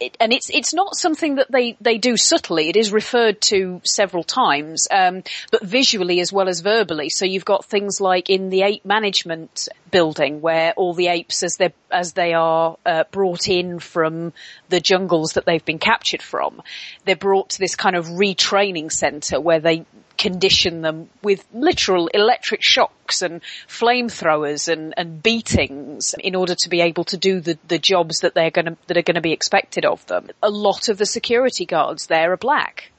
it, 0.00 0.16
and 0.20 0.32
it's 0.32 0.50
it's 0.50 0.74
not 0.74 0.96
something 0.96 1.36
that 1.36 1.50
they, 1.50 1.76
they 1.80 1.98
do 1.98 2.16
subtly. 2.16 2.68
It 2.68 2.76
is 2.76 2.92
referred 2.92 3.40
to 3.42 3.80
several 3.84 4.24
times, 4.24 4.88
um, 4.90 5.22
but 5.50 5.62
visually 5.62 6.20
as 6.20 6.32
well 6.32 6.48
as 6.48 6.60
verbally. 6.60 7.10
So 7.10 7.24
you've 7.24 7.44
got 7.44 7.64
things 7.64 8.00
like 8.00 8.28
in 8.30 8.50
the 8.50 8.62
ape 8.62 8.84
management 8.84 9.68
building, 9.90 10.40
where 10.40 10.72
all 10.72 10.94
the 10.94 11.08
apes, 11.08 11.42
as 11.42 11.56
they 11.56 11.72
as 11.90 12.12
they 12.12 12.34
are 12.34 12.76
uh, 12.84 13.04
brought 13.10 13.48
in 13.48 13.78
from 13.78 14.32
the 14.68 14.80
jungles 14.80 15.34
that 15.34 15.46
they've 15.46 15.64
been 15.64 15.78
captured 15.78 16.22
from, 16.22 16.62
they're 17.04 17.16
brought 17.16 17.50
to 17.50 17.58
this 17.58 17.76
kind 17.76 17.96
of 17.96 18.06
retraining 18.06 18.90
centre 18.90 19.40
where 19.40 19.60
they 19.60 19.86
condition 20.16 20.82
them 20.82 21.08
with 21.22 21.44
literal 21.52 22.08
electric 22.08 22.62
shocks 22.62 23.22
and 23.22 23.42
flamethrowers 23.68 24.72
and, 24.72 24.94
and 24.96 25.22
beatings 25.22 26.14
in 26.18 26.34
order 26.34 26.54
to 26.54 26.68
be 26.68 26.80
able 26.80 27.04
to 27.04 27.16
do 27.16 27.40
the, 27.40 27.58
the 27.68 27.78
jobs 27.78 28.20
that 28.20 28.34
they're 28.34 28.50
going 28.50 28.66
to 28.66 28.76
that 28.86 28.96
are 28.96 29.02
going 29.02 29.16
to 29.16 29.20
be 29.20 29.32
expected 29.32 29.84
of 29.84 30.04
them. 30.06 30.28
A 30.42 30.50
lot 30.50 30.88
of 30.88 30.98
the 30.98 31.06
security 31.06 31.66
guards 31.66 32.06
there 32.06 32.32
are 32.32 32.36
black, 32.36 32.90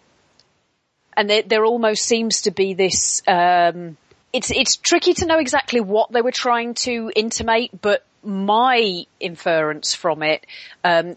and 1.16 1.30
there, 1.30 1.44
there 1.44 1.66
almost 1.66 2.04
seems 2.04 2.42
to 2.42 2.52
be 2.52 2.74
this. 2.74 3.22
Um, 3.28 3.98
it's 4.34 4.52
it's 4.52 4.76
tricky 4.76 5.14
to 5.16 5.26
know 5.26 5.40
exactly 5.40 5.80
what 5.80 6.12
they 6.12 6.22
were 6.22 6.32
trying 6.32 6.74
to 6.76 7.12
intimate, 7.16 7.82
but 7.82 8.06
my 8.24 9.06
inference 9.20 9.94
from 9.94 10.24
it 10.24 10.46
um, 10.84 11.16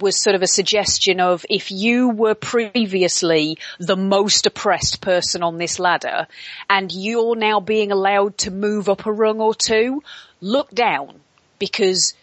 was 0.00 0.20
sort 0.20 0.36
of 0.36 0.42
a 0.42 0.46
suggestion 0.46 1.20
of 1.20 1.44
if 1.48 1.70
you 1.70 2.08
were 2.10 2.34
previously 2.34 3.58
the 3.78 3.96
most 3.96 4.46
oppressed 4.46 5.00
person 5.00 5.42
on 5.42 5.58
this 5.58 5.78
ladder 5.78 6.26
and 6.68 6.92
you're 6.92 7.36
now 7.36 7.60
being 7.60 7.92
allowed 7.92 8.38
to 8.38 8.50
move 8.50 8.88
up 8.88 9.06
a 9.06 9.12
rung 9.12 9.40
or 9.40 9.54
two, 9.54 10.02
look 10.40 10.70
down 10.70 11.20
because 11.58 12.14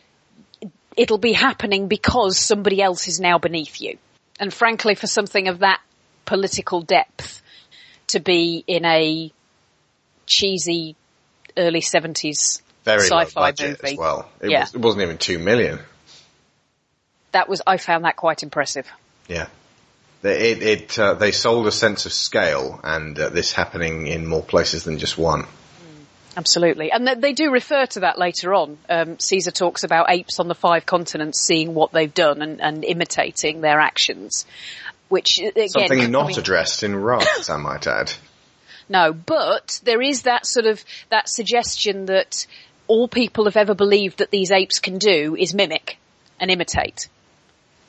it'll 0.96 1.18
be 1.18 1.34
happening 1.34 1.88
because 1.88 2.38
somebody 2.38 2.82
else 2.82 3.08
is 3.08 3.20
now 3.20 3.38
beneath 3.38 3.80
you. 3.80 3.98
And 4.40 4.54
frankly, 4.54 4.96
for 4.96 5.08
something 5.08 5.48
of 5.48 5.60
that 5.60 5.80
political 6.26 6.82
depth 6.82 7.42
to 8.08 8.20
be 8.20 8.64
in 8.68 8.86
a 8.86 9.32
cheesy 10.26 10.96
early 11.58 11.82
70s 11.82 12.62
Very 12.84 13.02
sci-fi 13.02 13.52
budget 13.52 13.82
movie. 13.82 13.94
as 13.94 13.98
well. 13.98 14.30
It, 14.42 14.52
yeah, 14.52 14.62
was, 14.62 14.76
it 14.76 14.82
wasn't 14.82 15.04
even 15.04 15.18
two 15.18 15.40
million. 15.40 15.80
That 17.38 17.48
was, 17.48 17.62
I 17.68 17.78
found 17.78 18.04
that 18.06 18.16
quite 18.16 18.42
impressive. 18.44 18.88
Yeah. 19.28 19.48
They- 20.24 20.52
It, 20.52 20.64
it, 20.64 21.00
uh, 21.00 21.14
they 21.14 21.32
sold 21.32 21.68
a 21.68 21.72
sense 21.72 22.06
of 22.08 22.12
scale 22.14 22.80
and 22.84 23.18
uh, 23.20 23.30
this 23.30 23.52
happening 23.54 24.08
in 24.08 24.26
more 24.26 24.42
places 24.44 24.84
than 24.84 24.98
just 24.98 25.18
one. 25.18 25.46
Absolutely. 26.36 26.92
And 26.92 27.08
they, 27.08 27.16
they 27.16 27.34
do 27.34 27.52
refer 27.52 27.86
to 27.88 28.02
that 28.02 28.18
later 28.20 28.54
on. 28.54 28.78
Um, 28.90 29.18
Caesar 29.20 29.52
talks 29.52 29.84
about 29.84 30.12
apes 30.12 30.40
on 30.40 30.48
the 30.48 30.56
five 30.56 30.86
continents 30.86 31.42
seeing 31.42 31.74
what 31.74 31.92
they've 31.92 32.14
done 32.14 32.42
and, 32.42 32.62
and 32.62 32.84
imitating 32.86 33.62
their 33.62 33.80
actions. 33.80 34.46
Which, 35.10 35.40
uh, 35.40 35.48
again, 35.48 35.70
Something 35.70 36.12
not 36.12 36.22
coming- 36.24 36.38
addressed 36.40 36.84
in 36.84 36.96
Rust, 36.96 37.50
I 37.50 37.58
might 37.58 37.86
add. 37.88 38.12
No, 38.90 39.12
but 39.12 39.82
there 39.84 40.02
is 40.02 40.22
that 40.22 40.46
sort 40.46 40.66
of, 40.66 40.82
that 41.10 41.28
suggestion 41.28 42.06
that 42.06 42.48
all 42.88 43.10
people 43.10 43.44
have 43.44 43.58
ever 43.58 43.74
believed 43.76 44.20
that 44.20 44.32
these 44.32 44.50
apes 44.50 44.80
can 44.80 44.98
do 44.98 45.36
is 45.38 45.54
mimic 45.54 45.98
and 46.40 46.50
imitate. 46.50 47.10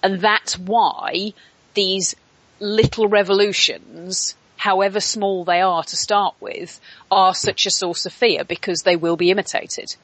And 0.03 0.21
that's 0.21 0.59
why 0.59 1.33
these 1.75 2.15
little 2.61 3.09
revolutions, 3.09 4.37
however 4.57 5.01
small 5.01 5.45
they 5.45 5.61
are 5.61 5.83
to 5.83 5.97
start 5.97 6.35
with, 6.41 6.81
are 7.11 7.35
such 7.35 7.67
a 7.67 7.71
source 7.71 8.07
of 8.07 8.13
fear 8.13 8.45
because 8.45 8.83
they 8.83 8.97
will 8.97 9.17
be 9.17 9.31
imitated. 9.31 9.95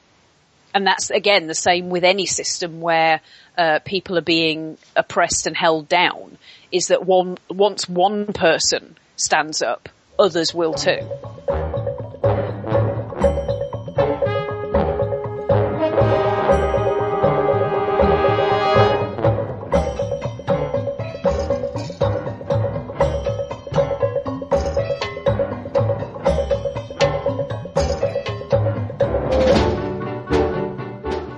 And 0.73 0.85
that's 0.85 1.09
again 1.09 1.47
the 1.47 1.55
same 1.55 1.89
with 1.89 2.03
any 2.03 2.25
system 2.25 2.81
where 2.81 3.21
uh, 3.57 3.79
people 3.85 4.17
are 4.17 4.21
being 4.21 4.77
oppressed 4.95 5.47
and 5.47 5.55
held 5.55 5.87
down. 5.87 6.37
Is 6.71 6.87
that 6.87 7.05
one 7.05 7.37
once 7.49 7.87
one 7.87 8.33
person 8.33 8.97
stands 9.15 9.61
up, 9.61 9.87
others 10.19 10.53
will 10.53 10.73
too. 10.73 10.99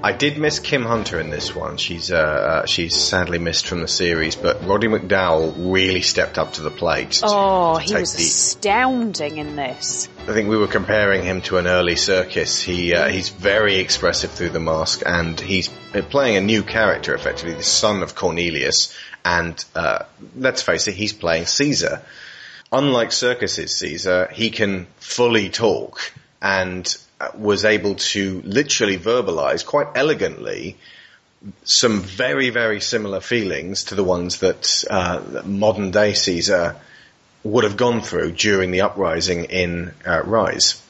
I 0.07 0.13
did 0.13 0.37
miss 0.37 0.59
Kim 0.59 0.83
Hunter 0.83 1.19
in 1.19 1.29
this 1.29 1.53
one. 1.53 1.75
She's 1.75 2.13
uh, 2.13 2.15
uh, 2.15 2.65
she's 2.65 2.95
sadly 2.95 3.39
missed 3.39 3.67
from 3.67 3.81
the 3.81 3.89
series, 3.89 4.37
but 4.37 4.65
Roddy 4.65 4.87
McDowall 4.87 5.53
really 5.73 6.01
stepped 6.01 6.37
up 6.37 6.53
to 6.53 6.61
the 6.61 6.71
plate. 6.71 7.11
to- 7.11 7.25
Oh, 7.25 7.77
to 7.77 7.83
he 7.83 7.93
was 7.93 8.13
the- 8.13 8.23
astounding 8.23 9.35
in 9.37 9.57
this. 9.57 10.07
I 10.25 10.31
think 10.31 10.47
we 10.47 10.55
were 10.57 10.67
comparing 10.67 11.23
him 11.23 11.41
to 11.41 11.57
an 11.57 11.67
early 11.67 11.95
Serkis. 11.95 12.61
He 12.63 12.95
uh, 12.95 13.09
he's 13.09 13.27
very 13.27 13.79
expressive 13.79 14.31
through 14.31 14.51
the 14.51 14.61
mask, 14.61 15.03
and 15.05 15.37
he's 15.37 15.67
playing 16.09 16.37
a 16.37 16.41
new 16.41 16.63
character, 16.63 17.13
effectively 17.13 17.55
the 17.55 17.63
son 17.63 18.01
of 18.01 18.15
Cornelius. 18.15 18.95
And 19.25 19.61
uh, 19.75 20.05
let's 20.37 20.61
face 20.61 20.87
it, 20.87 20.93
he's 20.93 21.11
playing 21.11 21.47
Caesar. 21.47 22.01
Unlike 22.71 23.09
Serkis's 23.09 23.75
Caesar, 23.75 24.29
he 24.31 24.51
can 24.51 24.87
fully 24.99 25.49
talk 25.49 25.99
and 26.41 26.97
was 27.35 27.65
able 27.65 27.95
to 27.95 28.41
literally 28.45 28.97
verbalize 28.97 29.65
quite 29.65 29.87
elegantly 29.95 30.77
some 31.63 32.01
very 32.01 32.49
very 32.49 32.81
similar 32.81 33.19
feelings 33.19 33.85
to 33.85 33.95
the 33.95 34.03
ones 34.03 34.39
that, 34.39 34.83
uh, 34.89 35.19
that 35.19 35.45
modern 35.45 35.91
day 35.91 36.13
Caesar 36.13 36.75
would 37.43 37.63
have 37.63 37.77
gone 37.77 38.01
through 38.01 38.31
during 38.31 38.71
the 38.71 38.81
uprising 38.81 39.45
in 39.45 39.93
uh, 40.05 40.21
Rise. 40.23 40.81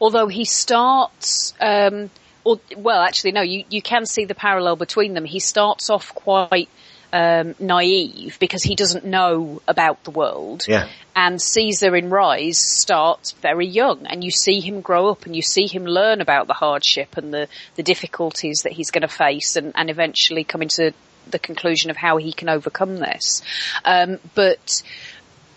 Although 0.00 0.28
he 0.28 0.44
starts, 0.44 1.54
um, 1.60 2.10
or, 2.44 2.60
well, 2.76 3.00
actually, 3.00 3.32
no, 3.32 3.40
you, 3.40 3.64
you 3.70 3.82
can 3.82 4.06
see 4.06 4.24
the 4.26 4.34
parallel 4.34 4.76
between 4.76 5.14
them. 5.14 5.24
He 5.24 5.40
starts 5.40 5.90
off 5.90 6.14
quite 6.14 6.68
um, 7.12 7.54
naive 7.58 8.38
because 8.38 8.62
he 8.62 8.74
doesn't 8.74 9.04
know 9.04 9.60
about 9.66 10.04
the 10.04 10.10
world. 10.10 10.64
Yeah. 10.68 10.88
And 11.14 11.40
Caesar 11.40 11.96
in 11.96 12.10
Rise 12.10 12.58
starts 12.58 13.32
very 13.32 13.66
young, 13.66 14.06
and 14.06 14.22
you 14.22 14.30
see 14.30 14.60
him 14.60 14.80
grow 14.80 15.10
up, 15.10 15.26
and 15.26 15.34
you 15.34 15.42
see 15.42 15.66
him 15.66 15.84
learn 15.84 16.20
about 16.20 16.46
the 16.46 16.54
hardship 16.54 17.16
and 17.16 17.34
the, 17.34 17.48
the 17.74 17.82
difficulties 17.82 18.62
that 18.62 18.72
he's 18.72 18.90
going 18.90 19.02
to 19.02 19.08
face, 19.08 19.56
and, 19.56 19.72
and 19.74 19.90
eventually 19.90 20.44
come 20.44 20.62
into 20.62 20.92
the 21.30 21.38
conclusion 21.38 21.90
of 21.90 21.96
how 21.96 22.16
he 22.16 22.32
can 22.32 22.48
overcome 22.48 22.96
this. 22.96 23.42
Um, 23.84 24.18
but 24.34 24.82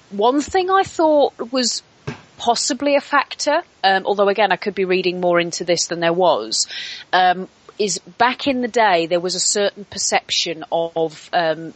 one 0.09 0.41
thing 0.41 0.69
I 0.69 0.83
thought 0.83 1.51
was 1.51 1.83
possibly 2.37 2.95
a 2.95 3.01
factor, 3.01 3.61
um, 3.83 4.05
although 4.05 4.27
again 4.27 4.51
I 4.51 4.57
could 4.57 4.75
be 4.75 4.85
reading 4.85 5.21
more 5.21 5.39
into 5.39 5.63
this 5.63 5.87
than 5.87 5.99
there 5.99 6.13
was, 6.13 6.67
um, 7.13 7.47
is 7.79 7.99
back 8.17 8.47
in 8.47 8.61
the 8.61 8.67
day 8.67 9.07
there 9.07 9.19
was 9.19 9.35
a 9.35 9.39
certain 9.39 9.85
perception 9.85 10.63
of 10.71 11.29
um, 11.33 11.73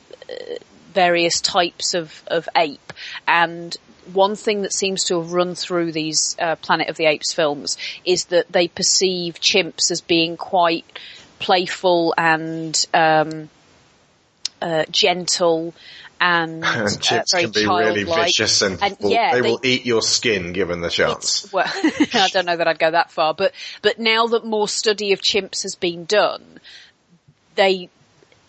various 0.93 1.41
types 1.41 1.93
of, 1.93 2.24
of 2.28 2.48
ape. 2.56 2.93
And 3.28 3.76
one 4.14 4.36
thing 4.36 4.62
that 4.62 4.74
seems 4.74 5.06
to 5.06 5.20
have 5.20 5.34
run 5.34 5.56
through 5.56 5.91
these 5.91 6.36
uh, 6.39 6.56
Planet 6.56 6.89
of 6.89 6.98
the 6.98 7.06
Apes 7.06 7.34
films 7.34 7.78
is 8.06 8.26
that 8.26 8.52
they 8.52 8.68
perceive 8.68 9.39
chimps 9.39 9.91
as 9.91 10.02
being 10.02 10.38
quite 10.38 10.86
playful 11.39 12.14
and 12.18 12.86
um, 12.93 13.50
uh, 14.62 14.86
gentle 14.89 15.74
and, 16.20 16.63
uh, 16.65 16.89
Chips 16.89 17.32
very 17.32 17.43
can 17.43 17.51
be 17.51 17.68
really 17.68 18.03
vicious 18.03 18.61
and, 18.61 18.80
will, 18.99 19.11
yeah, 19.11 19.34
they, 19.34 19.41
will 19.41 19.59
eat 19.63 19.86
your 19.86 20.01
skin 20.01 20.53
given 20.53 20.82
the 20.82 20.89
chance. 20.89 21.51
well, 21.51 21.65
I 22.13 22.30
don't 22.32 22.45
know 22.45 22.57
that 22.57 22.68
I'd 22.68 22.80
go 22.80 22.91
that 22.91 23.11
far, 23.11 23.34
but 23.34 23.53
but 23.82 23.99
now 23.99 24.28
that 24.28 24.45
more 24.45 24.68
study 24.68 25.13
of 25.13 25.22
chimps 25.22 25.63
has 25.63 25.76
been 25.76 26.05
done, 26.05 26.59
they 27.55 27.89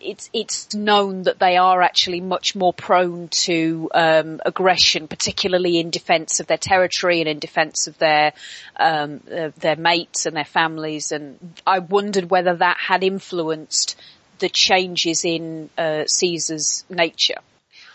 it's 0.01 0.29
it's 0.33 0.73
known 0.73 1.23
that 1.23 1.39
they 1.39 1.57
are 1.57 1.81
actually 1.81 2.21
much 2.21 2.55
more 2.55 2.73
prone 2.73 3.27
to 3.29 3.89
um, 3.93 4.39
aggression, 4.45 5.07
particularly 5.07 5.79
in 5.79 5.89
defence 5.89 6.39
of 6.39 6.47
their 6.47 6.57
territory 6.57 7.19
and 7.19 7.29
in 7.29 7.39
defence 7.39 7.87
of 7.87 7.97
their 7.97 8.33
um, 8.77 9.21
uh, 9.31 9.49
their 9.57 9.75
mates 9.75 10.25
and 10.25 10.35
their 10.35 10.45
families. 10.45 11.11
And 11.11 11.37
I 11.65 11.79
wondered 11.79 12.29
whether 12.29 12.55
that 12.55 12.77
had 12.79 13.03
influenced 13.03 13.95
the 14.39 14.49
changes 14.49 15.25
in 15.25 15.69
uh, 15.77 16.05
Caesar's 16.05 16.85
nature. 16.89 17.39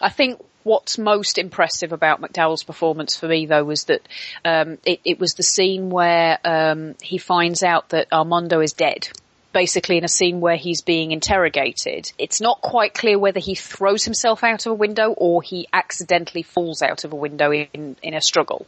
I 0.04 0.10
think 0.10 0.38
what's 0.64 0.98
most 0.98 1.38
impressive 1.38 1.92
about 1.92 2.20
McDowall's 2.20 2.62
performance 2.62 3.16
for 3.16 3.26
me 3.26 3.46
though 3.46 3.64
was 3.64 3.84
that 3.84 4.02
um, 4.44 4.76
it, 4.84 5.00
it 5.02 5.18
was 5.18 5.32
the 5.32 5.42
scene 5.42 5.88
where 5.88 6.38
um, 6.44 6.94
he 7.00 7.16
finds 7.16 7.62
out 7.62 7.88
that 7.88 8.12
Armando 8.12 8.60
is 8.60 8.74
dead. 8.74 9.08
Basically, 9.54 9.96
in 9.96 10.04
a 10.04 10.08
scene 10.08 10.40
where 10.40 10.56
he's 10.56 10.82
being 10.82 11.12
interrogated, 11.12 12.12
it's 12.18 12.40
not 12.40 12.60
quite 12.60 12.92
clear 12.92 13.18
whether 13.18 13.38
he 13.38 13.54
throws 13.54 14.04
himself 14.04 14.42
out 14.42 14.66
of 14.66 14.72
a 14.72 14.74
window 14.74 15.12
or 15.12 15.42
he 15.42 15.68
accidentally 15.72 16.42
falls 16.42 16.82
out 16.82 17.04
of 17.04 17.12
a 17.12 17.16
window 17.16 17.52
in, 17.52 17.96
in 18.02 18.14
a 18.14 18.20
struggle. 18.20 18.66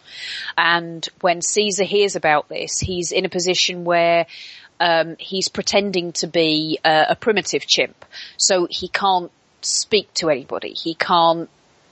And 0.57 1.07
when 1.20 1.43
Caesar 1.43 1.82
hears 1.84 2.14
about 2.16 2.49
this, 2.49 2.78
he's 2.78 3.11
in 3.11 3.24
a 3.24 3.28
position 3.28 3.84
where 3.84 4.26
um, 4.78 5.16
he's 5.18 5.49
pretending 5.49 6.12
to 6.12 6.28
be 6.28 6.78
uh, 6.84 7.07
a 7.09 7.16
primitive 7.16 7.66
chimp, 7.66 8.05
so 8.37 8.68
he 8.70 8.89
can't 8.89 9.32
speak 9.66 10.12
to 10.14 10.30
anybody. 10.30 10.70
He 10.72 10.94
can't 10.94 11.48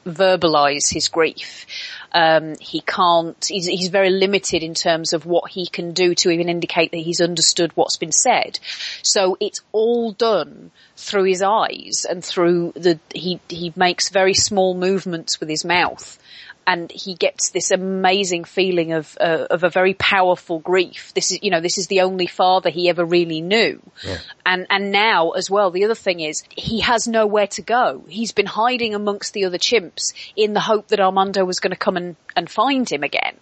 verbalize 0.06 0.92
his 0.92 1.08
grief. 1.08 1.66
Um, 2.12 2.56
he 2.60 2.80
can't. 2.80 3.42
He's, 3.44 3.66
he's 3.66 3.88
very 3.88 4.10
limited 4.10 4.62
in 4.62 4.74
terms 4.74 5.12
of 5.12 5.26
what 5.26 5.50
he 5.50 5.66
can 5.66 5.92
do 5.92 6.14
to 6.16 6.30
even 6.30 6.48
indicate 6.48 6.90
that 6.92 6.98
he's 6.98 7.20
understood 7.20 7.72
what's 7.74 7.96
been 7.96 8.12
said. 8.12 8.58
So 9.02 9.36
it's 9.40 9.60
all 9.72 10.12
done 10.12 10.70
through 10.96 11.24
his 11.24 11.42
eyes 11.42 12.06
and 12.08 12.24
through 12.24 12.72
the. 12.76 12.98
He 13.14 13.40
he 13.48 13.72
makes 13.76 14.10
very 14.10 14.34
small 14.34 14.74
movements 14.74 15.40
with 15.40 15.48
his 15.48 15.64
mouth 15.64 16.18
and 16.66 16.90
he 16.90 17.14
gets 17.14 17.50
this 17.50 17.70
amazing 17.70 18.44
feeling 18.44 18.92
of 18.92 19.16
uh, 19.20 19.46
of 19.50 19.64
a 19.64 19.70
very 19.70 19.94
powerful 19.94 20.58
grief. 20.58 21.12
This 21.14 21.30
is 21.32 21.38
you 21.42 21.50
know 21.50 21.60
this 21.60 21.78
is 21.78 21.86
the 21.88 22.00
only 22.02 22.26
father 22.26 22.70
he 22.70 22.88
ever 22.88 23.04
really 23.04 23.40
knew, 23.40 23.80
Yeah. 24.02 24.18
and 24.46 24.66
and 24.70 24.90
now 24.92 25.30
as 25.30 25.50
well. 25.50 25.70
The 25.70 25.84
other 25.84 25.94
thing 25.94 26.20
is 26.20 26.42
he 26.50 26.80
has 26.80 27.06
nowhere 27.08 27.46
to 27.48 27.62
go. 27.62 28.04
He's 28.08 28.32
been 28.32 28.46
hiding 28.46 28.94
amongst 28.94 29.32
the 29.34 29.44
other 29.44 29.58
chimps 29.58 30.12
in 30.36 30.52
the 30.54 30.60
hope 30.60 30.88
that 30.88 31.00
Armando 31.00 31.44
was 31.44 31.60
going 31.60 31.72
to 31.72 31.76
come 31.76 31.96
and 31.96 32.16
and 32.36 32.50
find 32.50 32.88
him 32.90 33.02
again, 33.02 33.36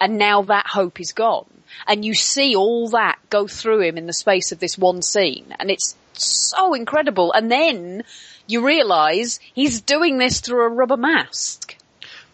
and 0.00 0.18
now 0.18 0.42
that 0.42 0.66
hope 0.66 1.00
is 1.00 1.12
gone. 1.12 1.46
And 1.86 2.04
you 2.04 2.14
see 2.14 2.56
all 2.56 2.88
that 2.90 3.18
go 3.30 3.46
through 3.46 3.82
him 3.82 3.96
in 3.96 4.06
the 4.06 4.12
space 4.12 4.50
of 4.52 4.58
this 4.58 4.76
one 4.76 5.02
scene, 5.02 5.54
and 5.58 5.70
it's 5.70 5.96
so 6.14 6.74
incredible. 6.74 7.32
And 7.32 7.50
then 7.50 8.02
you 8.46 8.66
realise 8.66 9.38
he's 9.54 9.80
doing 9.80 10.18
this 10.18 10.40
through 10.40 10.64
a 10.64 10.68
rubber 10.68 10.96
mask. 10.96 11.76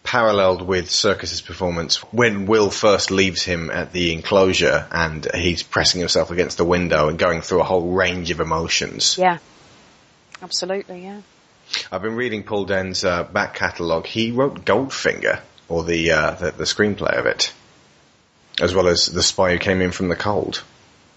Paralleled 0.07 0.63
with 0.63 0.89
Serkis's 0.89 1.41
performance 1.41 1.97
when 2.13 2.47
Will 2.47 2.71
first 2.71 3.11
leaves 3.11 3.43
him 3.43 3.71
at 3.71 3.93
the 3.93 4.13
enclosure 4.13 4.87
and 4.91 5.27
he's 5.35 5.63
pressing 5.63 5.99
himself 6.01 6.31
against 6.31 6.59
the 6.59 6.65
window 6.65 7.09
and 7.09 7.19
going 7.19 7.43
through 7.43 7.61
a 7.61 7.65
whole 7.65 7.93
range 7.93 8.31
of 8.31 8.41
emotions. 8.41 9.19
Yeah. 9.19 9.39
Absolutely, 10.41 11.03
yeah. 11.03 11.23
I've 11.91 12.03
been 12.03 12.15
reading 12.15 12.45
Paul 12.45 12.67
Dehn's 12.67 13.05
uh, 13.05 13.25
back 13.25 13.55
catalogue. 13.55 14.07
He 14.07 14.31
wrote 14.31 14.65
Goldfinger, 14.65 15.41
or 15.69 15.83
the, 15.83 16.13
uh, 16.13 16.31
the 16.33 16.51
the 16.53 16.65
screenplay 16.65 17.19
of 17.19 17.27
it, 17.27 17.53
as 18.61 18.75
well 18.75 18.87
as 18.87 19.07
The 19.07 19.23
Spy 19.23 19.53
Who 19.53 19.59
Came 19.59 19.81
In 19.81 19.91
From 19.91 20.09
the 20.09 20.17
Cold. 20.17 20.63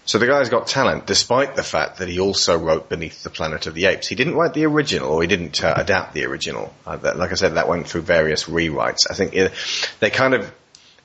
So 0.06 0.18
the 0.18 0.26
guy's 0.26 0.48
got 0.48 0.66
talent, 0.66 1.06
despite 1.06 1.54
the 1.54 1.62
fact 1.62 1.98
that 1.98 2.08
he 2.08 2.18
also 2.18 2.58
wrote 2.58 2.88
Beneath 2.88 3.22
the 3.22 3.30
Planet 3.30 3.66
of 3.66 3.74
the 3.74 3.84
Apes. 3.84 4.08
He 4.08 4.16
didn't 4.16 4.34
write 4.34 4.54
the 4.54 4.64
original, 4.66 5.12
or 5.12 5.22
he 5.22 5.28
didn't 5.28 5.62
uh, 5.62 5.74
adapt 5.76 6.14
the 6.14 6.24
original. 6.24 6.72
Uh, 6.84 6.96
that, 6.96 7.16
like 7.16 7.30
I 7.30 7.34
said, 7.34 7.54
that 7.54 7.68
went 7.68 7.86
through 7.86 8.02
various 8.02 8.44
rewrites. 8.44 9.06
I 9.08 9.14
think 9.14 9.34
it, 9.34 9.52
they 10.00 10.10
kind 10.10 10.34
of 10.34 10.52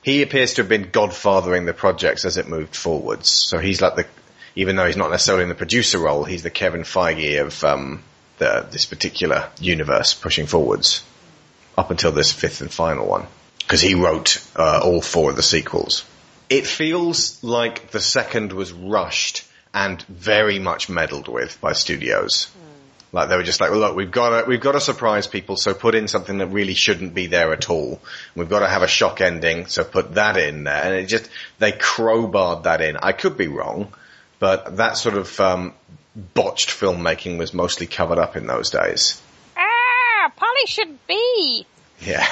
he 0.06 0.22
appears 0.22 0.54
to 0.54 0.62
have 0.62 0.68
been 0.68 0.84
godfathering 0.84 1.66
the 1.66 1.74
projects 1.74 2.24
as 2.24 2.36
it 2.36 2.46
moved 2.46 2.76
forwards. 2.76 3.28
So 3.28 3.58
he's 3.58 3.82
like 3.82 3.96
the, 3.96 4.06
even 4.54 4.76
though 4.76 4.86
he's 4.86 4.96
not 4.96 5.10
necessarily 5.10 5.42
in 5.42 5.48
the 5.48 5.56
producer 5.56 5.98
role, 5.98 6.22
he's 6.22 6.44
the 6.44 6.50
Kevin 6.50 6.82
Feige 6.82 7.40
of 7.40 7.64
um, 7.64 8.04
the, 8.38 8.64
this 8.70 8.86
particular 8.86 9.48
universe 9.60 10.14
pushing 10.14 10.46
forwards 10.46 11.04
up 11.76 11.90
until 11.90 12.12
this 12.12 12.30
fifth 12.30 12.60
and 12.60 12.72
final 12.72 13.04
one 13.04 13.26
because 13.58 13.80
he 13.80 13.96
wrote 13.96 14.40
uh, 14.54 14.80
all 14.84 15.00
four 15.00 15.30
of 15.30 15.36
the 15.36 15.42
sequels. 15.42 16.04
It 16.48 16.66
feels 16.66 17.42
like 17.42 17.90
the 17.90 18.00
second 18.00 18.52
was 18.52 18.72
rushed 18.72 19.44
and 19.74 20.00
very 20.02 20.58
much 20.58 20.88
meddled 20.88 21.28
with 21.28 21.60
by 21.60 21.72
studios. 21.72 22.48
Like 23.12 23.28
they 23.28 23.36
were 23.36 23.42
just 23.42 23.60
like, 23.60 23.70
well, 23.70 23.80
look, 23.80 23.96
we've 23.96 24.10
got 24.10 24.40
to 24.40 24.48
we've 24.48 24.60
got 24.60 24.72
to 24.72 24.80
surprise 24.80 25.26
people, 25.26 25.56
so 25.56 25.74
put 25.74 25.94
in 25.94 26.08
something 26.08 26.38
that 26.38 26.48
really 26.48 26.74
shouldn't 26.74 27.14
be 27.14 27.26
there 27.26 27.52
at 27.52 27.70
all. 27.70 28.00
We've 28.34 28.48
got 28.48 28.60
to 28.60 28.68
have 28.68 28.82
a 28.82 28.88
shock 28.88 29.20
ending, 29.20 29.66
so 29.66 29.84
put 29.84 30.14
that 30.14 30.36
in 30.36 30.64
there, 30.64 30.82
and 30.82 30.94
it 30.94 31.06
just 31.06 31.30
they 31.58 31.72
crowbarred 31.72 32.64
that 32.64 32.80
in. 32.80 32.96
I 32.96 33.12
could 33.12 33.36
be 33.36 33.48
wrong, 33.48 33.92
but 34.38 34.76
that 34.76 34.96
sort 34.96 35.16
of 35.16 35.40
um, 35.40 35.74
botched 36.34 36.70
filmmaking 36.70 37.38
was 37.38 37.54
mostly 37.54 37.86
covered 37.86 38.18
up 38.18 38.36
in 38.36 38.46
those 38.46 38.70
days. 38.70 39.20
Ah, 39.56 40.32
Polly 40.36 40.66
should 40.66 41.06
be. 41.06 41.66
Yeah. 42.00 42.26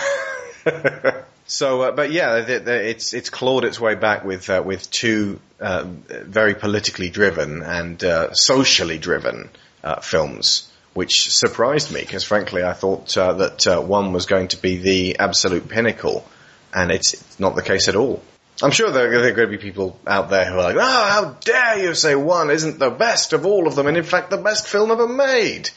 so, 1.47 1.83
uh, 1.83 1.93
but 1.93 2.11
yeah, 2.11 2.41
the, 2.41 2.59
the, 2.61 2.89
it's 2.89 3.13
it's 3.13 3.29
clawed 3.29 3.65
its 3.65 3.79
way 3.79 3.95
back 3.95 4.25
with 4.25 4.49
uh, 4.49 4.63
with 4.65 4.91
two 4.91 5.41
uh, 5.61 5.85
very 5.85 6.55
politically 6.55 7.11
driven 7.11 7.63
and 7.63 8.03
uh, 8.03 8.33
socially 8.33 8.99
driven 8.99 9.51
uh, 9.83 10.01
films, 10.01 10.71
which 10.95 11.35
surprised 11.35 11.93
me 11.93 12.01
because 12.01 12.25
frankly 12.25 12.63
I 12.63 12.73
thought 12.73 13.17
uh, 13.19 13.35
that 13.35 13.85
one 13.85 14.13
was 14.13 14.25
going 14.25 14.49
to 14.49 14.57
be 14.57 14.79
the 14.79 15.19
absolute 15.19 15.69
pinnacle, 15.69 16.27
and 16.73 16.91
it's, 16.91 17.39
not 17.39 17.57
the 17.57 17.63
case 17.63 17.89
at 17.89 17.97
all. 17.97 18.23
I'm 18.63 18.71
sure 18.71 18.91
there, 18.91 19.11
there 19.11 19.33
are 19.33 19.35
going 19.35 19.51
to 19.51 19.59
be 19.59 19.63
people 19.63 19.99
out 20.07 20.31
there 20.31 20.47
who 20.47 20.55
are 20.55 20.63
like, 20.73 20.77
oh, 20.77 20.81
how 20.81 21.37
dare 21.41 21.85
you 21.85 21.95
say 21.95 22.15
one 22.15 22.51
isn't 22.51 22.79
the 22.79 22.91
best 22.91 23.33
of 23.33 23.45
all 23.45 23.67
of 23.67 23.75
them, 23.75 23.87
and 23.87 23.99
in 23.99 24.05
fact 24.05 24.31
the 24.31 24.39
best 24.39 24.67
film 24.67 24.91
ever 24.91 25.09
made. 25.09 25.69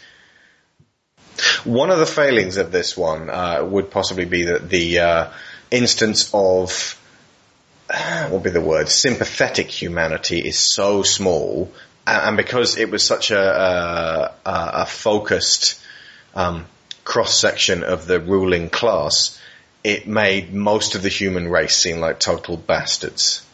One 1.66 1.90
of 1.90 2.00
the 2.00 2.06
failings 2.06 2.56
of 2.58 2.72
this 2.72 2.96
one 2.96 3.28
would 3.72 3.92
possibly 3.92 4.26
be 4.26 4.46
that 4.46 4.70
the 4.70 5.00
uh, 5.00 5.32
instance 5.72 6.30
of 6.34 7.00
what 7.88 8.32
would 8.32 8.44
be 8.44 8.50
the 8.50 8.62
word 8.62 8.90
sympathetic 8.90 9.68
humanity 9.68 10.40
is 10.40 10.58
so 10.58 11.04
small, 11.04 11.72
and, 12.06 12.38
because 12.38 12.78
it 12.78 12.92
was 12.92 13.04
such 13.04 13.32
a 13.32 13.40
a, 13.40 14.34
a 14.46 14.86
focused 14.86 15.80
um, 16.36 16.66
cross 17.04 17.40
section 17.40 17.84
of 17.84 18.06
the 18.06 18.20
ruling 18.20 18.70
class, 18.70 19.40
it 19.84 20.08
made 20.08 20.54
most 20.54 20.96
of 20.96 21.02
the 21.02 21.10
human 21.10 21.48
race 21.48 21.76
seem 21.76 22.00
like 22.00 22.20
total 22.20 22.58
bastards, 22.58 23.46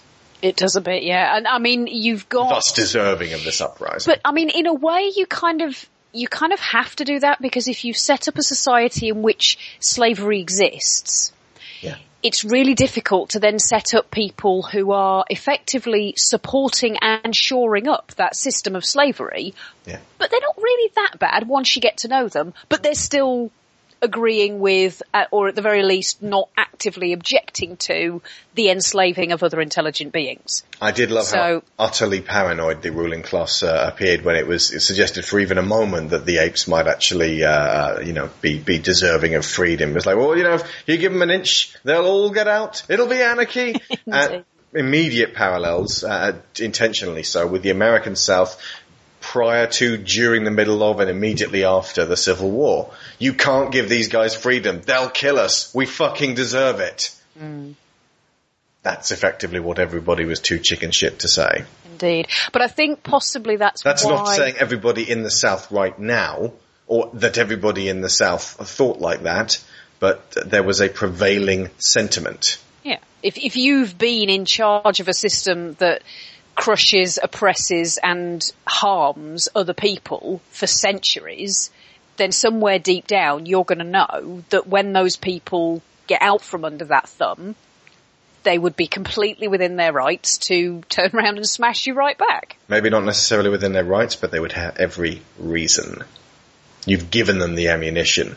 It 0.41 0.55
does 0.55 0.75
a 0.75 0.81
bit, 0.81 1.03
yeah. 1.03 1.37
And 1.37 1.47
I 1.47 1.59
mean, 1.59 1.87
you've 1.87 2.27
got 2.27 2.49
thus 2.49 2.73
deserving 2.73 3.33
of 3.33 3.43
this 3.43 3.61
uprising. 3.61 4.11
But 4.11 4.19
I 4.25 4.33
mean, 4.33 4.49
in 4.49 4.65
a 4.65 4.73
way, 4.73 5.11
you 5.15 5.25
kind 5.25 5.61
of 5.61 5.87
you 6.11 6.27
kind 6.27 6.51
of 6.51 6.59
have 6.59 6.95
to 6.97 7.05
do 7.05 7.19
that 7.19 7.41
because 7.41 7.67
if 7.67 7.85
you 7.85 7.93
set 7.93 8.27
up 8.27 8.37
a 8.37 8.43
society 8.43 9.09
in 9.09 9.21
which 9.21 9.57
slavery 9.79 10.41
exists, 10.41 11.31
Yeah. 11.83 11.97
it's 12.21 12.43
really 12.45 12.73
difficult 12.73 13.31
to 13.31 13.39
then 13.39 13.59
set 13.59 13.93
up 13.93 14.09
people 14.09 14.61
who 14.63 14.91
are 14.91 15.25
effectively 15.29 16.13
supporting 16.17 16.97
and 17.01 17.35
shoring 17.35 17.87
up 17.87 18.13
that 18.15 18.35
system 18.35 18.75
of 18.75 18.85
slavery. 18.85 19.53
Yeah. 19.85 19.99
But 20.17 20.31
they're 20.31 20.39
not 20.39 20.57
really 20.57 20.91
that 20.95 21.19
bad 21.19 21.47
once 21.47 21.75
you 21.75 21.81
get 21.81 21.97
to 21.97 22.07
know 22.07 22.29
them. 22.29 22.53
But 22.69 22.81
they're 22.83 22.95
still 22.95 23.51
agreeing 24.03 24.59
with, 24.59 25.01
uh, 25.13 25.25
or 25.31 25.47
at 25.47 25.55
the 25.55 25.61
very 25.61 25.81
least, 25.81 26.21
not 26.21 26.49
actively 26.57 27.13
objecting 27.13 27.77
to 27.77 28.21
the 28.53 28.69
enslaving 28.69 29.31
of 29.31 29.41
other 29.41 29.61
intelligent 29.61 30.11
beings. 30.11 30.63
I 30.81 30.91
did 30.91 31.09
love 31.09 31.25
how 31.25 31.31
So- 31.59 31.63
utterly 31.79 32.21
paranoid 32.21 32.81
the 32.83 32.91
ruling 32.91 33.23
class 33.23 33.63
uh, 33.63 33.89
appeared 33.91 34.23
when 34.23 34.35
it 34.35 34.45
was 34.45 34.67
suggested 34.85 35.25
for 35.25 35.39
even 35.39 35.57
a 35.57 35.63
moment 35.63 36.11
that 36.11 36.25
the 36.25 36.37
apes 36.39 36.67
might 36.67 36.85
actually, 36.87 37.43
uh, 37.43 38.01
you 38.01 38.13
know, 38.13 38.29
be 38.41 38.59
be 38.59 38.77
deserving 38.77 39.35
of 39.35 39.45
freedom. 39.45 39.91
It 39.91 39.95
was 39.95 40.05
like, 40.05 40.17
well, 40.17 40.37
you 40.37 40.43
know, 40.43 40.55
if 40.55 40.83
you 40.85 40.97
give 40.97 41.13
them 41.13 41.21
an 41.21 41.31
inch, 41.31 41.73
they'll 41.83 42.05
all 42.05 42.29
get 42.29 42.47
out. 42.47 42.83
It'll 42.89 43.07
be 43.07 43.21
anarchy. 43.21 43.75
and 44.05 44.43
immediate 44.75 45.33
parallels, 45.35 46.03
uh, 46.03 46.33
intentionally 46.59 47.23
so, 47.23 47.45
with 47.47 47.61
the 47.61 47.69
American 47.69 48.15
South 48.15 48.59
prior 49.23 49.67
to, 49.67 49.97
during 49.97 50.43
the 50.43 50.51
middle 50.51 50.83
of, 50.83 50.99
and 50.99 51.09
immediately 51.09 51.63
after 51.63 52.05
the 52.05 52.17
Civil 52.17 52.51
War. 52.51 52.91
You 53.17 53.33
can't 53.33 53.71
give 53.71 53.87
these 53.87 54.09
guys 54.09 54.35
freedom. 54.35 54.81
They'll 54.85 55.09
kill 55.09 55.39
us. 55.39 55.73
We 55.73 55.85
fucking 55.85 56.35
deserve 56.35 56.81
it. 56.81 57.15
Mm. 57.39 57.75
That's 58.83 59.11
effectively 59.11 59.61
what 59.61 59.79
everybody 59.79 60.25
was 60.25 60.41
too 60.41 60.59
chicken 60.59 60.91
shit 60.91 61.19
to 61.19 61.29
say. 61.29 61.63
Indeed. 61.93 62.27
But 62.51 62.63
I 62.63 62.67
think 62.67 63.01
possibly 63.01 63.55
that's 63.55 63.81
That's 63.81 64.03
why... 64.03 64.11
not 64.11 64.27
saying 64.27 64.55
everybody 64.59 65.09
in 65.09 65.23
the 65.23 65.31
South 65.31 65.71
right 65.71 65.97
now, 65.97 66.51
or 66.85 67.09
that 67.13 67.37
everybody 67.37 67.87
in 67.87 68.01
the 68.01 68.09
South 68.09 68.43
thought 68.43 68.99
like 68.99 69.23
that, 69.23 69.63
but 70.01 70.31
there 70.45 70.63
was 70.63 70.81
a 70.81 70.89
prevailing 70.89 71.69
sentiment. 71.77 72.57
Yeah. 72.83 72.99
If 73.23 73.37
if 73.37 73.55
you've 73.55 73.97
been 73.97 74.29
in 74.29 74.43
charge 74.43 74.99
of 74.99 75.07
a 75.07 75.13
system 75.13 75.75
that 75.75 76.03
crushes, 76.55 77.19
oppresses 77.21 77.97
and 78.01 78.43
harms 78.65 79.49
other 79.55 79.73
people 79.73 80.41
for 80.51 80.67
centuries, 80.67 81.71
then 82.17 82.31
somewhere 82.31 82.79
deep 82.79 83.07
down 83.07 83.45
you're 83.45 83.63
going 83.63 83.79
to 83.79 83.83
know 83.83 84.43
that 84.49 84.67
when 84.67 84.93
those 84.93 85.15
people 85.15 85.81
get 86.07 86.21
out 86.21 86.41
from 86.41 86.65
under 86.65 86.85
that 86.85 87.09
thumb, 87.09 87.55
they 88.43 88.57
would 88.57 88.75
be 88.75 88.87
completely 88.87 89.47
within 89.47 89.77
their 89.77 89.93
rights 89.93 90.37
to 90.37 90.81
turn 90.89 91.11
around 91.13 91.37
and 91.37 91.47
smash 91.47 91.87
you 91.87 91.93
right 91.93 92.17
back. 92.17 92.57
Maybe 92.67 92.89
not 92.89 93.03
necessarily 93.03 93.49
within 93.49 93.73
their 93.73 93.85
rights, 93.85 94.15
but 94.15 94.31
they 94.31 94.39
would 94.39 94.51
have 94.51 94.77
every 94.77 95.21
reason. 95.39 96.03
You've 96.85 97.09
given 97.09 97.39
them 97.39 97.55
the 97.55 97.69
ammunition. 97.69 98.35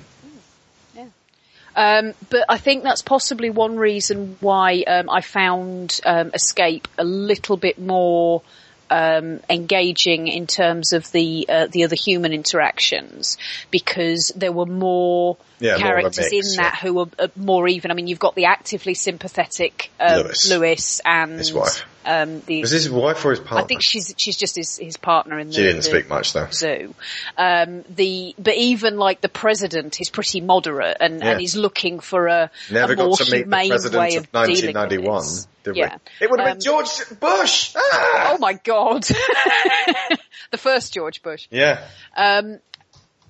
Um, 1.76 2.14
but 2.30 2.46
I 2.48 2.56
think 2.56 2.82
that's 2.82 3.02
possibly 3.02 3.50
one 3.50 3.76
reason 3.76 4.38
why 4.40 4.82
um, 4.86 5.10
I 5.10 5.20
found 5.20 6.00
um, 6.06 6.30
Escape 6.32 6.88
a 6.96 7.04
little 7.04 7.58
bit 7.58 7.78
more 7.78 8.42
um, 8.88 9.40
engaging 9.50 10.28
in 10.28 10.46
terms 10.46 10.94
of 10.94 11.10
the 11.12 11.46
uh, 11.48 11.66
the 11.66 11.84
other 11.84 11.96
human 11.96 12.32
interactions 12.32 13.36
because 13.70 14.32
there 14.36 14.52
were 14.52 14.66
more 14.66 15.36
Yeah, 15.58 15.72
more 15.72 15.80
characters 15.80 16.30
mix, 16.32 16.52
in 16.52 16.56
that 16.56 16.78
who 16.80 16.94
were 16.94 17.06
uh, 17.18 17.28
more 17.36 17.68
even. 17.68 17.90
I 17.90 17.94
mean, 17.94 18.06
you've 18.06 18.18
got 18.18 18.34
the 18.34 18.46
actively 18.46 18.94
sympathetic 18.94 19.90
um, 20.00 20.22
Lewis. 20.22 20.50
Lewis 20.50 21.00
and 21.04 21.38
His 21.38 21.52
wife. 21.52 21.84
Um, 22.07 22.40
the, 22.46 22.61
Was 22.61 22.70
this 22.70 22.84
his 22.84 22.92
wife 22.92 23.24
or 23.24 23.30
his 23.30 23.40
partner? 23.40 23.64
I 23.64 23.66
think 23.66 23.82
she's 23.82 24.14
she's 24.16 24.36
just 24.36 24.54
his, 24.54 24.78
his 24.78 24.96
partner 24.96 25.38
in 25.40 25.48
the 25.48 25.52
She 25.54 25.62
didn't 25.62 25.78
the 25.78 25.82
speak 25.82 26.09
much, 26.09 26.32
though. 26.32 26.46
Zoo. 26.52 26.94
Um, 27.36 27.82
the 27.90 28.34
but 28.38 28.54
even 28.54 28.96
like 28.96 29.20
the 29.20 29.28
president 29.28 30.00
is 30.00 30.09
pretty 30.09 30.40
moderate 30.40 30.98
and, 31.00 31.20
Yeah. 31.20 31.30
and 31.32 31.40
he's 31.40 31.57
looking 31.57 31.98
for 32.00 32.28
a, 32.28 32.50
Never 32.70 32.92
a 32.92 32.96
got 32.96 33.07
more 33.07 33.16
to 33.16 33.24
meet 33.24 33.30
the 33.30 33.36
humane 33.38 33.68
president 33.70 34.00
way 34.00 34.16
of 34.16 34.22
of 34.24 34.30
dealing 34.32 34.57
with 34.66 34.74
1991, 34.76 35.22
this. 35.22 35.48
did 35.64 35.72
we? 35.74 35.78
Yeah. 35.80 35.98
It 36.20 36.30
would 36.30 36.38
have 36.40 36.48
Um, 36.48 36.54
been 36.54 36.61
George 36.62 36.88
Bush! 37.20 37.74
Ah! 37.76 38.32
Oh 38.34 38.38
my 38.38 38.52
god, 38.54 39.02
the 40.50 40.59
first 40.59 40.94
George 40.94 41.22
Bush. 41.22 41.46
Yeah. 41.50 41.84
Um, 42.16 42.61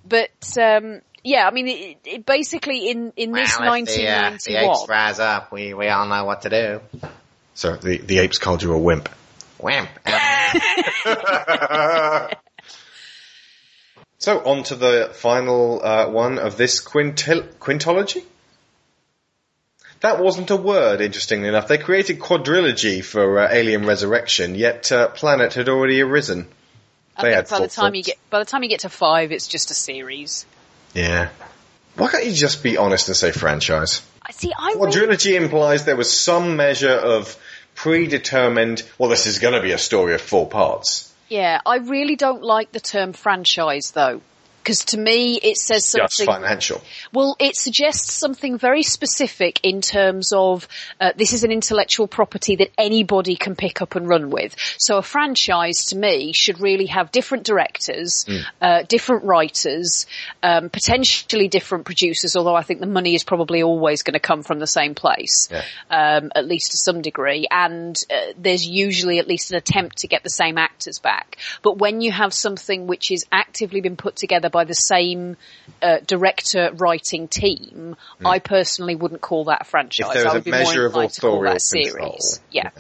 but 0.08 0.30
um, 0.60 1.00
yeah, 1.24 1.46
I 1.48 1.50
mean, 1.50 1.66
it, 1.68 1.98
it 2.04 2.26
basically 2.26 2.90
in 2.90 3.12
in 3.16 3.32
this 3.32 3.58
Well, 3.58 3.72
if 3.74 3.86
the, 3.86 4.08
uh, 4.08 4.30
1991. 4.30 4.38
the 4.44 4.70
apes 4.70 4.88
rise 4.88 5.18
up, 5.18 5.50
we, 5.52 5.74
we 5.74 5.88
all 5.88 6.06
know 6.06 6.24
what 6.24 6.42
to 6.42 6.50
do. 6.50 6.80
So 7.56 7.74
the, 7.74 7.98
the 7.98 8.20
apes 8.20 8.38
called 8.38 8.62
you 8.62 8.72
a 8.72 8.78
wimp. 8.78 9.08
Wimp. 9.58 9.88
So 14.26 14.44
on 14.44 14.64
to 14.64 14.74
the 14.74 15.10
final 15.12 15.80
uh, 15.84 16.08
one 16.08 16.38
of 16.38 16.56
this 16.56 16.82
quintil- 16.82 17.46
quintology. 17.60 18.24
That 20.00 20.18
wasn't 20.18 20.50
a 20.50 20.56
word, 20.56 21.00
interestingly 21.00 21.48
enough. 21.48 21.68
They 21.68 21.78
created 21.78 22.18
quadrilogy 22.18 23.04
for 23.04 23.38
uh, 23.38 23.48
Alien 23.52 23.86
Resurrection, 23.86 24.56
yet 24.56 24.90
uh, 24.90 25.08
Planet 25.08 25.54
had 25.54 25.68
already 25.68 26.00
arisen. 26.00 26.48
I 27.16 27.22
They 27.22 27.34
had 27.34 27.48
by 27.48 27.60
the 27.60 27.68
full 27.68 27.84
time 27.84 27.94
you 27.94 28.02
get 28.02 28.18
by 28.28 28.40
the 28.40 28.44
time 28.44 28.64
you 28.64 28.68
get 28.68 28.80
to 28.80 28.88
five, 28.88 29.30
it's 29.30 29.46
just 29.46 29.70
a 29.70 29.74
series. 29.74 30.44
Yeah. 30.92 31.28
Why 31.94 32.10
can't 32.10 32.26
you 32.26 32.32
just 32.32 32.64
be 32.64 32.76
honest 32.76 33.06
and 33.06 33.16
say 33.16 33.30
franchise? 33.30 34.02
See. 34.30 34.52
I 34.58 34.72
really, 34.72 34.92
Quadrilogy 34.92 35.36
implies 35.36 35.84
there 35.84 35.96
was 35.96 36.10
some 36.12 36.56
measure 36.56 36.90
of 36.90 37.36
predetermined, 37.74 38.82
well, 38.98 39.08
this 39.10 39.26
is 39.26 39.38
going 39.38 39.54
to 39.54 39.60
be 39.62 39.72
a 39.72 39.78
story 39.78 40.14
of 40.14 40.20
four 40.20 40.46
parts. 40.48 41.12
yeah, 41.28 41.60
I 41.66 41.76
really 41.76 42.16
don't 42.16 42.42
like 42.42 42.72
the 42.72 42.80
term 42.80 43.12
franchise 43.12 43.92
though, 43.92 44.20
because 44.66 44.84
to 44.86 44.98
me 44.98 45.38
it 45.40 45.56
says 45.56 45.92
Just 45.92 46.16
something. 46.16 46.26
financial. 46.26 46.82
Well, 47.12 47.36
it 47.38 47.54
suggests 47.54 48.12
something 48.12 48.58
very 48.58 48.82
specific 48.82 49.60
in 49.62 49.80
terms 49.80 50.32
of 50.32 50.66
uh, 51.00 51.12
this 51.14 51.32
is 51.32 51.44
an 51.44 51.52
intellectual 51.52 52.08
property 52.08 52.56
that 52.56 52.72
anybody 52.76 53.36
can 53.36 53.54
pick 53.54 53.80
up 53.80 53.94
and 53.94 54.08
run 54.08 54.28
with. 54.30 54.56
So 54.78 54.98
a 54.98 55.02
franchise, 55.02 55.84
to 55.86 55.96
me, 55.96 56.32
should 56.32 56.60
really 56.60 56.86
have 56.86 57.12
different 57.12 57.44
directors, 57.44 58.24
Hmm. 58.26 58.36
uh, 58.60 58.82
different 58.88 59.22
writers, 59.24 60.06
um, 60.42 60.68
potentially 60.68 61.46
different 61.46 61.84
producers. 61.84 62.34
Although 62.34 62.56
I 62.56 62.62
think 62.62 62.80
the 62.80 62.86
money 62.88 63.14
is 63.14 63.22
probably 63.22 63.62
always 63.62 64.02
going 64.02 64.14
to 64.14 64.18
come 64.20 64.42
from 64.42 64.58
the 64.58 64.66
same 64.66 64.96
place, 64.96 65.48
um, 65.90 66.32
at 66.34 66.44
least 66.44 66.72
to 66.72 66.76
some 66.76 67.02
degree. 67.02 67.46
And 67.48 67.96
uh, 68.10 68.32
there's 68.36 68.66
usually 68.66 69.20
at 69.20 69.28
least 69.28 69.52
an 69.52 69.58
attempt 69.58 69.98
to 69.98 70.08
get 70.08 70.24
the 70.24 70.30
same 70.30 70.58
actors 70.58 70.98
back. 70.98 71.36
But 71.62 71.78
when 71.78 72.00
you 72.00 72.10
have 72.10 72.34
something 72.34 72.88
which 72.88 73.12
is 73.12 73.24
actively 73.30 73.80
been 73.80 73.96
put 73.96 74.16
together 74.16 74.50
by 74.56 74.64
the 74.64 74.74
same 74.74 75.36
uh, 75.82 75.98
director 76.06 76.70
writing 76.72 77.28
team, 77.28 77.94
I 78.24 78.38
personally 78.38 78.94
wouldn't 78.94 79.20
call 79.20 79.44
that 79.44 79.60
a 79.60 79.64
franchise. 79.64 80.06
If 80.08 80.14
there 80.14 80.24
was 80.24 80.32
I 80.32 80.36
a 80.36 80.38
would 80.38 80.44
be 80.44 80.50
more 80.50 80.60
of 80.62 80.86
inclined 80.86 81.10
to 81.10 81.20
call 81.20 81.42
that 81.42 81.56
a 81.56 81.60
series. 81.60 81.92
control. 81.92 82.18
Yeah. 82.50 82.70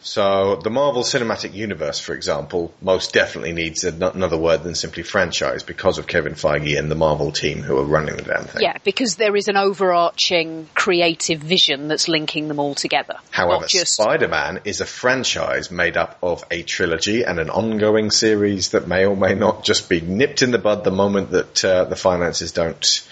So 0.00 0.56
the 0.56 0.70
Marvel 0.70 1.02
Cinematic 1.02 1.54
Universe, 1.54 1.98
for 1.98 2.14
example, 2.14 2.72
most 2.80 3.12
definitely 3.12 3.52
needs 3.52 3.84
another 3.84 4.38
word 4.38 4.62
than 4.62 4.74
simply 4.74 5.02
franchise 5.02 5.62
because 5.62 5.98
of 5.98 6.06
Kevin 6.06 6.34
Feige 6.34 6.78
and 6.78 6.90
the 6.90 6.94
Marvel 6.94 7.32
team 7.32 7.62
who 7.62 7.76
are 7.78 7.84
running 7.84 8.16
the 8.16 8.22
damn 8.22 8.44
thing. 8.44 8.62
Yeah, 8.62 8.76
because 8.84 9.16
there 9.16 9.34
is 9.34 9.48
an 9.48 9.56
overarching 9.56 10.68
creative 10.74 11.40
vision 11.40 11.88
that's 11.88 12.08
linking 12.08 12.48
them 12.48 12.60
all 12.60 12.74
together. 12.74 13.16
However, 13.30 13.66
just 13.66 13.94
Spider-Man 13.94 14.60
is 14.64 14.80
a 14.80 14.86
franchise 14.86 15.70
made 15.70 15.96
up 15.96 16.18
of 16.22 16.44
a 16.50 16.62
trilogy 16.62 17.24
and 17.24 17.40
an 17.40 17.50
ongoing 17.50 18.10
series 18.10 18.70
that 18.70 18.86
may 18.86 19.04
or 19.04 19.16
may 19.16 19.34
not 19.34 19.64
just 19.64 19.88
be 19.88 20.00
nipped 20.00 20.42
in 20.42 20.52
the 20.52 20.58
bud 20.58 20.84
the 20.84 20.92
moment 20.92 21.32
that 21.32 21.64
uh, 21.64 21.84
the 21.84 21.96
finances 21.96 22.52
don't 22.52 23.06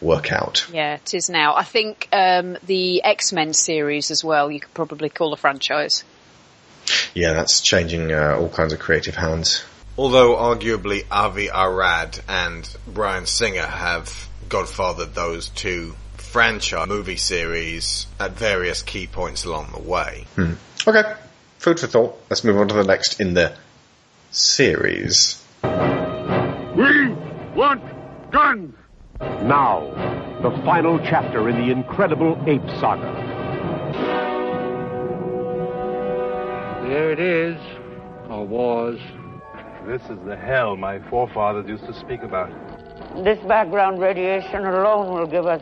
work 0.00 0.32
out. 0.32 0.66
Yeah, 0.72 0.96
it 0.96 1.14
is 1.14 1.30
now. 1.30 1.54
I 1.54 1.64
think 1.64 2.08
um, 2.12 2.58
the 2.66 3.02
X 3.02 3.32
Men 3.32 3.54
series 3.54 4.10
as 4.10 4.22
well. 4.22 4.50
You 4.50 4.60
could 4.60 4.74
probably 4.74 5.08
call 5.08 5.32
a 5.32 5.36
franchise. 5.36 6.04
Yeah, 7.14 7.32
that's 7.32 7.60
changing 7.60 8.12
uh, 8.12 8.36
all 8.38 8.48
kinds 8.48 8.72
of 8.72 8.78
creative 8.78 9.14
hands. 9.14 9.64
Although 9.98 10.36
arguably 10.36 11.04
Avi 11.10 11.48
Arad 11.48 12.20
and 12.28 12.68
Bryan 12.86 13.26
Singer 13.26 13.66
have 13.66 14.28
godfathered 14.48 15.14
those 15.14 15.48
two 15.48 15.94
franchise 16.16 16.86
movie 16.86 17.16
series 17.16 18.06
at 18.20 18.32
various 18.32 18.82
key 18.82 19.06
points 19.06 19.44
along 19.44 19.70
the 19.72 19.80
way. 19.80 20.26
Hmm. 20.34 20.52
Okay, 20.86 21.14
food 21.58 21.80
for 21.80 21.86
thought. 21.86 22.20
Let's 22.28 22.44
move 22.44 22.58
on 22.58 22.68
to 22.68 22.74
the 22.74 22.84
next 22.84 23.20
in 23.20 23.34
the 23.34 23.54
series. 24.30 25.42
We 25.62 25.70
want 27.54 27.82
guns! 28.30 28.74
Now, 29.20 29.80
the 30.42 30.50
final 30.62 30.98
chapter 30.98 31.48
in 31.48 31.56
the 31.56 31.72
incredible 31.72 32.38
Ape 32.46 32.68
Saga. 32.80 33.35
There 36.88 37.10
it 37.10 37.18
is, 37.18 37.56
or 38.30 38.46
was. 38.46 39.00
This 39.86 40.02
is 40.02 40.18
the 40.24 40.36
hell 40.36 40.76
my 40.76 41.00
forefathers 41.10 41.68
used 41.68 41.84
to 41.86 41.92
speak 41.92 42.22
about. 42.22 42.48
This 43.24 43.40
background 43.40 44.00
radiation 44.00 44.64
alone 44.64 45.12
will 45.12 45.26
give 45.26 45.46
us 45.46 45.60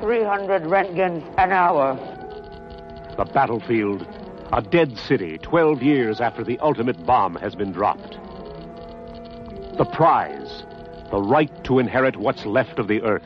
300 0.00 0.62
Roentgens 0.62 1.22
an 1.36 1.52
hour. 1.52 1.96
The 3.18 3.26
battlefield, 3.26 4.06
a 4.54 4.62
dead 4.62 4.96
city 4.96 5.36
12 5.36 5.82
years 5.82 6.22
after 6.22 6.42
the 6.42 6.58
ultimate 6.60 7.04
bomb 7.04 7.34
has 7.36 7.54
been 7.54 7.70
dropped. 7.70 8.18
The 9.76 9.84
prize, 9.92 10.64
the 11.10 11.20
right 11.20 11.52
to 11.64 11.78
inherit 11.78 12.16
what's 12.16 12.46
left 12.46 12.78
of 12.78 12.88
the 12.88 13.02
earth. 13.02 13.22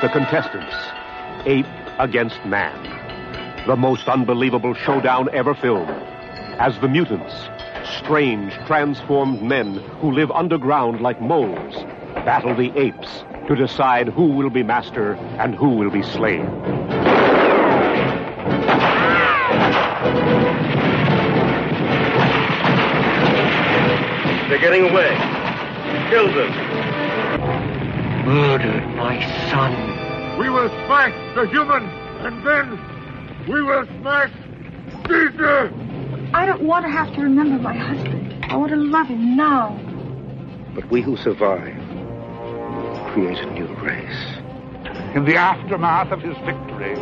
The 0.00 0.10
contestants, 0.12 0.76
ape 1.44 1.66
against 1.98 2.44
man. 2.46 3.01
The 3.64 3.76
most 3.76 4.08
unbelievable 4.08 4.74
showdown 4.74 5.28
ever 5.32 5.54
filmed. 5.54 5.88
As 6.58 6.76
the 6.80 6.88
mutants, 6.88 7.32
strange, 7.84 8.52
transformed 8.66 9.40
men 9.40 9.74
who 10.00 10.10
live 10.10 10.32
underground 10.32 11.00
like 11.00 11.20
moles, 11.20 11.84
battle 12.24 12.56
the 12.56 12.76
apes 12.76 13.22
to 13.46 13.54
decide 13.54 14.08
who 14.08 14.24
will 14.24 14.50
be 14.50 14.64
master 14.64 15.14
and 15.38 15.54
who 15.54 15.68
will 15.68 15.90
be 15.90 16.02
slave. 16.02 16.44
They're 24.48 24.58
getting 24.58 24.90
away. 24.90 25.16
Kill 26.10 26.26
them. 26.34 26.50
Murdered 28.26 28.96
my 28.96 29.20
son. 29.52 30.36
We 30.36 30.50
will 30.50 30.68
smash 30.68 31.14
the 31.36 31.46
human, 31.46 31.84
and 32.24 32.44
then 32.44 32.91
we 33.48 33.62
will 33.62 33.84
smash 33.86 34.32
Caesar! 35.06 35.72
I 36.34 36.46
don't 36.46 36.62
want 36.62 36.84
to 36.84 36.90
have 36.90 37.12
to 37.14 37.22
remember 37.22 37.58
my 37.62 37.74
husband. 37.74 38.44
I 38.44 38.56
want 38.56 38.70
to 38.70 38.76
love 38.76 39.08
him 39.08 39.36
now. 39.36 39.78
But 40.74 40.88
we 40.90 41.02
who 41.02 41.16
survive 41.16 41.76
will 41.76 43.10
create 43.12 43.38
a 43.38 43.50
new 43.52 43.66
race. 43.76 44.38
In 45.14 45.24
the 45.24 45.36
aftermath 45.36 46.12
of 46.12 46.20
his 46.20 46.36
victory, 46.38 46.94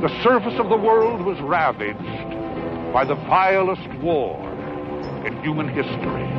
the 0.00 0.22
surface 0.22 0.58
of 0.58 0.68
the 0.68 0.76
world 0.76 1.22
was 1.22 1.38
ravaged 1.40 1.98
by 2.92 3.04
the 3.04 3.14
vilest 3.14 3.88
war 4.00 4.38
in 5.26 5.42
human 5.42 5.68
history. 5.68 6.30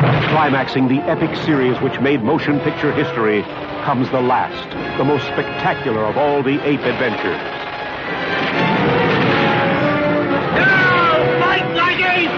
Climaxing 0.00 0.88
the 0.88 1.00
epic 1.10 1.36
series 1.44 1.78
which 1.82 2.00
made 2.00 2.22
motion 2.22 2.58
picture 2.60 2.90
history 2.90 3.42
comes 3.84 4.10
the 4.10 4.20
last, 4.20 4.70
the 4.96 5.04
most 5.04 5.26
spectacular 5.26 6.06
of 6.06 6.16
all 6.16 6.42
the 6.42 6.58
ape 6.66 6.80
adventures. 6.80 7.36
Fight 11.38 11.74
like 11.74 12.00
apes! 12.00 12.32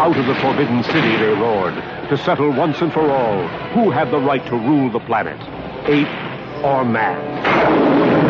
Out 0.00 0.16
of 0.16 0.24
the 0.24 0.34
Forbidden 0.36 0.82
City 0.84 1.16
they 1.16 1.34
roared 1.34 1.74
to 2.08 2.16
settle 2.16 2.50
once 2.50 2.80
and 2.80 2.90
for 2.94 3.10
all 3.10 3.46
who 3.74 3.90
had 3.90 4.10
the 4.10 4.18
right 4.18 4.44
to 4.46 4.56
rule 4.56 4.90
the 4.90 5.00
planet, 5.00 5.38
ape 5.86 6.08
or 6.64 6.82
man. 6.82 8.21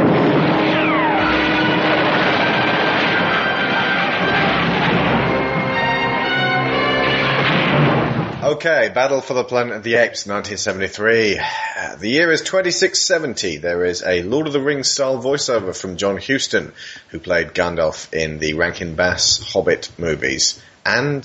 Okay, 8.52 8.90
Battle 8.90 9.22
for 9.22 9.32
the 9.32 9.44
Planet 9.44 9.76
of 9.76 9.82
the 9.82 9.94
Apes, 9.94 10.26
1973. 10.26 11.38
Uh, 11.38 11.96
The 11.96 12.10
year 12.10 12.30
is 12.30 12.42
2670. 12.42 13.56
There 13.56 13.82
is 13.82 14.02
a 14.06 14.22
Lord 14.24 14.46
of 14.46 14.52
the 14.52 14.60
Rings 14.60 14.90
style 14.90 15.16
voiceover 15.16 15.74
from 15.74 15.96
John 15.96 16.18
Huston, 16.18 16.74
who 17.08 17.18
played 17.18 17.54
Gandalf 17.54 18.12
in 18.12 18.40
the 18.40 18.52
Rankin 18.52 18.94
Bass 18.94 19.38
Hobbit 19.38 19.88
movies, 19.96 20.60
and 20.84 21.24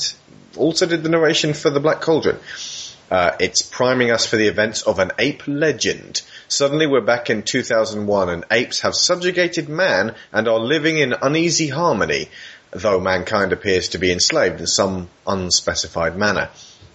also 0.56 0.86
did 0.86 1.04
the 1.04 1.10
narration 1.10 1.54
for 1.54 1.70
The 1.70 1.82
Black 1.82 2.00
Cauldron. 2.00 2.40
Uh, 3.12 3.32
it's 3.42 3.62
priming 3.62 4.10
us 4.10 4.26
for 4.26 4.38
the 4.38 4.48
events 4.48 4.84
of 4.84 5.00
an 5.00 5.12
ape 5.20 5.44
legend. 5.48 6.22
Suddenly 6.48 6.88
we're 6.88 7.02
back 7.02 7.30
in 7.30 7.44
2001 7.44 8.30
and 8.30 8.46
apes 8.52 8.80
have 8.82 8.96
subjugated 8.96 9.68
man 9.68 10.16
and 10.32 10.48
are 10.48 10.60
living 10.60 10.98
in 10.98 11.14
uneasy 11.22 11.68
harmony, 11.68 12.30
though 12.72 13.02
mankind 13.02 13.52
appears 13.52 13.90
to 13.90 13.98
be 13.98 14.14
enslaved 14.14 14.62
in 14.62 14.68
some 14.68 15.10
unspecified 15.28 16.16
manner. 16.16 16.50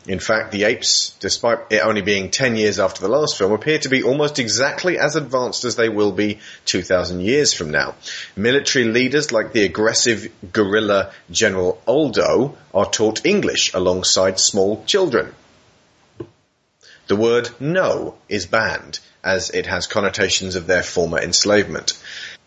In 0.06 0.18
fact, 0.18 0.50
the 0.50 0.64
apes, 0.64 1.14
despite 1.20 1.60
it 1.70 1.78
only 1.78 2.02
being 2.02 2.30
10 2.30 2.56
years 2.56 2.80
after 2.80 3.00
the 3.00 3.08
last 3.08 3.38
film, 3.38 3.52
appear 3.52 3.78
to 3.78 3.88
be 3.88 4.02
almost 4.02 4.40
exactly 4.40 4.98
as 4.98 5.14
advanced 5.14 5.64
as 5.64 5.76
they 5.76 5.88
will 5.88 6.10
be 6.10 6.40
2,000 6.64 7.20
years 7.20 7.52
from 7.52 7.70
now. 7.70 7.94
Military 8.34 8.84
leaders 8.84 9.30
like 9.30 9.52
the 9.52 9.64
aggressive 9.64 10.32
guerrilla 10.52 11.12
General 11.30 11.80
Aldo 11.86 12.56
are 12.74 12.90
taught 12.90 13.24
English 13.24 13.74
alongside 13.74 14.40
small 14.40 14.84
children. 14.86 15.34
The 17.06 17.16
word 17.16 17.50
no 17.60 18.16
is 18.28 18.46
banned, 18.46 18.98
as 19.22 19.50
it 19.50 19.66
has 19.66 19.86
connotations 19.86 20.56
of 20.56 20.66
their 20.66 20.82
former 20.82 21.18
enslavement. 21.18 21.92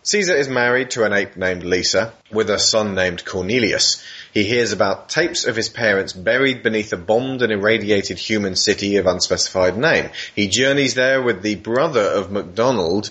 Caesar 0.02 0.36
is 0.36 0.48
married 0.48 0.90
to 0.90 1.04
an 1.04 1.12
ape 1.12 1.36
named 1.36 1.64
Lisa, 1.64 2.12
with 2.30 2.48
a 2.48 2.58
son 2.58 2.94
named 2.94 3.24
Cornelius. 3.24 4.02
He 4.36 4.44
hears 4.44 4.72
about 4.72 5.08
tapes 5.08 5.46
of 5.46 5.56
his 5.56 5.70
parents 5.70 6.12
buried 6.12 6.62
beneath 6.62 6.92
a 6.92 6.98
bombed 6.98 7.40
and 7.40 7.50
irradiated 7.50 8.18
human 8.18 8.54
city 8.54 8.96
of 8.96 9.06
unspecified 9.06 9.78
name. 9.78 10.10
He 10.34 10.46
journeys 10.46 10.92
there 10.92 11.22
with 11.22 11.40
the 11.40 11.54
brother 11.54 12.02
of 12.02 12.30
MacDonald, 12.30 13.10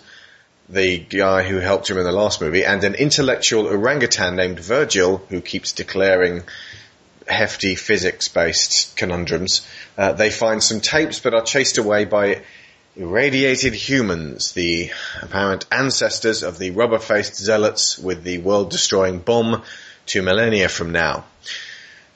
the 0.69 0.99
guy 0.99 1.41
who 1.41 1.57
helped 1.57 1.89
him 1.89 1.97
in 1.97 2.03
the 2.03 2.11
last 2.11 2.41
movie, 2.41 2.63
and 2.63 2.83
an 2.83 2.93
intellectual 2.93 3.65
orangutan 3.65 4.35
named 4.35 4.59
Virgil, 4.59 5.17
who 5.29 5.41
keeps 5.41 5.71
declaring 5.71 6.43
hefty 7.27 7.73
physics-based 7.73 8.95
conundrums. 8.95 9.67
Uh, 9.97 10.11
they 10.11 10.29
find 10.29 10.61
some 10.61 10.79
tapes 10.79 11.19
but 11.19 11.33
are 11.33 11.41
chased 11.41 11.79
away 11.79 12.05
by 12.05 12.43
irradiated 12.95 13.73
humans, 13.73 14.51
the 14.51 14.91
apparent 15.23 15.65
ancestors 15.71 16.43
of 16.43 16.59
the 16.59 16.69
rubber-faced 16.69 17.35
zealots 17.35 17.97
with 17.97 18.23
the 18.23 18.37
world-destroying 18.37 19.17
bomb 19.17 19.63
two 20.05 20.21
millennia 20.21 20.69
from 20.69 20.91
now. 20.91 21.25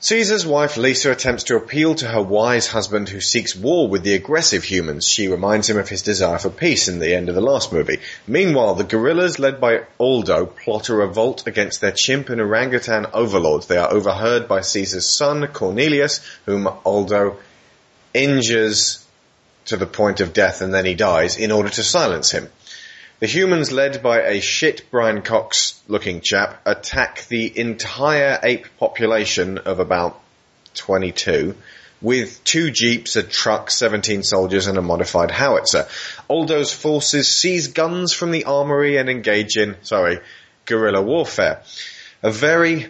Caesar's 0.01 0.45
wife 0.45 0.77
Lisa 0.77 1.11
attempts 1.11 1.43
to 1.43 1.57
appeal 1.57 1.93
to 1.93 2.07
her 2.07 2.21
wise 2.21 2.67
husband 2.67 3.09
who 3.09 3.19
seeks 3.19 3.53
war 3.53 3.89
with 3.89 4.01
the 4.03 4.13
aggressive 4.13 4.63
humans. 4.63 5.05
She 5.05 5.27
reminds 5.27 5.69
him 5.69 5.77
of 5.77 5.89
his 5.89 6.01
desire 6.01 6.37
for 6.37 6.49
peace 6.49 6.87
in 6.87 6.99
the 6.99 7.13
end 7.13 7.27
of 7.27 7.35
the 7.35 7.41
last 7.41 7.73
movie. 7.73 7.99
Meanwhile, 8.25 8.75
the 8.75 8.85
guerrillas 8.85 9.39
led 9.39 9.59
by 9.59 9.81
Aldo 9.99 10.45
plot 10.45 10.87
a 10.87 10.95
revolt 10.95 11.47
against 11.47 11.81
their 11.81 11.91
chimp 11.91 12.29
and 12.29 12.39
orangutan 12.39 13.07
overlords. 13.11 13.67
They 13.67 13.75
are 13.75 13.91
overheard 13.91 14.47
by 14.47 14.61
Caesar's 14.61 15.05
son 15.05 15.45
Cornelius, 15.47 16.21
whom 16.45 16.69
Aldo 16.85 17.37
injures 18.13 19.05
to 19.65 19.75
the 19.75 19.85
point 19.85 20.21
of 20.21 20.31
death 20.31 20.61
and 20.61 20.73
then 20.73 20.85
he 20.85 20.95
dies 20.95 21.35
in 21.35 21.51
order 21.51 21.69
to 21.69 21.83
silence 21.83 22.31
him. 22.31 22.49
The 23.19 23.27
humans 23.27 23.73
led 23.73 24.01
by 24.01 24.21
a 24.21 24.39
shit 24.39 24.89
Brian 24.91 25.21
Cox 25.23 25.81
looking 25.89 26.21
chap 26.21 26.61
attack 26.65 27.27
the 27.27 27.59
entire 27.59 28.39
ape 28.41 28.67
population 28.79 29.57
of 29.57 29.81
about 29.81 30.21
22 30.75 31.53
with 32.01 32.41
two 32.45 32.71
jeeps, 32.71 33.17
a 33.17 33.23
truck, 33.23 33.71
17 33.71 34.23
soldiers 34.23 34.67
and 34.67 34.77
a 34.77 34.81
modified 34.81 35.31
howitzer. 35.31 35.85
Aldo's 36.29 36.71
forces 36.71 37.27
seize 37.27 37.67
guns 37.67 38.13
from 38.13 38.31
the 38.31 38.45
armory 38.45 38.95
and 38.95 39.09
engage 39.09 39.57
in, 39.57 39.75
sorry, 39.81 40.19
guerrilla 40.65 41.01
warfare. 41.01 41.61
A 42.23 42.31
very, 42.31 42.87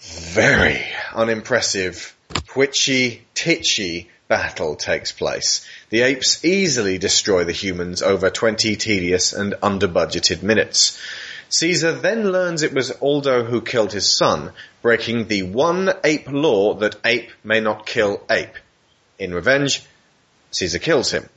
very 0.00 0.82
unimpressive, 1.14 2.16
twitchy, 2.46 3.26
titchy 3.34 4.08
battle 4.30 4.76
takes 4.76 5.10
place. 5.10 5.66
The 5.90 6.02
apes 6.02 6.44
easily 6.44 6.98
destroy 6.98 7.42
the 7.42 7.52
humans 7.52 8.00
over 8.00 8.30
20 8.30 8.76
tedious 8.76 9.32
and 9.32 9.56
under-budgeted 9.60 10.44
minutes. 10.44 10.96
Caesar 11.48 11.90
then 11.90 12.30
learns 12.30 12.62
it 12.62 12.72
was 12.72 12.92
Aldo 12.92 13.42
who 13.42 13.60
killed 13.60 13.92
his 13.92 14.08
son, 14.08 14.52
breaking 14.82 15.26
the 15.26 15.42
one 15.42 15.92
ape 16.04 16.30
law 16.30 16.74
that 16.74 16.94
ape 17.04 17.32
may 17.42 17.58
not 17.58 17.86
kill 17.86 18.22
ape. 18.30 18.54
In 19.18 19.34
revenge, 19.34 19.82
Caesar 20.52 20.78
kills 20.78 21.10
him. 21.10 21.28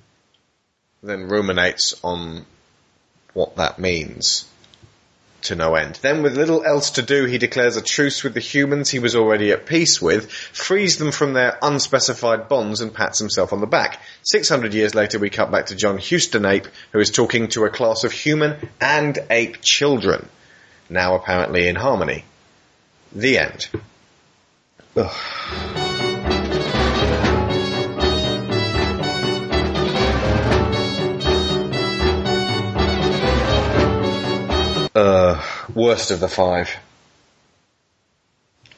Then 1.01 1.29
ruminates 1.29 1.95
on 2.03 2.45
what 3.33 3.55
that 3.55 3.79
means. 3.79 4.45
To 5.43 5.55
no 5.55 5.75
end. 5.75 5.99
Then 6.01 6.23
with 6.23 6.37
little 6.37 6.63
else 6.63 6.91
to 6.91 7.01
do, 7.01 7.25
he 7.25 7.37
declares 7.37 7.75
a 7.75 7.81
truce 7.81 8.23
with 8.23 8.33
the 8.33 8.39
humans 8.39 8.89
he 8.89 8.99
was 8.99 9.13
already 9.13 9.51
at 9.51 9.65
peace 9.65 10.01
with, 10.01 10.31
frees 10.31 10.97
them 10.97 11.11
from 11.11 11.33
their 11.33 11.57
unspecified 11.61 12.47
bonds 12.47 12.79
and 12.79 12.93
pats 12.93 13.19
himself 13.19 13.51
on 13.51 13.59
the 13.59 13.67
back. 13.67 14.01
600 14.21 14.73
years 14.73 14.95
later, 14.95 15.19
we 15.19 15.29
cut 15.29 15.51
back 15.51 15.65
to 15.65 15.75
John 15.75 15.97
Huston 15.97 16.45
Ape, 16.45 16.67
who 16.93 16.99
is 16.99 17.11
talking 17.11 17.49
to 17.49 17.65
a 17.65 17.69
class 17.69 18.05
of 18.05 18.13
human 18.13 18.55
and 18.79 19.19
ape 19.29 19.61
children, 19.61 20.29
now 20.89 21.15
apparently 21.15 21.67
in 21.67 21.75
harmony. 21.75 22.23
The 23.11 23.39
end. 23.39 23.67
Ugh. 24.95 25.82
Uh, 34.95 35.41
worst 35.73 36.11
of 36.11 36.19
the 36.19 36.27
five. 36.27 36.69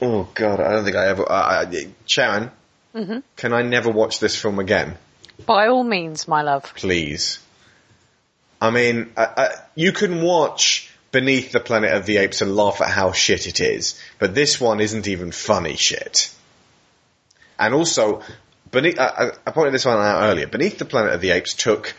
Oh 0.02 0.28
god, 0.34 0.60
I 0.60 0.72
don't 0.72 0.84
think 0.86 0.96
I 0.96 1.08
ever. 1.08 1.30
I, 1.30 1.62
I, 1.64 1.88
Sharon, 2.06 2.52
hmm 2.94 3.20
can 3.36 3.54
I 3.54 3.62
never 3.64 3.90
watch 3.90 4.20
this 4.20 4.40
film 4.40 4.60
again, 4.60 4.98
By 5.46 5.68
all 5.68 5.84
means, 5.84 6.28
my 6.28 6.42
love. 6.42 6.74
please? 6.76 7.40
I 8.62 8.72
mean, 8.72 9.12
I, 9.18 9.24
I, 9.26 9.50
you 9.76 9.92
can 9.92 10.22
watch 10.22 10.90
Beneath 11.12 11.52
the 11.52 11.60
Planet 11.60 11.94
of 11.94 12.06
the 12.06 12.18
Apes 12.18 12.42
and 12.42 12.56
laugh 12.56 12.82
at 12.82 12.90
how 12.90 13.12
shit 13.12 13.48
it 13.48 13.60
is, 13.60 14.00
but 14.20 14.34
this 14.34 14.60
one 14.60 14.80
isn't 14.80 15.08
even 15.08 15.32
funny 15.32 15.76
shit. 15.76 16.34
And 17.60 17.74
also, 17.74 18.22
beneath, 18.72 19.00
I- 19.00 19.32
I 19.46 19.52
pointed 19.52 19.74
this 19.74 19.86
one 19.86 19.98
out 19.98 20.24
earlier. 20.24 20.48
Beneath 20.48 20.78
the 20.78 20.86
Planet 20.86 21.14
of 21.14 21.22
the 21.22 21.32
Apes 21.32 21.54
took 21.54 21.94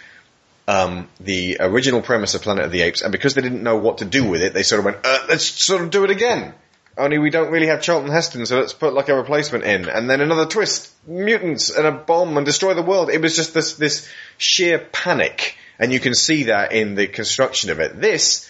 um, 0.68 1.08
the 1.20 1.58
original 1.60 2.02
premise 2.02 2.34
of 2.34 2.42
Planet 2.42 2.64
of 2.64 2.72
the 2.72 2.82
Apes, 2.82 3.02
and 3.02 3.12
because 3.12 3.34
they 3.34 3.42
didn't 3.42 3.62
know 3.62 3.76
what 3.76 3.98
to 3.98 4.04
do 4.04 4.28
with 4.28 4.42
it, 4.42 4.52
they 4.52 4.62
sort 4.62 4.80
of 4.80 4.84
went, 4.84 4.98
uh, 5.04 5.26
let's 5.28 5.44
sort 5.44 5.82
of 5.82 5.90
do 5.90 6.04
it 6.04 6.10
again. 6.10 6.54
Only 6.98 7.18
we 7.18 7.30
don't 7.30 7.50
really 7.50 7.66
have 7.66 7.82
Charlton 7.82 8.10
Heston, 8.10 8.46
so 8.46 8.58
let's 8.58 8.72
put 8.72 8.94
like 8.94 9.10
a 9.10 9.14
replacement 9.14 9.64
in, 9.64 9.88
and 9.88 10.08
then 10.08 10.22
another 10.22 10.46
twist, 10.46 10.90
mutants 11.06 11.68
and 11.70 11.86
a 11.86 11.92
bomb 11.92 12.36
and 12.36 12.46
destroy 12.46 12.72
the 12.72 12.82
world. 12.82 13.10
It 13.10 13.20
was 13.20 13.36
just 13.36 13.52
this 13.52 13.74
this 13.74 14.08
sheer 14.38 14.78
panic, 14.78 15.56
and 15.78 15.92
you 15.92 16.00
can 16.00 16.14
see 16.14 16.44
that 16.44 16.72
in 16.72 16.94
the 16.94 17.06
construction 17.06 17.70
of 17.70 17.80
it. 17.80 18.00
This, 18.00 18.48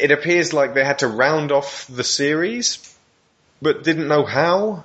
it 0.00 0.12
appears 0.12 0.52
like 0.52 0.74
they 0.74 0.84
had 0.84 1.00
to 1.00 1.08
round 1.08 1.50
off 1.50 1.88
the 1.88 2.04
series, 2.04 2.96
but 3.60 3.82
didn't 3.82 4.06
know 4.06 4.24
how, 4.24 4.84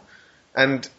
and 0.56 0.90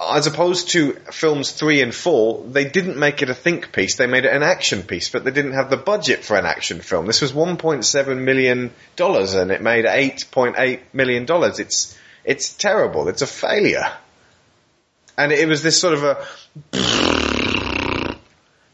as 0.00 0.26
opposed 0.26 0.70
to 0.70 0.92
films 1.12 1.52
three 1.52 1.80
and 1.80 1.94
four, 1.94 2.44
they 2.48 2.64
didn't 2.64 2.98
make 2.98 3.22
it 3.22 3.30
a 3.30 3.34
think 3.34 3.72
piece, 3.72 3.96
they 3.96 4.08
made 4.08 4.24
it 4.24 4.34
an 4.34 4.42
action 4.42 4.82
piece, 4.82 5.08
but 5.08 5.24
they 5.24 5.30
didn't 5.30 5.52
have 5.52 5.70
the 5.70 5.76
budget 5.76 6.24
for 6.24 6.36
an 6.36 6.46
action 6.46 6.80
film. 6.80 7.06
This 7.06 7.20
was 7.20 7.32
$1.7 7.32 8.18
million 8.18 8.72
and 8.98 9.50
it 9.50 9.62
made 9.62 9.84
$8.8 9.84 10.80
million. 10.92 11.26
It's, 11.30 11.96
it's 12.24 12.52
terrible. 12.54 13.08
It's 13.08 13.22
a 13.22 13.26
failure. 13.26 13.92
And 15.16 15.30
it 15.30 15.46
was 15.46 15.62
this 15.62 15.80
sort 15.80 15.94
of 15.94 16.02
a, 16.02 16.26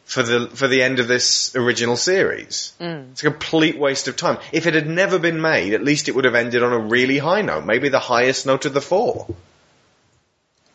for 0.07 0.23
the, 0.23 0.49
for 0.55 0.69
the 0.69 0.83
end 0.83 1.01
of 1.01 1.09
this 1.09 1.55
original 1.55 1.97
series. 1.97 2.73
Mm. 2.81 3.11
It's 3.11 3.23
a 3.23 3.31
complete 3.31 3.79
waste 3.79 4.09
of 4.09 4.17
time. 4.17 4.39
If 4.53 4.67
it 4.67 4.73
had 4.73 4.89
never 4.89 5.19
been 5.19 5.43
made, 5.43 5.75
at 5.75 5.85
least 5.85 6.09
it 6.09 6.15
would 6.15 6.25
have 6.25 6.35
ended 6.35 6.63
on 6.63 6.73
a 6.73 6.79
really 6.79 7.19
high 7.19 7.43
note, 7.43 7.67
maybe 7.67 7.91
the 7.91 7.99
highest 7.99 8.47
note 8.47 8.65
of 8.65 8.73
the 8.73 8.81
four. 8.81 9.27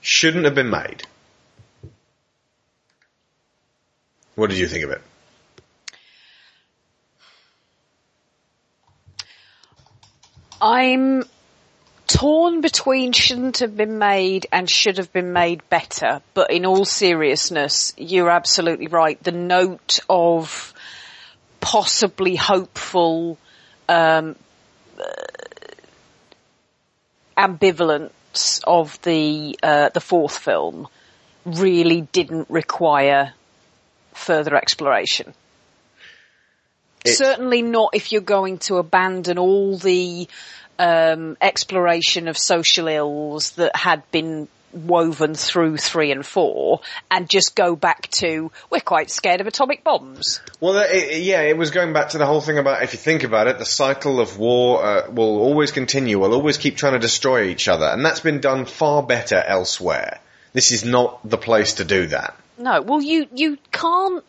Shouldn't 0.06 0.46
have 0.46 0.54
been 0.54 0.70
made. 0.70 1.02
What 4.36 4.52
did 4.52 4.60
you 4.60 4.68
think 4.68 4.84
of 4.84 4.92
it? 4.92 5.02
I'm 10.62 11.24
torn 12.06 12.62
between 12.62 13.14
shouldn't 13.14 13.58
have 13.58 13.76
been 13.76 13.98
made 13.98 14.46
and 14.52 14.70
should 14.70 15.00
have 15.00 15.12
been 15.12 15.34
made 15.34 15.68
better, 15.72 16.22
but 16.36 16.52
in 16.52 16.68
all 16.68 16.86
seriousness, 16.86 17.92
you're 17.98 18.30
absolutely 18.30 18.86
right. 18.86 19.22
The 19.24 19.32
note 19.32 20.02
of 20.08 20.72
possibly 21.62 22.36
hopeful, 22.36 23.40
um, 23.90 24.36
uh, 25.00 25.04
of 28.66 29.02
the, 29.02 29.58
uh, 29.62 29.90
the 29.90 30.02
fourth 30.02 30.38
film 30.38 30.88
really 31.46 32.02
didn't 32.02 32.50
require 32.50 33.34
further 34.14 34.56
exploration. 34.56 35.34
Certainly 37.06 37.62
not 37.62 37.92
if 37.94 38.12
you're 38.12 38.22
going 38.22 38.58
to 38.60 38.78
abandon 38.78 39.38
all 39.38 39.78
the 39.78 40.28
um, 40.80 41.38
exploration 41.40 42.28
of 42.28 42.38
social 42.38 42.88
ills 42.88 43.52
that 43.52 43.76
had 43.76 44.10
been 44.12 44.48
woven 44.76 45.36
through 45.36 45.78
three 45.78 46.12
and 46.12 46.26
four 46.26 46.82
and 47.10 47.30
just 47.30 47.56
go 47.56 47.76
back 47.76 48.10
to 48.12 48.52
we're 48.70 48.80
quite 48.80 49.10
scared 49.10 49.42
of 49.42 49.48
atomic 49.48 49.84
bombs. 49.84 50.42
Well, 50.60 50.78
it, 50.78 51.22
yeah, 51.22 51.42
it 51.42 51.58
was 51.58 51.72
going 51.72 51.94
back 51.94 52.10
to 52.10 52.18
the 52.18 52.26
whole 52.26 52.42
thing 52.42 52.58
about 52.58 52.84
if 52.84 52.94
you 52.94 53.00
think 53.00 53.24
about 53.24 53.48
it, 53.48 53.58
the 53.58 53.66
cycle 53.66 54.20
of 54.20 54.38
war 54.38 54.86
uh, 54.86 55.10
will 55.10 55.40
always 55.40 55.72
continue. 55.72 56.20
We'll 56.20 56.34
always 56.34 56.58
keep 56.58 56.76
trying 56.76 56.94
to 56.94 57.00
destroy 57.00 57.46
each 57.46 57.68
other, 57.68 57.86
and 57.86 58.06
that's 58.06 58.20
been 58.20 58.42
done 58.42 58.66
far 58.66 59.02
better 59.02 59.38
elsewhere. 59.38 60.20
This 60.54 60.72
is 60.72 60.86
not 60.86 61.28
the 61.28 61.38
place 61.38 61.76
to 61.76 61.86
do 61.86 62.08
that. 62.08 62.36
No, 62.58 62.82
well 62.82 63.02
you 63.02 63.28
you 63.34 63.58
can't 63.72 64.24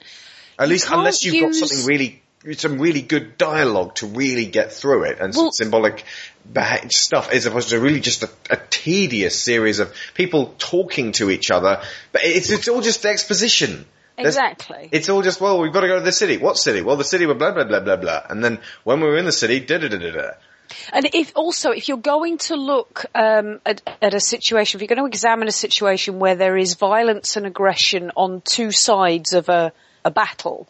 At 0.58 0.68
least 0.68 0.86
can't 0.86 0.98
unless 0.98 1.24
you've 1.24 1.40
got 1.40 1.54
something 1.54 1.86
really, 1.86 2.22
some 2.54 2.78
really 2.78 3.02
good 3.02 3.38
dialogue 3.38 3.94
to 3.96 4.06
really 4.06 4.46
get 4.46 4.72
through 4.72 5.04
it 5.04 5.18
and 5.20 5.34
Well- 5.34 5.52
symbolic 5.52 6.04
stuff 6.90 7.30
as 7.32 7.46
opposed 7.46 7.70
to 7.70 7.80
really 7.80 8.00
just 8.00 8.22
a, 8.22 8.30
a 8.50 8.56
tedious 8.70 9.40
series 9.40 9.78
of 9.80 9.92
people 10.14 10.54
talking 10.58 11.12
to 11.12 11.30
each 11.30 11.50
other. 11.50 11.82
But 12.12 12.22
it's, 12.24 12.50
it's 12.50 12.68
all 12.68 12.80
just 12.80 13.04
exposition. 13.04 13.86
There's- 14.16 14.34
exactly. 14.34 14.88
It's 14.92 15.08
all 15.08 15.22
just, 15.22 15.40
well, 15.40 15.60
we've 15.60 15.72
got 15.72 15.80
to 15.80 15.88
go 15.88 15.98
to 15.98 16.04
the 16.04 16.12
city. 16.12 16.36
What 16.36 16.56
city? 16.56 16.82
Well, 16.82 16.96
the 16.96 17.04
city 17.04 17.26
with 17.26 17.38
blah, 17.38 17.52
blah, 17.52 17.64
blah, 17.64 17.80
blah, 17.80 17.96
blah. 17.96 18.22
And 18.30 18.42
then 18.44 18.60
when 18.84 19.00
we 19.00 19.06
were 19.06 19.18
in 19.18 19.24
the 19.24 19.32
city, 19.32 19.60
da, 19.60 19.78
da, 19.78 19.88
da, 19.88 19.98
da, 19.98 20.10
da. 20.10 20.30
And 20.92 21.08
if 21.14 21.32
also, 21.36 21.70
if 21.70 21.88
you're 21.88 21.96
going 21.96 22.38
to 22.38 22.56
look 22.56 23.06
um, 23.14 23.60
at, 23.64 23.82
at 24.02 24.14
a 24.14 24.20
situation, 24.20 24.78
if 24.78 24.82
you're 24.82 24.94
going 24.94 25.04
to 25.04 25.06
examine 25.06 25.48
a 25.48 25.52
situation 25.52 26.18
where 26.18 26.34
there 26.34 26.56
is 26.56 26.74
violence 26.74 27.36
and 27.36 27.46
aggression 27.46 28.10
on 28.16 28.40
two 28.40 28.72
sides 28.72 29.32
of 29.32 29.48
a, 29.48 29.72
a 30.04 30.10
battle, 30.10 30.68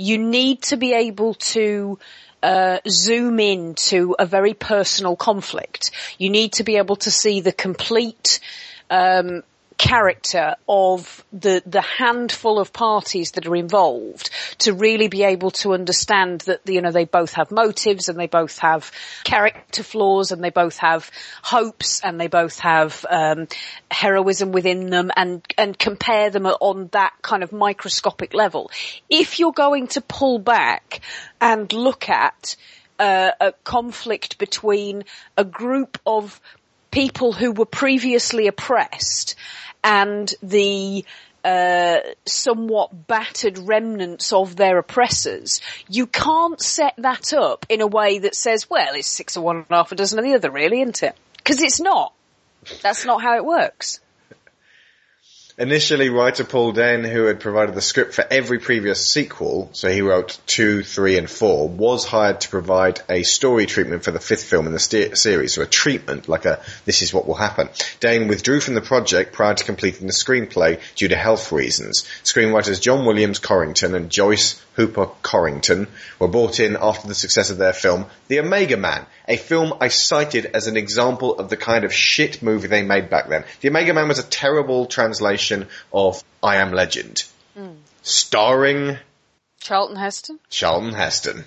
you 0.00 0.16
need 0.16 0.62
to 0.62 0.76
be 0.76 0.94
able 0.94 1.34
to 1.34 1.98
uh, 2.42 2.78
zoom 2.88 3.38
in 3.38 3.74
to 3.74 4.16
a 4.18 4.24
very 4.24 4.54
personal 4.54 5.14
conflict. 5.14 5.90
You 6.18 6.30
need 6.30 6.54
to 6.54 6.64
be 6.64 6.76
able 6.76 6.96
to 6.96 7.10
see 7.10 7.40
the 7.40 7.52
complete 7.52 8.40
um, 8.88 9.42
character 9.80 10.56
of 10.68 11.24
the 11.32 11.62
the 11.64 11.80
handful 11.80 12.58
of 12.58 12.70
parties 12.70 13.30
that 13.30 13.46
are 13.46 13.56
involved 13.56 14.28
to 14.58 14.74
really 14.74 15.08
be 15.08 15.22
able 15.22 15.50
to 15.50 15.72
understand 15.72 16.42
that 16.42 16.60
you 16.66 16.82
know 16.82 16.90
they 16.90 17.06
both 17.06 17.32
have 17.32 17.50
motives 17.50 18.10
and 18.10 18.20
they 18.20 18.26
both 18.26 18.58
have 18.58 18.92
character 19.24 19.82
flaws 19.82 20.32
and 20.32 20.44
they 20.44 20.50
both 20.50 20.76
have 20.76 21.10
hopes 21.42 22.02
and 22.04 22.20
they 22.20 22.26
both 22.26 22.58
have 22.58 23.06
um, 23.08 23.48
heroism 23.90 24.52
within 24.52 24.90
them 24.90 25.10
and 25.16 25.42
and 25.56 25.78
compare 25.78 26.28
them 26.28 26.44
on 26.44 26.88
that 26.92 27.14
kind 27.22 27.42
of 27.42 27.50
microscopic 27.50 28.34
level. 28.34 28.70
If 29.08 29.38
you're 29.38 29.50
going 29.52 29.86
to 29.88 30.02
pull 30.02 30.38
back 30.38 31.00
and 31.40 31.72
look 31.72 32.10
at 32.10 32.54
uh, 32.98 33.30
a 33.40 33.52
conflict 33.64 34.36
between 34.36 35.04
a 35.38 35.44
group 35.44 35.96
of 36.04 36.38
people 36.90 37.32
who 37.32 37.52
were 37.52 37.66
previously 37.66 38.46
oppressed 38.46 39.36
and 39.82 40.32
the 40.42 41.04
uh, 41.44 41.98
somewhat 42.26 43.06
battered 43.06 43.58
remnants 43.58 44.32
of 44.32 44.56
their 44.56 44.78
oppressors, 44.78 45.60
you 45.88 46.06
can't 46.06 46.60
set 46.60 46.94
that 46.98 47.32
up 47.32 47.66
in 47.68 47.80
a 47.80 47.86
way 47.86 48.18
that 48.20 48.34
says, 48.34 48.68
well, 48.68 48.94
it's 48.94 49.08
six 49.08 49.36
of 49.36 49.42
one 49.42 49.56
and 49.56 49.66
half 49.70 49.92
a 49.92 49.94
dozen 49.94 50.18
of 50.18 50.24
the 50.24 50.34
other, 50.34 50.50
really, 50.50 50.80
isn't 50.82 51.02
it? 51.02 51.16
Because 51.36 51.62
it's 51.62 51.80
not. 51.80 52.12
That's 52.82 53.06
not 53.06 53.22
how 53.22 53.36
it 53.36 53.44
works. 53.44 54.00
Initially, 55.60 56.08
writer 56.08 56.42
Paul 56.44 56.72
Dehn, 56.72 57.06
who 57.06 57.26
had 57.26 57.38
provided 57.38 57.74
the 57.74 57.82
script 57.82 58.14
for 58.14 58.24
every 58.30 58.58
previous 58.58 59.06
sequel, 59.06 59.68
so 59.74 59.90
he 59.90 60.00
wrote 60.00 60.40
two, 60.46 60.82
three, 60.82 61.18
and 61.18 61.28
four, 61.28 61.68
was 61.68 62.06
hired 62.06 62.40
to 62.40 62.48
provide 62.48 63.02
a 63.10 63.24
story 63.24 63.66
treatment 63.66 64.02
for 64.02 64.10
the 64.10 64.20
fifth 64.20 64.44
film 64.44 64.66
in 64.66 64.72
the 64.72 64.78
ste- 64.78 65.18
series, 65.18 65.52
so 65.52 65.60
a 65.60 65.66
treatment, 65.66 66.30
like 66.30 66.46
a 66.46 66.62
this 66.86 67.02
is 67.02 67.12
what 67.12 67.26
will 67.26 67.34
happen. 67.34 67.68
Dehn 68.00 68.26
withdrew 68.26 68.60
from 68.60 68.72
the 68.72 68.80
project 68.80 69.34
prior 69.34 69.52
to 69.52 69.62
completing 69.62 70.06
the 70.06 70.14
screenplay 70.14 70.80
due 70.94 71.08
to 71.08 71.16
health 71.16 71.52
reasons. 71.52 72.08
Screenwriters 72.24 72.80
John 72.80 73.04
Williams 73.04 73.38
Corrington 73.38 73.94
and 73.94 74.08
Joyce 74.08 74.64
Hooper 74.76 75.08
Corrington 75.22 75.88
were 76.18 76.28
brought 76.28 76.58
in 76.58 76.78
after 76.80 77.06
the 77.06 77.14
success 77.14 77.50
of 77.50 77.58
their 77.58 77.74
film, 77.74 78.06
The 78.28 78.40
Omega 78.40 78.78
Man, 78.78 79.04
a 79.28 79.36
film 79.36 79.74
I 79.78 79.88
cited 79.88 80.46
as 80.46 80.68
an 80.68 80.78
example 80.78 81.38
of 81.38 81.50
the 81.50 81.58
kind 81.58 81.84
of 81.84 81.92
shit 81.92 82.42
movie 82.42 82.68
they 82.68 82.82
made 82.82 83.10
back 83.10 83.28
then. 83.28 83.44
The 83.60 83.68
Omega 83.68 83.92
Man 83.92 84.08
was 84.08 84.18
a 84.18 84.22
terrible 84.22 84.86
translation 84.86 85.49
of 85.92 86.22
I 86.42 86.56
Am 86.56 86.72
Legend, 86.72 87.24
hmm. 87.54 87.72
starring 88.02 88.98
Charlton 89.60 89.96
Heston? 89.96 90.38
Charlton 90.48 90.94
Heston. 90.94 91.44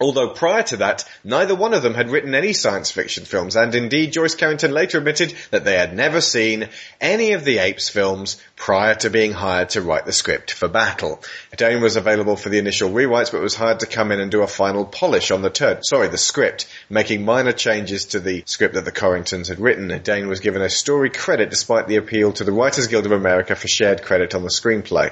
Although 0.00 0.28
prior 0.28 0.62
to 0.64 0.76
that, 0.76 1.04
neither 1.24 1.56
one 1.56 1.74
of 1.74 1.82
them 1.82 1.94
had 1.94 2.10
written 2.10 2.34
any 2.34 2.52
science 2.52 2.92
fiction 2.92 3.24
films, 3.24 3.56
and 3.56 3.74
indeed 3.74 4.12
Joyce 4.12 4.36
Corrington 4.36 4.72
later 4.72 4.98
admitted 4.98 5.34
that 5.50 5.64
they 5.64 5.76
had 5.76 5.92
never 5.92 6.20
seen 6.20 6.68
any 7.00 7.32
of 7.32 7.44
the 7.44 7.58
Apes 7.58 7.88
films 7.88 8.40
prior 8.54 8.94
to 8.94 9.10
being 9.10 9.32
hired 9.32 9.70
to 9.70 9.82
write 9.82 10.06
the 10.06 10.12
script 10.12 10.52
for 10.52 10.68
Battle. 10.68 11.20
Dehn 11.56 11.80
was 11.80 11.96
available 11.96 12.36
for 12.36 12.48
the 12.48 12.58
initial 12.58 12.90
rewrites, 12.90 13.32
but 13.32 13.40
was 13.40 13.56
hired 13.56 13.80
to 13.80 13.86
come 13.86 14.12
in 14.12 14.20
and 14.20 14.30
do 14.30 14.42
a 14.42 14.46
final 14.46 14.84
polish 14.84 15.32
on 15.32 15.42
the 15.42 15.50
turd, 15.50 15.84
sorry, 15.84 16.06
the 16.06 16.16
script, 16.16 16.68
making 16.88 17.24
minor 17.24 17.52
changes 17.52 18.04
to 18.06 18.20
the 18.20 18.44
script 18.46 18.74
that 18.74 18.84
the 18.84 18.92
Corringtons 18.92 19.48
had 19.48 19.58
written. 19.58 19.88
Dehn 19.88 20.28
was 20.28 20.38
given 20.38 20.62
a 20.62 20.70
story 20.70 21.10
credit 21.10 21.50
despite 21.50 21.88
the 21.88 21.96
appeal 21.96 22.32
to 22.34 22.44
the 22.44 22.52
Writers 22.52 22.86
Guild 22.86 23.06
of 23.06 23.12
America 23.12 23.56
for 23.56 23.66
shared 23.66 24.02
credit 24.02 24.36
on 24.36 24.42
the 24.42 24.48
screenplay. 24.48 25.10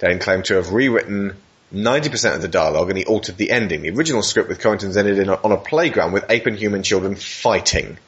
Dehn 0.00 0.22
claimed 0.22 0.46
to 0.46 0.54
have 0.54 0.72
rewritten 0.72 1.36
90% 1.72 2.34
of 2.34 2.42
the 2.42 2.48
dialogue 2.48 2.90
and 2.90 2.98
he 2.98 3.04
altered 3.04 3.36
the 3.36 3.50
ending. 3.50 3.82
The 3.82 3.90
original 3.90 4.22
script 4.22 4.48
with 4.48 4.60
Corrington's 4.60 4.96
ended 4.96 5.18
in 5.18 5.28
a, 5.28 5.34
on 5.34 5.52
a 5.52 5.56
playground 5.56 6.12
with 6.12 6.30
ape 6.30 6.46
and 6.46 6.56
human 6.56 6.82
children 6.82 7.14
fighting. 7.14 7.98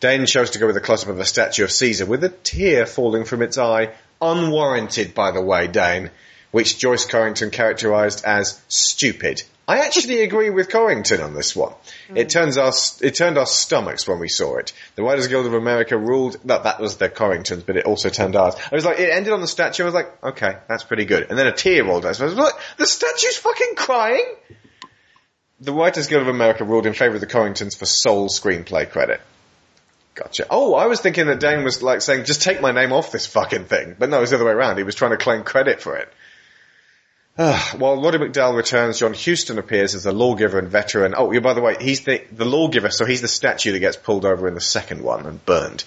Dehn 0.00 0.26
chose 0.26 0.50
to 0.50 0.58
go 0.58 0.66
with 0.66 0.76
a 0.76 0.80
close-up 0.80 1.10
of 1.10 1.18
a 1.18 1.24
statue 1.24 1.64
of 1.64 1.72
Caesar 1.72 2.06
with 2.06 2.24
a 2.24 2.28
tear 2.28 2.86
falling 2.86 3.24
from 3.24 3.42
its 3.42 3.58
eye, 3.58 3.90
unwarranted 4.20 5.14
by 5.14 5.30
the 5.30 5.40
way, 5.40 5.68
Dehn, 5.68 6.10
which 6.50 6.78
Joyce 6.78 7.06
Corrington 7.06 7.50
characterized 7.50 8.24
as 8.24 8.60
stupid. 8.68 9.42
I 9.72 9.86
actually 9.86 10.20
agree 10.20 10.50
with 10.50 10.68
Corrington 10.68 11.24
on 11.24 11.32
this 11.32 11.56
one. 11.56 11.72
Hmm. 12.08 12.18
It 12.18 12.28
turns 12.28 12.58
us, 12.58 13.00
it 13.00 13.14
turned 13.14 13.38
our 13.38 13.46
stomachs 13.46 14.06
when 14.06 14.18
we 14.18 14.28
saw 14.28 14.58
it. 14.58 14.74
The 14.96 15.02
Writers 15.02 15.28
Guild 15.28 15.46
of 15.46 15.54
America 15.54 15.96
ruled 15.96 16.36
that 16.44 16.64
that 16.64 16.78
was 16.78 16.98
the 16.98 17.08
Corringtons, 17.08 17.64
but 17.64 17.78
it 17.78 17.86
also 17.86 18.10
turned 18.10 18.36
ours. 18.36 18.54
I 18.70 18.74
was 18.74 18.84
like, 18.84 18.98
it 18.98 19.08
ended 19.08 19.32
on 19.32 19.40
the 19.40 19.46
statue. 19.46 19.84
I 19.84 19.86
was 19.86 19.94
like, 19.94 20.22
okay, 20.22 20.58
that's 20.68 20.84
pretty 20.84 21.06
good. 21.06 21.30
And 21.30 21.38
then 21.38 21.46
a 21.46 21.52
tear 21.52 21.86
rolled 21.86 22.02
down. 22.02 22.12
So 22.12 22.24
I 22.24 22.28
was 22.28 22.36
like, 22.36 22.52
the 22.76 22.84
statue's 22.84 23.38
fucking 23.38 23.74
crying. 23.76 24.34
The 25.60 25.72
Writers 25.72 26.06
Guild 26.06 26.20
of 26.20 26.28
America 26.28 26.64
ruled 26.64 26.84
in 26.84 26.92
favor 26.92 27.14
of 27.14 27.22
the 27.22 27.26
Corringtons 27.26 27.74
for 27.74 27.86
sole 27.86 28.28
screenplay 28.28 28.90
credit. 28.90 29.22
Gotcha. 30.14 30.46
Oh, 30.50 30.74
I 30.74 30.84
was 30.84 31.00
thinking 31.00 31.28
that 31.28 31.40
Dehn 31.40 31.64
was 31.64 31.82
like 31.82 32.02
saying, 32.02 32.26
just 32.26 32.42
take 32.42 32.60
my 32.60 32.72
name 32.72 32.92
off 32.92 33.10
this 33.10 33.24
fucking 33.24 33.64
thing. 33.64 33.96
But 33.98 34.10
no, 34.10 34.18
it 34.18 34.20
was 34.20 34.30
the 34.30 34.36
other 34.36 34.44
way 34.44 34.52
around. 34.52 34.76
He 34.76 34.82
was 34.82 34.94
trying 34.94 35.12
to 35.12 35.16
claim 35.16 35.44
credit 35.44 35.80
for 35.80 35.96
it. 35.96 36.12
Uh, 37.38 37.58
while 37.76 38.00
Roddy 38.00 38.18
McDowall 38.18 38.54
returns, 38.54 38.98
John 38.98 39.14
Huston 39.14 39.58
appears 39.58 39.94
as 39.94 40.04
the 40.04 40.12
lawgiver 40.12 40.58
and 40.58 40.68
veteran. 40.68 41.14
Oh, 41.16 41.32
yeah, 41.32 41.40
by 41.40 41.54
the 41.54 41.62
way, 41.62 41.76
he's 41.80 42.02
the, 42.04 42.22
the 42.30 42.44
lawgiver, 42.44 42.90
so 42.90 43.06
he's 43.06 43.22
the 43.22 43.28
statue 43.28 43.72
that 43.72 43.78
gets 43.78 43.96
pulled 43.96 44.26
over 44.26 44.46
in 44.48 44.54
the 44.54 44.60
second 44.60 45.02
one 45.02 45.24
and 45.24 45.44
burned. 45.46 45.84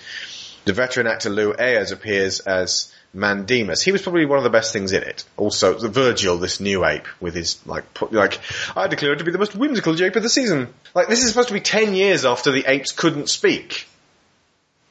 The 0.65 0.73
veteran 0.73 1.05
actor 1.05 1.29
Lew 1.29 1.53
Ayres 1.53 1.91
appears 1.91 2.39
as 2.39 2.91
Mandemus. 3.13 3.83
He 3.83 3.91
was 3.91 4.01
probably 4.01 4.25
one 4.25 4.39
of 4.39 4.43
the 4.43 4.49
best 4.49 4.73
things 4.73 4.91
in 4.91 5.03
it. 5.03 5.23
Also, 5.37 5.75
the 5.77 5.87
Virgil, 5.87 6.39
this 6.39 6.59
new 6.59 6.83
ape, 6.83 7.07
with 7.21 7.35
his, 7.35 7.59
like, 7.67 7.83
like, 8.11 8.39
I 8.75 8.87
declare 8.87 9.13
it 9.13 9.17
to 9.17 9.23
be 9.23 9.31
the 9.31 9.37
most 9.37 9.55
whimsical 9.55 10.01
ape 10.03 10.15
of 10.15 10.23
the 10.23 10.29
season. 10.29 10.73
Like, 10.95 11.09
this 11.09 11.21
is 11.21 11.29
supposed 11.29 11.49
to 11.49 11.53
be 11.53 11.61
ten 11.61 11.93
years 11.93 12.25
after 12.25 12.51
the 12.51 12.65
apes 12.67 12.91
couldn't 12.91 13.29
speak. 13.29 13.87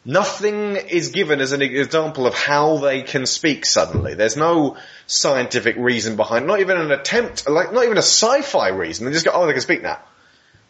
Nothing 0.05 0.77
is 0.77 1.09
given 1.11 1.41
as 1.41 1.53
an 1.53 1.63
example 1.63 2.27
of 2.27 2.35
how 2.35 2.77
they 2.77 3.03
can 3.03 3.25
speak 3.25 3.65
suddenly. 3.65 4.15
There's 4.15 4.37
no 4.37 4.77
scientific 5.07 5.77
reason 5.77 6.17
behind, 6.17 6.47
not 6.47 6.61
even 6.61 6.77
an 6.77 6.93
attempt, 6.93 7.49
like, 7.49 7.73
not 7.73 7.85
even 7.85 7.97
a 7.97 8.03
sci-fi 8.03 8.69
reason. 8.69 9.07
They 9.07 9.13
just 9.13 9.25
go, 9.25 9.33
oh, 9.33 9.47
they 9.47 9.53
can 9.53 9.63
speak 9.63 9.83
now. 9.83 9.99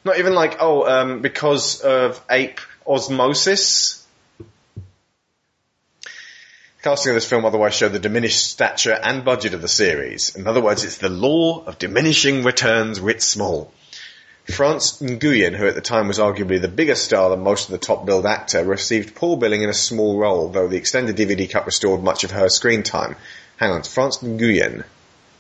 Not 0.05 0.19
even 0.19 0.35
like, 0.35 0.59
oh, 0.61 0.87
um, 0.87 1.21
because 1.21 1.81
of 1.81 2.21
ape 2.31 2.61
osmosis. 2.87 4.07
Casting 6.83 7.11
of 7.11 7.15
this 7.15 7.29
film 7.29 7.45
otherwise 7.45 7.75
showed 7.75 7.93
the 7.93 7.99
diminished 7.99 8.47
stature 8.47 8.93
and 8.93 9.25
budget 9.25 9.55
of 9.55 9.63
the 9.63 9.69
series. 9.69 10.37
In 10.37 10.47
other 10.47 10.61
words, 10.61 10.85
it's 10.85 10.99
the 10.99 11.09
law 11.09 11.65
of 11.65 11.79
diminishing 11.79 12.45
returns 12.45 13.01
writ 13.01 13.23
small. 13.23 13.73
France 14.51 15.01
Nuyen, 15.01 15.55
who 15.55 15.67
at 15.67 15.75
the 15.75 15.81
time 15.81 16.09
was 16.09 16.19
arguably 16.19 16.61
the 16.61 16.69
bigger 16.69 16.95
star 16.95 17.31
than 17.31 17.41
most 17.41 17.67
of 17.67 17.73
the 17.73 17.79
top 17.79 18.05
billed 18.05 18.27
actor, 18.27 18.63
received 18.63 19.15
poor 19.15 19.39
billing 19.39 19.63
in 19.63 19.71
a 19.71 19.75
small 19.75 20.19
role, 20.19 20.49
though 20.49 20.69
the 20.69 20.77
extended 20.77 21.17
DVD 21.17 21.51
cut 21.51 21.65
restored 21.65 22.03
much 22.03 22.25
of 22.25 22.31
her 22.31 22.49
screen 22.49 22.83
time. 22.83 23.17
Hang 23.57 23.71
on, 23.71 23.83
France 23.83 24.19
Nuyen. 24.19 24.85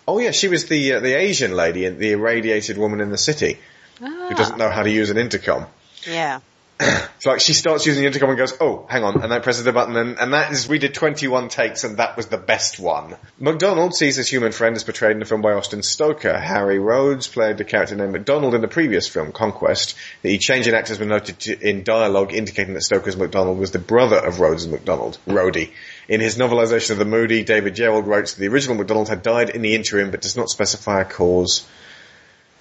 Oh 0.09 0.19
yeah, 0.19 0.31
she 0.31 0.49
was 0.49 0.67
the 0.67 0.95
uh, 0.95 1.01
the 1.01 1.15
Asian 1.15 1.53
lady, 1.53 1.85
and 1.85 1.99
the 1.99 2.13
irradiated 2.13 2.79
woman 2.79 3.01
in 3.01 3.11
the 3.11 3.19
city, 3.19 3.59
who 3.99 4.35
doesn't 4.35 4.59
know 4.59 4.71
how 4.71 4.83
to 4.83 4.91
use 4.91 5.11
an 5.11 5.19
intercom. 5.19 5.67
Yeah. 6.07 6.41
It's 7.25 7.27
like 7.27 7.41
she 7.41 7.55
starts 7.55 7.87
using 7.87 8.03
the 8.03 8.07
intercom 8.09 8.29
and 8.29 8.37
goes, 8.37 8.53
oh, 8.61 8.85
hang 8.87 9.03
on, 9.03 9.23
and 9.23 9.33
then 9.33 9.41
presses 9.41 9.65
the 9.65 9.73
button, 9.73 9.97
and, 9.97 10.19
and 10.19 10.35
that 10.35 10.53
is, 10.53 10.69
we 10.69 10.79
did 10.79 10.93
21 10.93 11.49
takes, 11.49 11.83
and 11.83 11.97
that 11.97 12.19
was 12.19 12.27
the 12.27 12.37
best 12.37 12.79
one. 12.79 13.17
McDonald 13.39 13.95
sees 13.95 14.17
his 14.17 14.29
human 14.29 14.53
friend 14.53 14.77
as 14.77 14.85
portrayed 14.85 15.13
in 15.13 15.21
the 15.21 15.25
film 15.25 15.41
by 15.41 15.53
Austin 15.53 15.83
Stoker. 15.83 16.39
Hari 16.39 16.79
Rhodes 16.79 17.27
played 17.27 17.57
the 17.57 17.65
character 17.65 17.95
named 17.95 18.13
McDonald 18.13 18.55
in 18.55 18.61
the 18.61 18.69
previous 18.69 19.09
film, 19.09 19.33
Conquest. 19.33 19.95
The 20.21 20.37
change 20.37 20.67
in 20.67 20.75
actors 20.75 20.99
was 20.99 21.09
noted 21.09 21.39
to, 21.41 21.59
in 21.67 21.83
dialogue 21.83 22.35
indicating 22.35 22.75
that 22.75 22.83
Stoker's 22.83 23.17
McDonald 23.17 23.59
was 23.59 23.71
the 23.71 23.79
brother 23.79 24.19
of 24.19 24.41
Rhodes' 24.41 24.69
McDonald, 24.69 25.17
Rhodey. 25.27 25.71
In 26.09 26.21
his 26.21 26.37
novelization 26.37 26.91
of 26.91 26.99
the 26.99 27.07
Moody, 27.07 27.43
David 27.43 27.75
Gerrold 27.75 28.07
wrote 28.07 28.27
that 28.27 28.39
the 28.39 28.49
original 28.49 28.77
McDonald 28.77 29.09
had 29.09 29.23
died 29.23 29.49
in 29.49 29.63
the 29.63 29.75
interim, 29.75 30.11
but 30.11 30.21
does 30.21 30.37
not 30.37 30.51
specify 30.51 31.01
a 31.01 31.05
cause. 31.07 31.67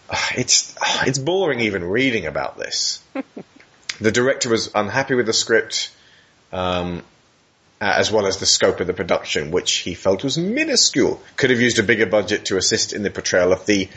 It's, 0.37 0.73
it's 1.05 1.19
boring 1.19 1.59
even 1.59 1.83
reading 1.83 2.27
about 2.27 2.57
this. 2.57 3.03
The 3.99 4.11
director 4.11 4.49
was 4.49 4.71
unhappy 4.73 5.15
with 5.15 5.25
the 5.25 5.33
script, 5.33 5.91
um, 6.51 7.03
as 7.79 8.11
well 8.11 8.25
as 8.25 8.37
the 8.37 8.45
scope 8.45 8.79
of 8.79 8.87
the 8.87 8.93
production, 8.93 9.51
which 9.51 9.71
he 9.77 9.93
felt 9.93 10.23
was 10.23 10.37
minuscule. 10.37 11.21
Could 11.35 11.49
have 11.49 11.59
used 11.59 11.79
a 11.79 11.83
bigger 11.83 12.05
budget 12.05 12.45
to 12.45 12.57
assist 12.57 12.93
in 12.93 13.03
the 13.03 13.09
portrayal 13.09 13.51
of 13.51 13.65
the, 13.65 13.89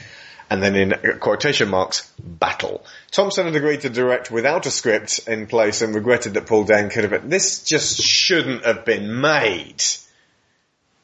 and 0.50 0.62
then 0.62 0.76
in 0.76 1.18
quotation 1.18 1.68
marks, 1.68 2.10
battle. 2.18 2.84
Thompson 3.10 3.46
had 3.46 3.56
agreed 3.56 3.82
to 3.82 3.90
direct 3.90 4.30
without 4.30 4.66
a 4.66 4.70
script 4.70 5.20
in 5.26 5.46
place 5.46 5.82
and 5.82 5.94
regretted 5.94 6.34
that 6.34 6.46
Paul 6.46 6.66
Dehn 6.66 6.90
could 6.90 7.10
have 7.10 7.28
this 7.28 7.62
just 7.62 8.00
shouldn't 8.00 8.64
have 8.64 8.84
been 8.84 9.20
made. 9.20 9.82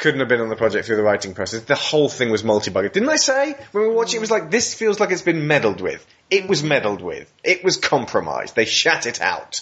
Couldn't 0.02 0.18
have 0.18 0.28
been 0.28 0.40
on 0.40 0.48
the 0.48 0.56
project 0.56 0.86
through 0.86 0.96
the 0.96 1.04
writing 1.04 1.32
process. 1.32 1.62
The 1.62 1.76
whole 1.76 2.08
thing 2.08 2.30
was 2.30 2.42
multi-budget. 2.42 2.92
Didn't 2.92 3.08
I 3.08 3.14
say 3.14 3.52
when 3.70 3.84
we 3.84 3.88
were 3.88 3.94
watching 3.94 4.16
it 4.16 4.20
was 4.20 4.32
like, 4.32 4.50
this 4.50 4.74
feels 4.74 4.98
like 4.98 5.12
it's 5.12 5.22
been 5.22 5.46
meddled 5.46 5.80
with. 5.80 6.04
It 6.28 6.48
was 6.48 6.64
meddled 6.64 7.00
with. 7.00 7.32
It 7.44 7.62
was 7.62 7.76
compromised. 7.76 8.56
They 8.56 8.64
shat 8.64 9.06
it 9.06 9.20
out. 9.20 9.60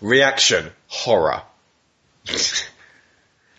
Reaction. 0.00 0.70
Horror. 0.86 1.42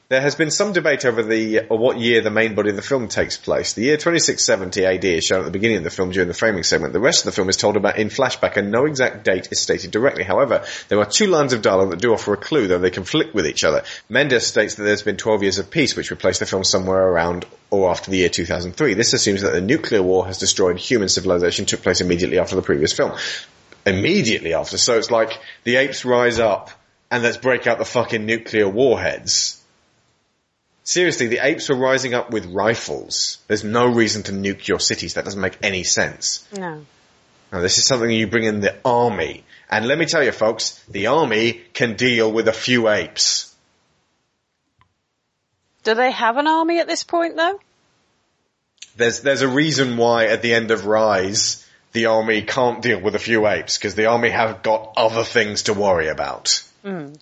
there 0.09 0.21
has 0.21 0.33
been 0.33 0.49
some 0.49 0.73
debate 0.73 1.05
over 1.05 1.21
the, 1.21 1.67
or 1.67 1.77
what 1.77 1.99
year 1.99 2.21
the 2.21 2.31
main 2.31 2.55
body 2.55 2.71
of 2.71 2.75
the 2.75 2.81
film 2.81 3.07
takes 3.07 3.37
place. 3.37 3.73
The 3.73 3.83
year 3.83 3.95
2670 3.95 4.83
AD 4.83 5.05
is 5.05 5.23
shown 5.23 5.41
at 5.41 5.45
the 5.45 5.51
beginning 5.51 5.77
of 5.77 5.83
the 5.83 5.91
film 5.91 6.09
during 6.09 6.27
the 6.27 6.33
framing 6.33 6.63
segment. 6.63 6.93
The 6.93 6.99
rest 6.99 7.21
of 7.21 7.25
the 7.25 7.31
film 7.31 7.47
is 7.47 7.57
told 7.57 7.77
about 7.77 7.99
in 7.99 8.09
flashback 8.09 8.57
and 8.57 8.71
no 8.71 8.85
exact 8.85 9.23
date 9.23 9.49
is 9.51 9.59
stated 9.59 9.91
directly. 9.91 10.23
However, 10.23 10.65
there 10.87 10.97
are 10.97 11.05
two 11.05 11.27
lines 11.27 11.53
of 11.53 11.61
dialogue 11.61 11.91
that 11.91 12.01
do 12.01 12.11
offer 12.11 12.33
a 12.33 12.37
clue, 12.37 12.67
though 12.67 12.79
they 12.79 12.89
conflict 12.89 13.35
with 13.35 13.45
each 13.45 13.63
other. 13.63 13.83
Mendes 14.09 14.47
states 14.47 14.75
that 14.75 14.83
there's 14.83 15.03
been 15.03 15.15
12 15.15 15.43
years 15.43 15.59
of 15.59 15.69
peace, 15.69 15.95
which 15.95 16.09
replaced 16.09 16.39
the 16.39 16.47
film 16.47 16.63
somewhere 16.63 17.07
around 17.07 17.45
or 17.69 17.91
after 17.91 18.09
the 18.09 18.17
year 18.17 18.29
2003. 18.29 18.95
This 18.95 19.13
assumes 19.13 19.43
that 19.43 19.53
the 19.53 19.61
nuclear 19.61 20.01
war 20.01 20.25
has 20.25 20.39
destroyed 20.39 20.79
human 20.79 21.09
civilization 21.09 21.67
took 21.67 21.83
place 21.83 22.01
immediately 22.01 22.39
after 22.39 22.55
the 22.55 22.63
previous 22.63 22.93
film. 22.93 23.11
Immediately 23.85 24.55
after. 24.55 24.79
So 24.79 24.97
it's 24.97 25.11
like 25.11 25.39
the 25.65 25.75
apes 25.75 26.03
rise 26.03 26.39
up 26.39 26.71
and 27.11 27.21
let's 27.21 27.37
break 27.37 27.67
out 27.67 27.77
the 27.77 27.85
fucking 27.85 28.25
nuclear 28.25 28.67
warheads. 28.67 29.58
Seriously, 30.89 31.27
the 31.27 31.45
apes 31.45 31.69
were 31.69 31.75
rising 31.75 32.15
up 32.15 32.31
with 32.31 32.47
rifles. 32.47 33.37
There's 33.45 33.63
no 33.63 33.85
reason 33.85 34.23
to 34.23 34.31
nuke 34.31 34.67
your 34.67 34.79
cities. 34.79 35.13
That 35.13 35.23
doesn't 35.23 35.39
make 35.39 35.59
any 35.61 35.83
sense. 35.83 36.47
No. 36.51 36.83
Now, 37.51 37.59
this 37.59 37.77
is 37.77 37.85
something 37.85 38.09
you 38.09 38.25
bring 38.25 38.45
in 38.45 38.59
the 38.59 38.75
army. 38.83 39.43
And 39.69 39.87
let 39.87 39.99
me 39.99 40.07
tell 40.07 40.23
you 40.23 40.31
folks, 40.31 40.83
the 40.85 41.05
army 41.05 41.61
can 41.73 41.95
deal 41.95 42.31
with 42.31 42.47
a 42.47 42.53
few 42.53 42.89
apes. 42.89 43.55
Do 45.83 45.93
they 45.93 46.09
have 46.09 46.37
an 46.37 46.47
army 46.47 46.79
at 46.79 46.87
this 46.87 47.03
point 47.03 47.35
though? 47.35 47.59
There's, 48.95 49.21
there's 49.21 49.43
a 49.43 49.47
reason 49.47 49.95
why 49.95 50.25
at 50.25 50.41
the 50.41 50.55
end 50.55 50.71
of 50.71 50.87
Rise, 50.87 51.63
the 51.91 52.07
army 52.07 52.41
can't 52.41 52.81
deal 52.81 52.99
with 52.99 53.13
a 53.13 53.19
few 53.19 53.45
apes, 53.45 53.77
because 53.77 53.93
the 53.93 54.07
army 54.07 54.31
have 54.31 54.63
got 54.63 54.93
other 54.97 55.23
things 55.23 55.63
to 55.63 55.73
worry 55.75 56.07
about. 56.07 56.63
Mm. 56.83 57.19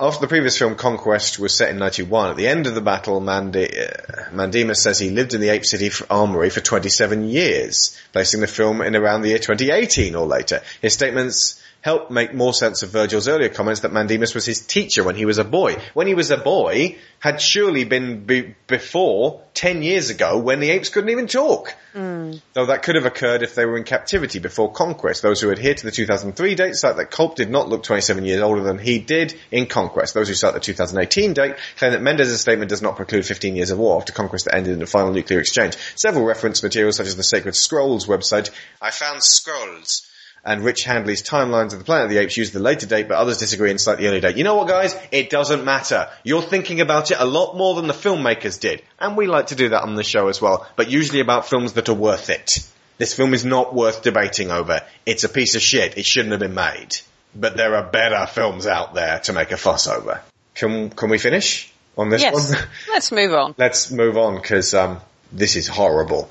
After 0.00 0.20
the 0.20 0.28
previous 0.28 0.58
film 0.58 0.74
Conquest 0.74 1.38
was 1.38 1.54
set 1.54 1.70
in 1.70 1.78
91, 1.78 2.30
at 2.30 2.36
the 2.36 2.48
end 2.48 2.66
of 2.66 2.74
the 2.74 2.80
battle, 2.80 3.20
Mandi- 3.20 3.78
uh, 3.78 4.30
Mandemus 4.32 4.82
says 4.82 4.98
he 4.98 5.10
lived 5.10 5.34
in 5.34 5.40
the 5.40 5.50
Ape 5.50 5.64
City 5.64 5.90
Armory 6.10 6.50
for 6.50 6.60
27 6.60 7.28
years, 7.28 7.96
placing 8.12 8.40
the 8.40 8.46
film 8.46 8.82
in 8.82 8.96
around 8.96 9.22
the 9.22 9.28
year 9.28 9.38
2018 9.38 10.14
or 10.14 10.26
later. 10.26 10.60
His 10.80 10.92
statements 10.92 11.61
helped 11.82 12.10
make 12.10 12.32
more 12.32 12.54
sense 12.54 12.82
of 12.82 12.90
Virgil's 12.90 13.28
earlier 13.28 13.48
comments 13.48 13.80
that 13.80 13.92
Mandemus 13.92 14.34
was 14.34 14.46
his 14.46 14.64
teacher 14.64 15.04
when 15.04 15.16
he 15.16 15.26
was 15.26 15.38
a 15.38 15.44
boy. 15.44 15.76
When 15.94 16.06
he 16.06 16.14
was 16.14 16.30
a 16.30 16.36
boy, 16.36 16.96
had 17.18 17.40
surely 17.40 17.84
been 17.84 18.24
be- 18.24 18.54
before 18.66 19.42
10 19.54 19.82
years 19.82 20.08
ago 20.08 20.38
when 20.38 20.60
the 20.60 20.70
apes 20.70 20.88
couldn't 20.88 21.10
even 21.10 21.26
talk. 21.26 21.74
Mm. 21.94 22.40
Though 22.54 22.66
that 22.66 22.82
could 22.82 22.94
have 22.94 23.04
occurred 23.04 23.42
if 23.42 23.54
they 23.54 23.66
were 23.66 23.76
in 23.76 23.84
captivity 23.84 24.38
before 24.38 24.72
conquest. 24.72 25.22
Those 25.22 25.40
who 25.40 25.50
adhere 25.50 25.74
to 25.74 25.84
the 25.84 25.90
2003 25.90 26.54
date 26.54 26.74
cite 26.76 26.96
that 26.96 27.10
Kolp 27.10 27.34
did 27.34 27.50
not 27.50 27.68
look 27.68 27.82
27 27.82 28.24
years 28.24 28.40
older 28.40 28.62
than 28.62 28.78
he 28.78 28.98
did 28.98 29.34
in 29.50 29.66
conquest. 29.66 30.14
Those 30.14 30.28
who 30.28 30.34
cite 30.34 30.54
the 30.54 30.60
2018 30.60 31.34
date 31.34 31.56
claim 31.76 31.92
that 31.92 32.02
Mendez' 32.02 32.40
statement 32.40 32.70
does 32.70 32.82
not 32.82 32.96
preclude 32.96 33.26
15 33.26 33.56
years 33.56 33.70
of 33.70 33.78
war 33.78 33.98
after 33.98 34.12
conquest 34.12 34.46
that 34.46 34.54
ended 34.54 34.74
in 34.74 34.82
a 34.82 34.86
final 34.86 35.12
nuclear 35.12 35.40
exchange. 35.40 35.76
Several 35.96 36.24
reference 36.24 36.62
materials 36.62 36.96
such 36.96 37.08
as 37.08 37.16
the 37.16 37.22
Sacred 37.22 37.54
Scrolls 37.54 38.06
website, 38.06 38.50
I 38.80 38.90
found 38.90 39.22
scrolls, 39.22 40.08
and 40.44 40.64
Rich 40.64 40.84
Handley's 40.84 41.22
timelines 41.22 41.72
of 41.72 41.78
the 41.78 41.84
Planet 41.84 42.06
of 42.06 42.10
the 42.10 42.18
Apes 42.18 42.36
use 42.36 42.50
the 42.50 42.58
later 42.58 42.86
date, 42.86 43.08
but 43.08 43.16
others 43.16 43.38
disagree 43.38 43.70
and 43.70 43.80
cite 43.80 43.98
the 43.98 44.08
early 44.08 44.20
date. 44.20 44.36
You 44.36 44.44
know 44.44 44.56
what, 44.56 44.68
guys? 44.68 44.96
It 45.12 45.30
doesn't 45.30 45.64
matter. 45.64 46.08
You're 46.24 46.42
thinking 46.42 46.80
about 46.80 47.10
it 47.10 47.18
a 47.20 47.24
lot 47.24 47.56
more 47.56 47.74
than 47.74 47.86
the 47.86 47.92
filmmakers 47.92 48.58
did, 48.58 48.82
and 48.98 49.16
we 49.16 49.26
like 49.26 49.48
to 49.48 49.54
do 49.54 49.68
that 49.70 49.82
on 49.82 49.94
the 49.94 50.04
show 50.04 50.28
as 50.28 50.40
well, 50.40 50.66
but 50.76 50.90
usually 50.90 51.20
about 51.20 51.46
films 51.46 51.74
that 51.74 51.88
are 51.88 51.94
worth 51.94 52.30
it. 52.30 52.66
This 52.98 53.14
film 53.14 53.34
is 53.34 53.44
not 53.44 53.74
worth 53.74 54.02
debating 54.02 54.50
over. 54.50 54.80
It's 55.06 55.24
a 55.24 55.28
piece 55.28 55.54
of 55.54 55.62
shit. 55.62 55.98
It 55.98 56.06
shouldn't 56.06 56.32
have 56.32 56.40
been 56.40 56.54
made. 56.54 56.96
But 57.34 57.56
there 57.56 57.74
are 57.76 57.82
better 57.82 58.26
films 58.26 58.66
out 58.66 58.94
there 58.94 59.18
to 59.20 59.32
make 59.32 59.50
a 59.52 59.56
fuss 59.56 59.86
over. 59.86 60.20
Can 60.54 60.90
can 60.90 61.08
we 61.08 61.18
finish 61.18 61.72
on 61.96 62.10
this 62.10 62.22
yes. 62.22 62.50
one? 62.50 62.68
Let's 62.90 63.10
move 63.10 63.32
on. 63.32 63.54
Let's 63.56 63.90
move 63.90 64.18
on 64.18 64.36
because 64.36 64.74
um, 64.74 65.00
this 65.32 65.56
is 65.56 65.66
horrible. 65.66 66.30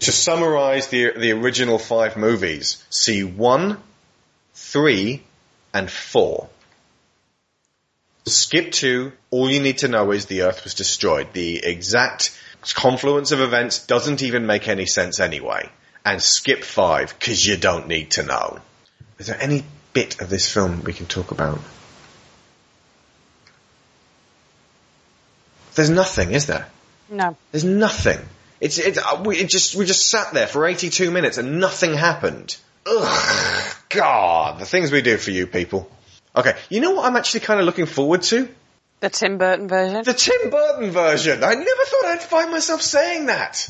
To 0.00 0.12
summarise 0.12 0.88
the 0.88 1.12
the 1.16 1.32
original 1.32 1.78
five 1.78 2.16
movies, 2.16 2.82
see 2.90 3.24
one, 3.24 3.78
three, 4.54 5.22
and 5.72 5.90
four. 5.90 6.48
Skip 8.26 8.72
two. 8.72 9.12
All 9.30 9.50
you 9.50 9.60
need 9.60 9.78
to 9.78 9.88
know 9.88 10.10
is 10.12 10.26
the 10.26 10.42
Earth 10.42 10.64
was 10.64 10.74
destroyed. 10.74 11.32
The 11.32 11.64
exact 11.64 12.38
confluence 12.74 13.32
of 13.32 13.40
events 13.40 13.86
doesn't 13.86 14.22
even 14.22 14.46
make 14.46 14.68
any 14.68 14.86
sense 14.86 15.20
anyway. 15.20 15.70
And 16.04 16.22
skip 16.22 16.64
five 16.64 17.18
because 17.18 17.46
you 17.46 17.56
don't 17.56 17.88
need 17.88 18.12
to 18.12 18.22
know. 18.22 18.60
Is 19.18 19.26
there 19.26 19.40
any 19.40 19.64
bit 19.92 20.20
of 20.20 20.28
this 20.28 20.52
film 20.52 20.84
we 20.84 20.92
can 20.92 21.06
talk 21.06 21.30
about? 21.30 21.60
There's 25.74 25.90
nothing, 25.90 26.32
is 26.32 26.46
there? 26.46 26.68
No. 27.08 27.36
There's 27.52 27.64
nothing. 27.64 28.18
It's 28.60 28.78
it's 28.78 28.98
uh, 28.98 29.22
we 29.24 29.36
it 29.38 29.48
just 29.48 29.74
we 29.74 29.84
just 29.84 30.08
sat 30.08 30.32
there 30.32 30.46
for 30.46 30.66
82 30.66 31.10
minutes 31.10 31.38
and 31.38 31.60
nothing 31.60 31.94
happened. 31.94 32.56
Ugh, 32.86 33.76
God, 33.88 34.58
the 34.58 34.66
things 34.66 34.90
we 34.90 35.02
do 35.02 35.16
for 35.16 35.30
you 35.30 35.46
people. 35.46 35.90
Okay, 36.34 36.54
you 36.68 36.80
know 36.80 36.92
what 36.92 37.06
I'm 37.06 37.16
actually 37.16 37.40
kind 37.40 37.60
of 37.60 37.66
looking 37.66 37.86
forward 37.86 38.22
to? 38.22 38.48
The 39.00 39.10
Tim 39.10 39.38
Burton 39.38 39.68
version? 39.68 40.02
The 40.04 40.12
Tim 40.12 40.50
Burton 40.50 40.90
version. 40.90 41.44
I 41.44 41.54
never 41.54 41.84
thought 41.84 42.04
I'd 42.06 42.22
find 42.22 42.50
myself 42.50 42.82
saying 42.82 43.26
that. 43.26 43.68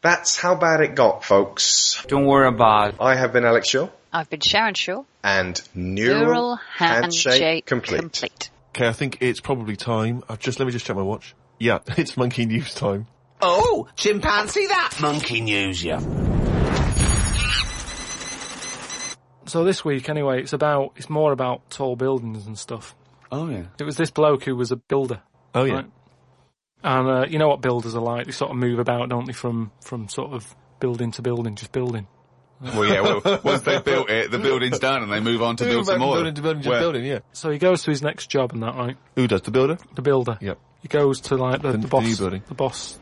That's 0.00 0.36
how 0.36 0.54
bad 0.54 0.80
it 0.80 0.94
got, 0.94 1.24
folks. 1.24 2.04
Don't 2.06 2.26
worry 2.26 2.48
about 2.48 2.90
it. 2.90 2.96
I 3.00 3.14
have 3.14 3.32
been 3.32 3.44
Alex 3.44 3.68
Shaw 3.68 3.88
I've 4.12 4.30
been 4.30 4.40
Sharon 4.40 4.74
Shaw. 4.74 5.04
and 5.22 5.60
Neural, 5.74 6.20
Neural 6.20 6.56
Handshake, 6.56 7.32
Handshake 7.32 7.66
complete. 7.66 8.00
complete. 8.00 8.50
Okay, 8.70 8.88
I 8.88 8.92
think 8.92 9.18
it's 9.20 9.40
probably 9.40 9.76
time. 9.76 10.22
I've 10.28 10.38
just 10.38 10.58
let 10.58 10.66
me 10.66 10.72
just 10.72 10.86
check 10.86 10.96
my 10.96 11.02
watch. 11.02 11.34
Yeah, 11.58 11.80
it's 11.88 12.16
monkey 12.16 12.46
news 12.46 12.74
time. 12.74 13.06
Oh, 13.40 13.88
chimpanzee 13.96 14.66
that 14.66 14.94
monkey 15.00 15.40
news, 15.40 15.82
yeah. 15.84 16.00
So 19.46 19.62
this 19.64 19.84
week, 19.84 20.08
anyway, 20.08 20.40
it's 20.40 20.52
about 20.52 20.92
it's 20.96 21.08
more 21.08 21.32
about 21.32 21.70
tall 21.70 21.94
buildings 21.96 22.46
and 22.46 22.58
stuff. 22.58 22.94
Oh 23.30 23.48
yeah. 23.48 23.64
It 23.78 23.84
was 23.84 23.96
this 23.96 24.10
bloke 24.10 24.44
who 24.44 24.56
was 24.56 24.72
a 24.72 24.76
builder. 24.76 25.22
Oh 25.54 25.64
yeah. 25.64 25.74
right? 25.74 25.86
And 26.82 27.08
uh, 27.08 27.26
you 27.28 27.38
know 27.38 27.48
what 27.48 27.60
builders 27.60 27.94
are 27.94 28.02
like? 28.02 28.26
They 28.26 28.32
sort 28.32 28.50
of 28.50 28.56
move 28.56 28.78
about, 28.78 29.08
don't 29.08 29.24
they, 29.26 29.32
from 29.32 29.70
from 29.82 30.08
sort 30.08 30.32
of 30.32 30.54
building 30.80 31.12
to 31.12 31.22
building, 31.22 31.54
just 31.54 31.72
building. 31.72 32.06
Well, 32.60 32.86
yeah. 32.86 33.00
Well, 33.02 33.40
once 33.44 33.62
they 33.62 33.78
built 33.80 34.08
it, 34.10 34.30
the 34.30 34.38
building's 34.38 34.78
done, 34.78 35.02
and 35.02 35.12
they 35.12 35.20
move 35.20 35.42
on 35.42 35.56
to 35.56 35.64
Yeah, 35.64 35.70
build 35.72 35.86
some 35.86 36.00
more. 36.00 36.14
building 36.16 36.34
to 36.34 36.42
building 36.42 36.62
to 36.62 36.68
Where? 36.70 36.80
building, 36.80 37.04
yeah. 37.04 37.18
So 37.32 37.50
he 37.50 37.58
goes 37.58 37.82
to 37.84 37.90
his 37.90 38.02
next 38.02 38.28
job 38.30 38.52
and 38.52 38.62
that, 38.62 38.74
right? 38.74 38.96
Who 39.14 39.26
does 39.28 39.42
the 39.42 39.50
builder? 39.50 39.76
The 39.94 40.02
builder. 40.02 40.38
Yep. 40.40 40.58
He 40.80 40.88
goes 40.88 41.20
to 41.22 41.36
like 41.36 41.60
the, 41.62 41.72
The- 41.72 41.78
the, 41.78 41.82
the 41.82 41.88
boss, 41.88 42.04
new 42.04 42.16
building. 42.16 42.42
the 42.48 42.54
boss 42.54 42.98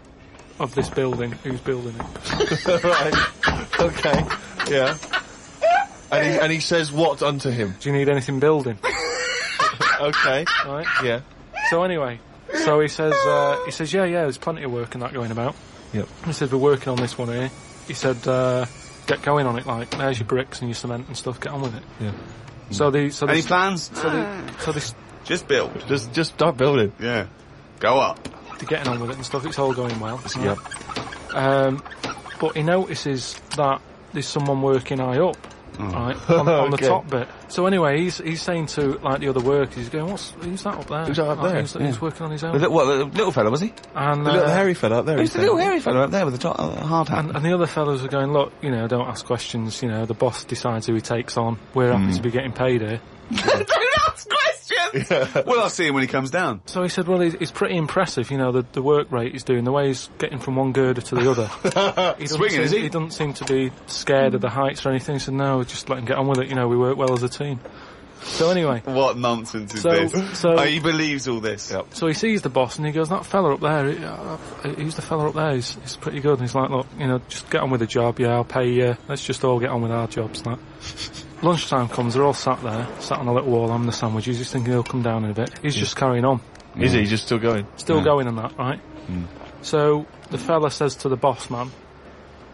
of 0.61 0.75
this 0.75 0.89
building, 0.89 1.33
who's 1.33 1.61
building 1.61 1.95
it. 1.99 2.67
right. 2.85 3.81
Okay. 3.81 4.25
Yeah. 4.71 4.97
And 6.11 6.27
he, 6.27 6.39
and 6.41 6.53
he 6.53 6.61
says 6.61 6.93
what 6.93 7.23
unto 7.23 7.51
him? 7.51 7.75
Do 7.81 7.89
you 7.89 7.95
need 7.97 8.09
anything 8.09 8.41
building? 8.41 8.79
okay. 10.01 10.45
Right. 10.67 10.87
Yeah. 11.03 11.21
So 11.71 11.83
anyway, 11.83 12.21
so 12.65 12.81
he 12.81 12.89
says, 12.89 13.15
uh, 13.15 13.59
he 13.65 13.71
says, 13.71 13.93
yeah, 13.93 14.05
yeah, 14.05 14.23
there's 14.23 14.39
plenty 14.39 14.63
of 14.63 14.73
work 14.73 14.95
and 14.95 15.03
that 15.03 15.13
going 15.13 15.31
about. 15.31 15.57
Yep. 15.93 16.09
He 16.27 16.33
says, 16.33 16.53
we're 16.53 16.59
working 16.59 16.91
on 16.91 16.97
this 16.97 17.17
one 17.17 17.29
here. 17.29 17.51
He 17.87 17.95
said, 17.95 18.27
uh, 18.29 18.67
get 19.07 19.23
going 19.23 19.47
on 19.47 19.59
it, 19.59 19.67
like, 19.67 19.91
there's 19.91 20.19
your 20.19 20.27
bricks 20.27 20.61
and 20.61 20.69
your 20.69 20.75
cement 20.75 21.09
and 21.09 21.17
stuff, 21.17 21.41
get 21.41 21.53
on 21.53 21.63
with 21.63 21.75
it. 21.75 21.83
Yeah. 22.01 22.13
So 22.71 22.91
the, 22.91 23.11
so 23.11 23.27
Any 23.27 23.43
plans? 23.43 23.91
So 23.95 24.11
the, 24.11 24.53
so 24.61 24.73
this, 24.73 24.95
Just 25.25 25.47
build. 25.49 25.85
Just 25.87 26.13
just 26.13 26.35
start 26.35 26.57
building. 26.57 26.93
Yeah. 26.99 27.27
Go 27.81 27.99
up. 27.99 28.29
They're 28.59 28.69
getting 28.69 28.89
on 28.93 29.01
with 29.01 29.11
it 29.11 29.17
and 29.17 29.25
stuff, 29.27 29.45
it's 29.47 29.59
all 29.59 29.73
going 29.75 29.99
well. 30.01 30.21
Yep. 30.41 30.59
Um, 31.35 31.83
but 32.41 32.57
he 32.57 32.63
notices 32.63 33.41
that 33.57 33.81
there's 34.13 34.27
someone 34.29 34.63
working 34.63 34.99
high 34.99 35.19
up, 35.19 35.37
Oh. 35.77 35.85
right, 35.87 36.31
on, 36.31 36.49
on 36.49 36.71
the 36.71 36.77
Okay. 36.77 36.87
top 36.87 37.11
bit. 37.11 37.27
So 37.49 37.67
anyway, 37.67 37.99
he's 38.01 38.19
he's 38.19 38.41
saying 38.41 38.67
to 38.67 38.97
like 38.99 39.19
the 39.19 39.27
other 39.29 39.41
workers, 39.41 39.75
he's 39.75 39.89
going, 39.89 40.09
"What's 40.09 40.31
who's 40.41 40.63
that 40.63 40.75
up 40.75 40.87
there? 40.87 41.05
Who's 41.07 41.17
that 41.17 41.27
up 41.27 41.39
Like, 41.39 41.51
there? 41.53 41.61
Who's, 41.63 41.73
who's 41.73 42.01
working 42.01 42.27
on 42.27 42.31
his 42.31 42.45
own?" 42.45 42.61
The, 42.61 42.71
what, 42.71 42.85
the 42.85 43.05
little 43.07 43.33
fella, 43.33 43.51
was 43.51 43.61
he? 43.61 43.73
And 43.93 44.25
The 44.25 44.31
little 44.33 44.47
uh, 44.49 44.55
hairy 44.55 44.75
fella 44.75 45.01
up 45.01 45.07
there. 45.07 45.17
Who's 45.19 45.31
he's 45.31 45.35
the 45.35 45.41
little 45.41 45.57
hairy 45.57 45.81
fella 45.81 46.05
up 46.05 46.11
there 46.13 46.25
with 46.25 46.35
the 46.35 46.39
top, 46.41 46.61
uh, 46.61 46.77
hard 46.87 47.09
hat? 47.09 47.25
And, 47.25 47.35
and 47.35 47.45
the 47.45 47.53
other 47.53 47.67
fellows 47.67 48.05
are 48.05 48.09
going, 48.09 48.33
look, 48.33 48.53
you 48.63 48.71
know, 48.71 48.87
don't 48.87 49.09
ask 49.09 49.27
questions. 49.27 49.83
You 49.83 49.89
know, 49.89 50.07
the 50.07 50.15
boss 50.15 50.45
decides 50.45 50.87
who 50.87 50.95
he 50.95 51.01
takes 51.01 51.37
on. 51.37 51.59
We're 51.75 51.91
happy 51.93 52.05
Hmm. 52.05 52.13
to 52.13 52.23
be 52.23 52.31
getting 52.31 52.53
paid 52.53 52.81
here. 52.81 53.01
Don't 53.31 53.47
ask 54.07 54.29
questions! 54.29 54.64
Well, 55.47 55.61
I'll 55.61 55.71
see 55.71 55.87
him 55.87 55.95
when 55.95 56.03
he 56.03 56.09
comes 56.09 56.31
down. 56.31 56.63
So 56.67 56.83
he 56.83 56.89
said, 56.89 57.07
well, 57.09 57.21
he's, 57.21 57.35
he's 57.35 57.51
pretty 57.51 57.77
impressive. 57.77 58.31
You 58.31 58.39
know, 58.39 58.53
the, 58.53 58.65
the 58.73 58.83
work 58.83 59.11
rate 59.13 59.33
he's 59.33 59.45
doing, 59.45 59.65
the 59.65 59.73
way 59.73 59.89
he's 59.89 60.09
getting 60.19 60.39
from 60.39 60.57
one 60.57 60.73
girder 60.73 61.01
to 61.01 61.15
the 61.15 61.31
other. 61.31 61.47
he 62.19 62.25
doesn't 62.25 62.29
Swinging, 62.39 62.51
seem, 62.57 62.63
is 62.63 62.71
he? 62.73 62.81
He 62.83 62.89
doesn't 62.89 63.13
seem 63.13 63.33
to 63.35 63.45
be 63.45 63.71
scared 63.87 64.35
of 64.35 64.41
the 64.41 64.51
heights 64.51 64.85
or 64.87 64.91
anything. 64.91 65.17
He 65.17 65.19
said, 65.19 65.35
no, 65.35 65.63
just 65.65 65.89
let 65.89 65.99
him 65.99 66.05
get 66.05 66.17
on 66.17 66.27
with 66.29 66.39
it. 66.41 66.49
You 66.49 66.55
know, 66.55 66.69
we 66.69 66.77
work 66.77 66.97
well 66.97 67.13
as 67.13 67.23
a 67.23 67.29
team. 67.29 67.61
So 68.23 68.49
anyway, 68.51 68.81
What 68.87 69.19
nonsense 69.19 69.75
is 69.75 69.83
So- 69.83 69.91
this? 70.07 70.39
so- 70.39 70.55
oh, 70.55 70.63
he 70.63 70.81
believes 70.81 71.29
all 71.29 71.41
this. 71.41 71.75
so 71.91 72.07
he 72.07 72.15
sees 72.15 72.41
the 72.41 72.49
boss 72.49 72.79
and 72.79 72.87
he 72.87 72.93
goes, 72.93 73.11
that 73.11 73.27
fella 73.27 73.53
up 73.55 73.61
there, 73.61 73.91
he- 73.91 74.03
uh, 74.03 74.37
who's 74.77 74.95
the 74.97 75.03
fella 75.03 75.29
up 75.29 75.35
there? 75.35 75.53
He's, 75.55 75.75
he's 75.83 75.97
pretty 75.97 76.21
good. 76.21 76.33
And 76.39 76.41
he's 76.41 76.55
like, 76.55 76.71
look, 76.71 76.87
you 76.99 77.07
know, 77.07 77.21
just 77.29 77.51
get 77.51 77.61
on 77.61 77.71
with 77.71 77.81
the 77.81 77.87
job. 77.87 78.19
Yeah, 78.19 78.35
I'll 78.37 78.45
pay 78.45 78.71
you. 78.71 78.97
Let's 79.09 79.25
just 79.27 79.45
all 79.45 79.61
get 79.61 79.69
on 79.69 79.83
with 79.83 79.91
our 79.93 80.07
jobs. 80.07 80.41
That. 80.43 80.59
Lunchtime 81.45 81.89
comes, 81.89 82.15
they're 82.15 82.25
all 82.25 82.33
sat 82.33 82.63
there, 82.63 82.89
sat 83.01 83.19
on 83.19 83.29
a 83.29 83.33
little 83.35 83.51
wall 83.51 83.69
having 83.69 83.87
the 83.87 83.93
sandwiches. 83.93 84.39
He's 84.39 84.51
thinking 84.51 84.73
he'll 84.73 84.83
come 84.83 85.03
down 85.03 85.25
in 85.25 85.31
a 85.31 85.35
bit. 85.35 85.57
He's 85.63 85.75
just 85.75 85.95
carrying 85.95 86.25
on. 86.25 86.41
Is 86.79 86.93
he 86.93 87.05
just 87.05 87.25
still 87.27 87.39
going? 87.39 87.67
Still 87.77 87.99
Yeah. 87.99 88.05
going 88.05 88.27
on 88.27 88.37
that, 88.37 88.57
right? 88.59 88.81
So 89.63 90.07
the 90.31 90.39
fella 90.39 90.71
says 90.71 90.97
to 90.97 91.09
the 91.09 91.17
boss 91.17 91.51
man, 91.51 91.71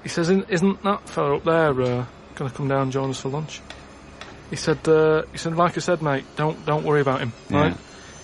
he 0.02 0.08
says, 0.08 0.28
"Isn't- 0.30 0.82
that 0.82 1.08
fella 1.08 1.36
up 1.36 1.44
there 1.44 1.70
uh, 1.70 2.04
going 2.34 2.50
to 2.50 2.56
come 2.56 2.68
down 2.68 2.82
and 2.82 2.92
join 2.92 3.10
us 3.10 3.20
for 3.20 3.28
lunch? 3.28 3.60
He 4.50 4.56
said, 4.56 4.86
uh, 4.88 5.22
he 5.30 5.38
said, 5.38 5.56
like 5.56 5.76
I 5.76 5.80
said, 5.80 6.02
mate, 6.02 6.24
don't 6.36 6.64
don't 6.66 6.84
worry 6.84 7.00
about 7.00 7.20
him, 7.20 7.32
Yeah. 7.48 7.60
right? 7.60 7.72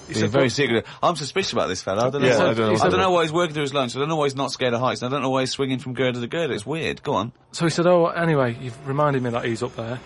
He 0.08 0.12
He's 0.12 0.18
said, 0.22 0.30
very 0.30 0.44
"Look, 0.44 0.52
secretive. 0.52 0.84
I'm 1.02 1.16
suspicious 1.16 1.52
about 1.52 1.68
this 1.68 1.82
fella. 1.82 2.06
I 2.06 2.10
don't 2.10 2.22
know. 2.22 2.28
Yeah, 2.28 2.38
why, 2.38 2.50
I 2.50 2.54
don't 2.54 2.58
know 2.58 2.74
I 2.84 2.88
don't 2.88 3.00
know 3.00 3.10
why 3.10 3.22
he's 3.22 3.32
working 3.32 3.54
through 3.54 3.62
his 3.62 3.74
lunch. 3.74 3.96
I 3.96 3.98
don't 4.00 4.08
know 4.08 4.16
why 4.16 4.26
he's 4.26 4.36
not 4.36 4.50
scared 4.52 4.72
of 4.74 4.80
heights. 4.80 5.02
I 5.02 5.08
don't 5.08 5.22
know 5.22 5.30
why 5.30 5.40
he's 5.40 5.50
swinging 5.52 5.78
from 5.80 5.94
girder 5.94 6.20
to 6.20 6.26
girder. 6.28 6.52
It's 6.54 6.64
weird. 6.66 7.02
Go 7.02 7.14
on. 7.14 7.32
So 7.52 7.64
he 7.64 7.70
said, 7.70 7.86
oh, 7.86 8.06
anyway, 8.06 8.56
you've 8.60 8.76
reminded 8.88 9.22
me 9.22 9.30
that 9.30 9.44
he's 9.44 9.62
up 9.62 9.74
there. 9.76 9.98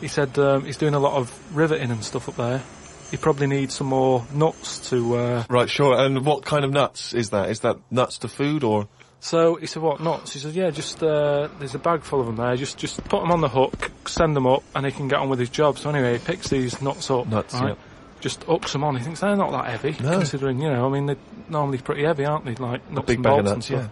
He 0.00 0.08
said 0.08 0.38
um, 0.38 0.64
he's 0.64 0.76
doing 0.76 0.94
a 0.94 0.98
lot 0.98 1.14
of 1.14 1.56
riveting 1.56 1.90
and 1.90 2.04
stuff 2.04 2.28
up 2.28 2.36
there. 2.36 2.62
He 3.10 3.16
probably 3.16 3.46
needs 3.46 3.74
some 3.74 3.86
more 3.88 4.24
nuts 4.32 4.90
to. 4.90 5.16
Uh... 5.16 5.44
Right, 5.48 5.68
sure. 5.68 5.98
And 5.98 6.24
what 6.26 6.44
kind 6.44 6.64
of 6.64 6.70
nuts 6.70 7.14
is 7.14 7.30
that? 7.30 7.48
Is 7.50 7.60
that 7.60 7.78
nuts 7.90 8.18
to 8.18 8.28
food 8.28 8.64
or? 8.64 8.86
So 9.20 9.56
he 9.56 9.66
said, 9.66 9.82
what 9.82 10.00
nuts? 10.00 10.32
He 10.34 10.38
said, 10.38 10.54
yeah, 10.54 10.70
just 10.70 11.02
uh, 11.02 11.48
there's 11.58 11.74
a 11.74 11.78
bag 11.78 12.02
full 12.02 12.20
of 12.20 12.26
them 12.26 12.36
there. 12.36 12.54
Just 12.56 12.78
just 12.78 13.02
put 13.04 13.20
them 13.20 13.32
on 13.32 13.40
the 13.40 13.48
hook, 13.48 13.90
send 14.06 14.36
them 14.36 14.46
up, 14.46 14.62
and 14.74 14.86
he 14.86 14.92
can 14.92 15.08
get 15.08 15.18
on 15.18 15.28
with 15.28 15.40
his 15.40 15.50
job. 15.50 15.78
So 15.78 15.90
anyway, 15.90 16.18
he 16.18 16.24
picks 16.24 16.48
these 16.48 16.80
nuts 16.80 17.10
up. 17.10 17.26
Nuts, 17.26 17.54
right? 17.54 17.68
yep. 17.70 17.78
Just 18.20 18.44
hooks 18.44 18.72
them 18.72 18.84
on. 18.84 18.96
He 18.96 19.02
thinks 19.02 19.20
they're 19.20 19.34
not 19.36 19.50
that 19.52 19.70
heavy, 19.70 19.96
No. 20.02 20.18
considering 20.18 20.60
you 20.60 20.70
know. 20.70 20.86
I 20.86 20.92
mean, 20.92 21.06
they're 21.06 21.16
normally 21.48 21.78
pretty 21.78 22.04
heavy, 22.04 22.24
aren't 22.26 22.44
they? 22.44 22.54
Like 22.54 22.88
nuts 22.90 23.06
big 23.06 23.16
and 23.16 23.24
bag 23.24 23.38
of 23.38 23.44
bolts 23.44 23.52
and 23.54 23.64
stuff. 23.64 23.82
yeah. 23.84 23.88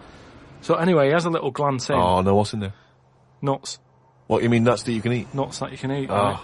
So 0.61 0.75
anyway, 0.75 1.07
he 1.07 1.13
has 1.13 1.25
a 1.25 1.29
little 1.29 1.51
glance 1.51 1.89
in. 1.89 1.95
Oh 1.95 2.21
no, 2.21 2.35
what's 2.35 2.53
in 2.53 2.59
there? 2.61 2.73
Nuts. 3.41 3.79
What 4.27 4.43
you 4.43 4.49
mean 4.49 4.63
nuts 4.63 4.83
that 4.83 4.91
you 4.91 5.01
can 5.01 5.13
eat? 5.13 5.33
nuts 5.33 5.59
that 5.59 5.71
you 5.71 5.77
can 5.77 5.91
eat. 5.91 6.09
Oh. 6.09 6.15
Right? 6.15 6.39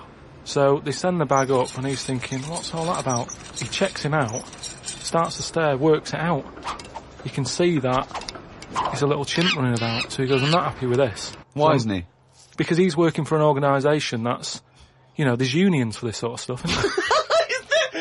So 0.45 0.81
they 0.83 0.91
send 0.91 1.21
the 1.21 1.25
bag 1.25 1.51
up, 1.51 1.77
and 1.77 1.85
he's 1.87 2.03
thinking, 2.03 2.39
"What's 2.43 2.73
all 2.73 2.85
that 2.85 2.99
about?" 3.01 3.33
He 3.59 3.67
checks 3.67 4.03
him 4.03 4.13
out, 4.13 4.45
starts 4.85 5.37
to 5.37 5.43
stare, 5.43 5.77
works 5.77 6.13
it 6.13 6.19
out. 6.19 6.45
You 7.23 7.31
can 7.31 7.45
see 7.45 7.79
that 7.79 8.33
he's 8.91 9.01
a 9.01 9.07
little 9.07 9.23
chimp 9.25 9.55
running 9.55 9.73
about. 9.73 10.11
So 10.11 10.23
he 10.23 10.27
goes, 10.27 10.43
"I'm 10.43 10.51
not 10.51 10.73
happy 10.73 10.85
with 10.85 10.97
this." 10.97 11.31
Why 11.53 11.71
So- 11.71 11.75
isn't 11.75 11.91
he? 11.91 12.05
Because 12.57 12.77
he's 12.77 12.95
working 12.97 13.25
for 13.25 13.35
an 13.35 13.41
organisation 13.41 14.23
that's 14.23 14.61
you 15.15 15.25
know, 15.25 15.35
there's 15.35 15.53
unions 15.53 15.95
for 15.97 16.07
this 16.07 16.17
sort 16.17 16.33
of 16.33 16.39
stuff. 16.39 16.63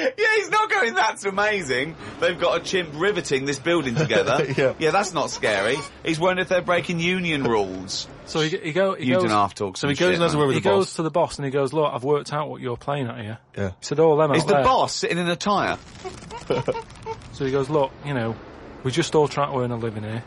Isn't 0.02 0.16
there? 0.16 0.26
yeah, 0.26 0.36
he's 0.36 0.50
not 0.50 0.70
going, 0.70 0.94
that's 0.94 1.24
amazing. 1.24 1.96
They've 2.20 2.38
got 2.38 2.60
a 2.60 2.64
chimp 2.64 2.90
riveting 2.94 3.44
this 3.44 3.58
building 3.58 3.94
together. 3.94 4.46
Yeah. 4.56 4.74
yeah, 4.78 4.90
that's 4.90 5.12
not 5.14 5.30
scary. 5.30 5.76
He's 6.04 6.18
wondering 6.20 6.42
if 6.44 6.48
they're 6.48 6.60
breaking 6.62 6.98
union 7.00 7.42
rules. 7.44 8.06
So 8.26 8.40
he, 8.40 8.56
he 8.56 8.72
go. 8.72 8.94
He 8.94 9.06
You 9.06 9.14
goes, 9.14 9.30
don't 9.30 9.54
talk 9.54 9.76
So 9.76 9.88
he 9.88 9.94
goes 9.94 9.98
shit, 10.08 10.14
and 10.14 10.22
has 10.22 10.34
a 10.34 10.36
man. 10.36 10.40
word 10.42 10.46
with 10.48 10.54
he 10.56 10.60
the 10.60 10.68
goes 10.68 10.86
boss. 10.86 10.94
to 10.96 11.02
the 11.02 11.10
boss 11.10 11.36
and 11.38 11.44
he 11.44 11.50
goes, 11.50 11.72
"Look, 11.72 11.90
I've 11.92 12.04
worked 12.04 12.32
out 12.32 12.48
what 12.48 12.60
you're 12.60 12.76
playing 12.76 13.06
at 13.08 13.18
here." 13.20 13.38
Yeah. 13.56 13.68
He 13.70 13.74
said, 13.80 13.98
"All 14.00 14.16
them 14.16 14.30
out 14.30 14.36
Is 14.36 14.44
the 14.44 14.54
there." 14.54 14.64
boss 14.64 14.94
sitting 14.94 15.18
in 15.18 15.28
a 15.28 15.36
tyre? 15.36 15.78
So 17.32 17.44
he 17.46 17.50
goes, 17.50 17.70
"Look, 17.70 17.90
you 18.04 18.14
know, 18.14 18.36
we 18.84 18.90
just 18.90 19.14
all 19.14 19.28
trying 19.28 19.52
to 19.52 19.58
earn 19.58 19.70
a 19.70 19.76
living 19.76 20.02
here." 20.02 20.22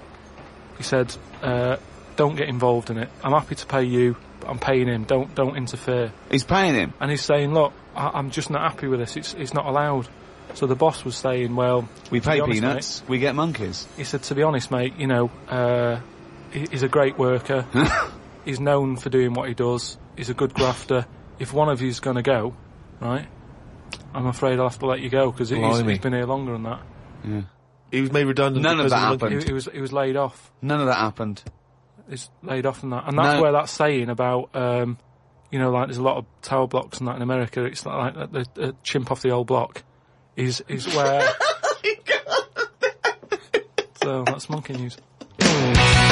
He 0.77 0.83
said, 0.83 1.15
uh, 1.41 1.77
"Don't 2.15 2.35
get 2.35 2.49
involved 2.49 2.89
in 2.89 2.97
it. 2.97 3.09
I'm 3.23 3.31
happy 3.31 3.55
to 3.55 3.65
pay 3.65 3.83
you, 3.83 4.15
but 4.15 4.24
I'm 4.47 4.59
paying 4.59 4.87
him. 4.87 5.03
Don't 5.03 5.33
don't 5.35 5.55
interfere." 5.55 6.11
He's 6.31 6.43
paying 6.43 6.75
him. 6.75 6.93
And 6.99 7.09
he's 7.11 7.21
saying, 7.21 7.53
"Look, 7.53 7.73
I, 7.95 8.11
I'm 8.13 8.31
just 8.31 8.49
not 8.49 8.61
happy 8.61 8.87
with 8.87 8.99
this. 8.99 9.15
It's 9.17 9.33
it's 9.33 9.53
not 9.53 9.65
allowed." 9.65 10.07
So 10.53 10.67
the 10.67 10.75
boss 10.75 11.03
was 11.03 11.15
saying, 11.15 11.55
"Well, 11.55 11.87
We 12.11 12.21
pay 12.21 12.39
honest, 12.39 12.61
peanuts, 12.61 13.03
we 13.07 13.19
get 13.19 13.35
monkeys. 13.35 13.87
he 13.97 14.03
said, 14.03 14.23
"To 14.23 14.35
be 14.35 14.43
honest, 14.43 14.71
mate, 14.71 14.93
you 14.97 15.07
know, 15.07 15.29
uh, 15.49 15.99
he, 16.51 16.65
he's 16.71 16.83
a 16.83 16.87
great 16.87 17.17
worker. 17.17 17.65
he's 18.45 18.59
known 18.59 18.95
for 18.95 19.09
doing 19.09 19.33
what 19.33 19.47
he 19.49 19.53
does. 19.53 19.97
He's 20.15 20.29
a 20.29 20.33
good 20.33 20.53
grafter. 20.53 21.05
If 21.39 21.51
one 21.51 21.67
of 21.67 21.81
you's 21.81 21.99
going 21.99 22.15
to 22.15 22.21
go, 22.21 22.55
right, 23.01 23.27
I'm 24.13 24.27
afraid 24.27 24.59
I'll 24.59 24.69
have 24.69 24.79
to 24.79 24.85
let 24.85 25.01
you 25.01 25.09
go 25.09 25.31
because 25.31 25.49
he's, 25.49 25.81
he's 25.81 25.99
been 25.99 26.13
here 26.13 26.25
longer 26.25 26.53
than 26.53 26.63
that. 26.63 26.81
Yeah. 27.25 27.41
He 27.91 28.01
was 28.01 28.11
made 28.11 28.25
redundant. 28.25 28.63
None 28.63 28.79
of 28.79 28.89
that 28.89 28.99
the 28.99 29.25
happened. 29.25 29.41
He, 29.43 29.47
he 29.47 29.53
was 29.53 29.67
he 29.71 29.81
was 29.81 29.91
laid 29.91 30.15
off. 30.15 30.51
None 30.61 30.79
of 30.79 30.87
that 30.87 30.97
happened. 30.97 31.43
He's 32.09 32.29
laid 32.43 32.65
off 32.65 32.83
and 32.83 32.91
that, 32.93 33.07
and 33.07 33.17
that's 33.17 33.35
No. 33.37 33.41
where 33.41 33.51
that 33.53 33.69
saying 33.69 34.09
about." 34.09 34.49
Um, 34.55 34.97
you 35.51 35.59
know, 35.59 35.71
like 35.71 35.87
there's 35.87 35.97
a 35.97 36.03
lot 36.03 36.17
of 36.17 36.25
tower 36.41 36.67
blocks 36.67 36.97
and 36.99 37.07
that 37.07 37.15
in 37.15 37.21
America. 37.21 37.63
It's 37.63 37.85
like, 37.85 38.15
like 38.15 38.31
the, 38.31 38.45
the 38.55 38.75
chimp 38.83 39.11
off 39.11 39.21
the 39.21 39.29
old 39.29 39.47
block 39.47 39.83
is 40.35 40.61
is 40.67 40.85
where. 40.95 41.21
so 44.01 44.23
that's 44.25 44.49
monkey 44.49 44.73
news. 44.73 44.97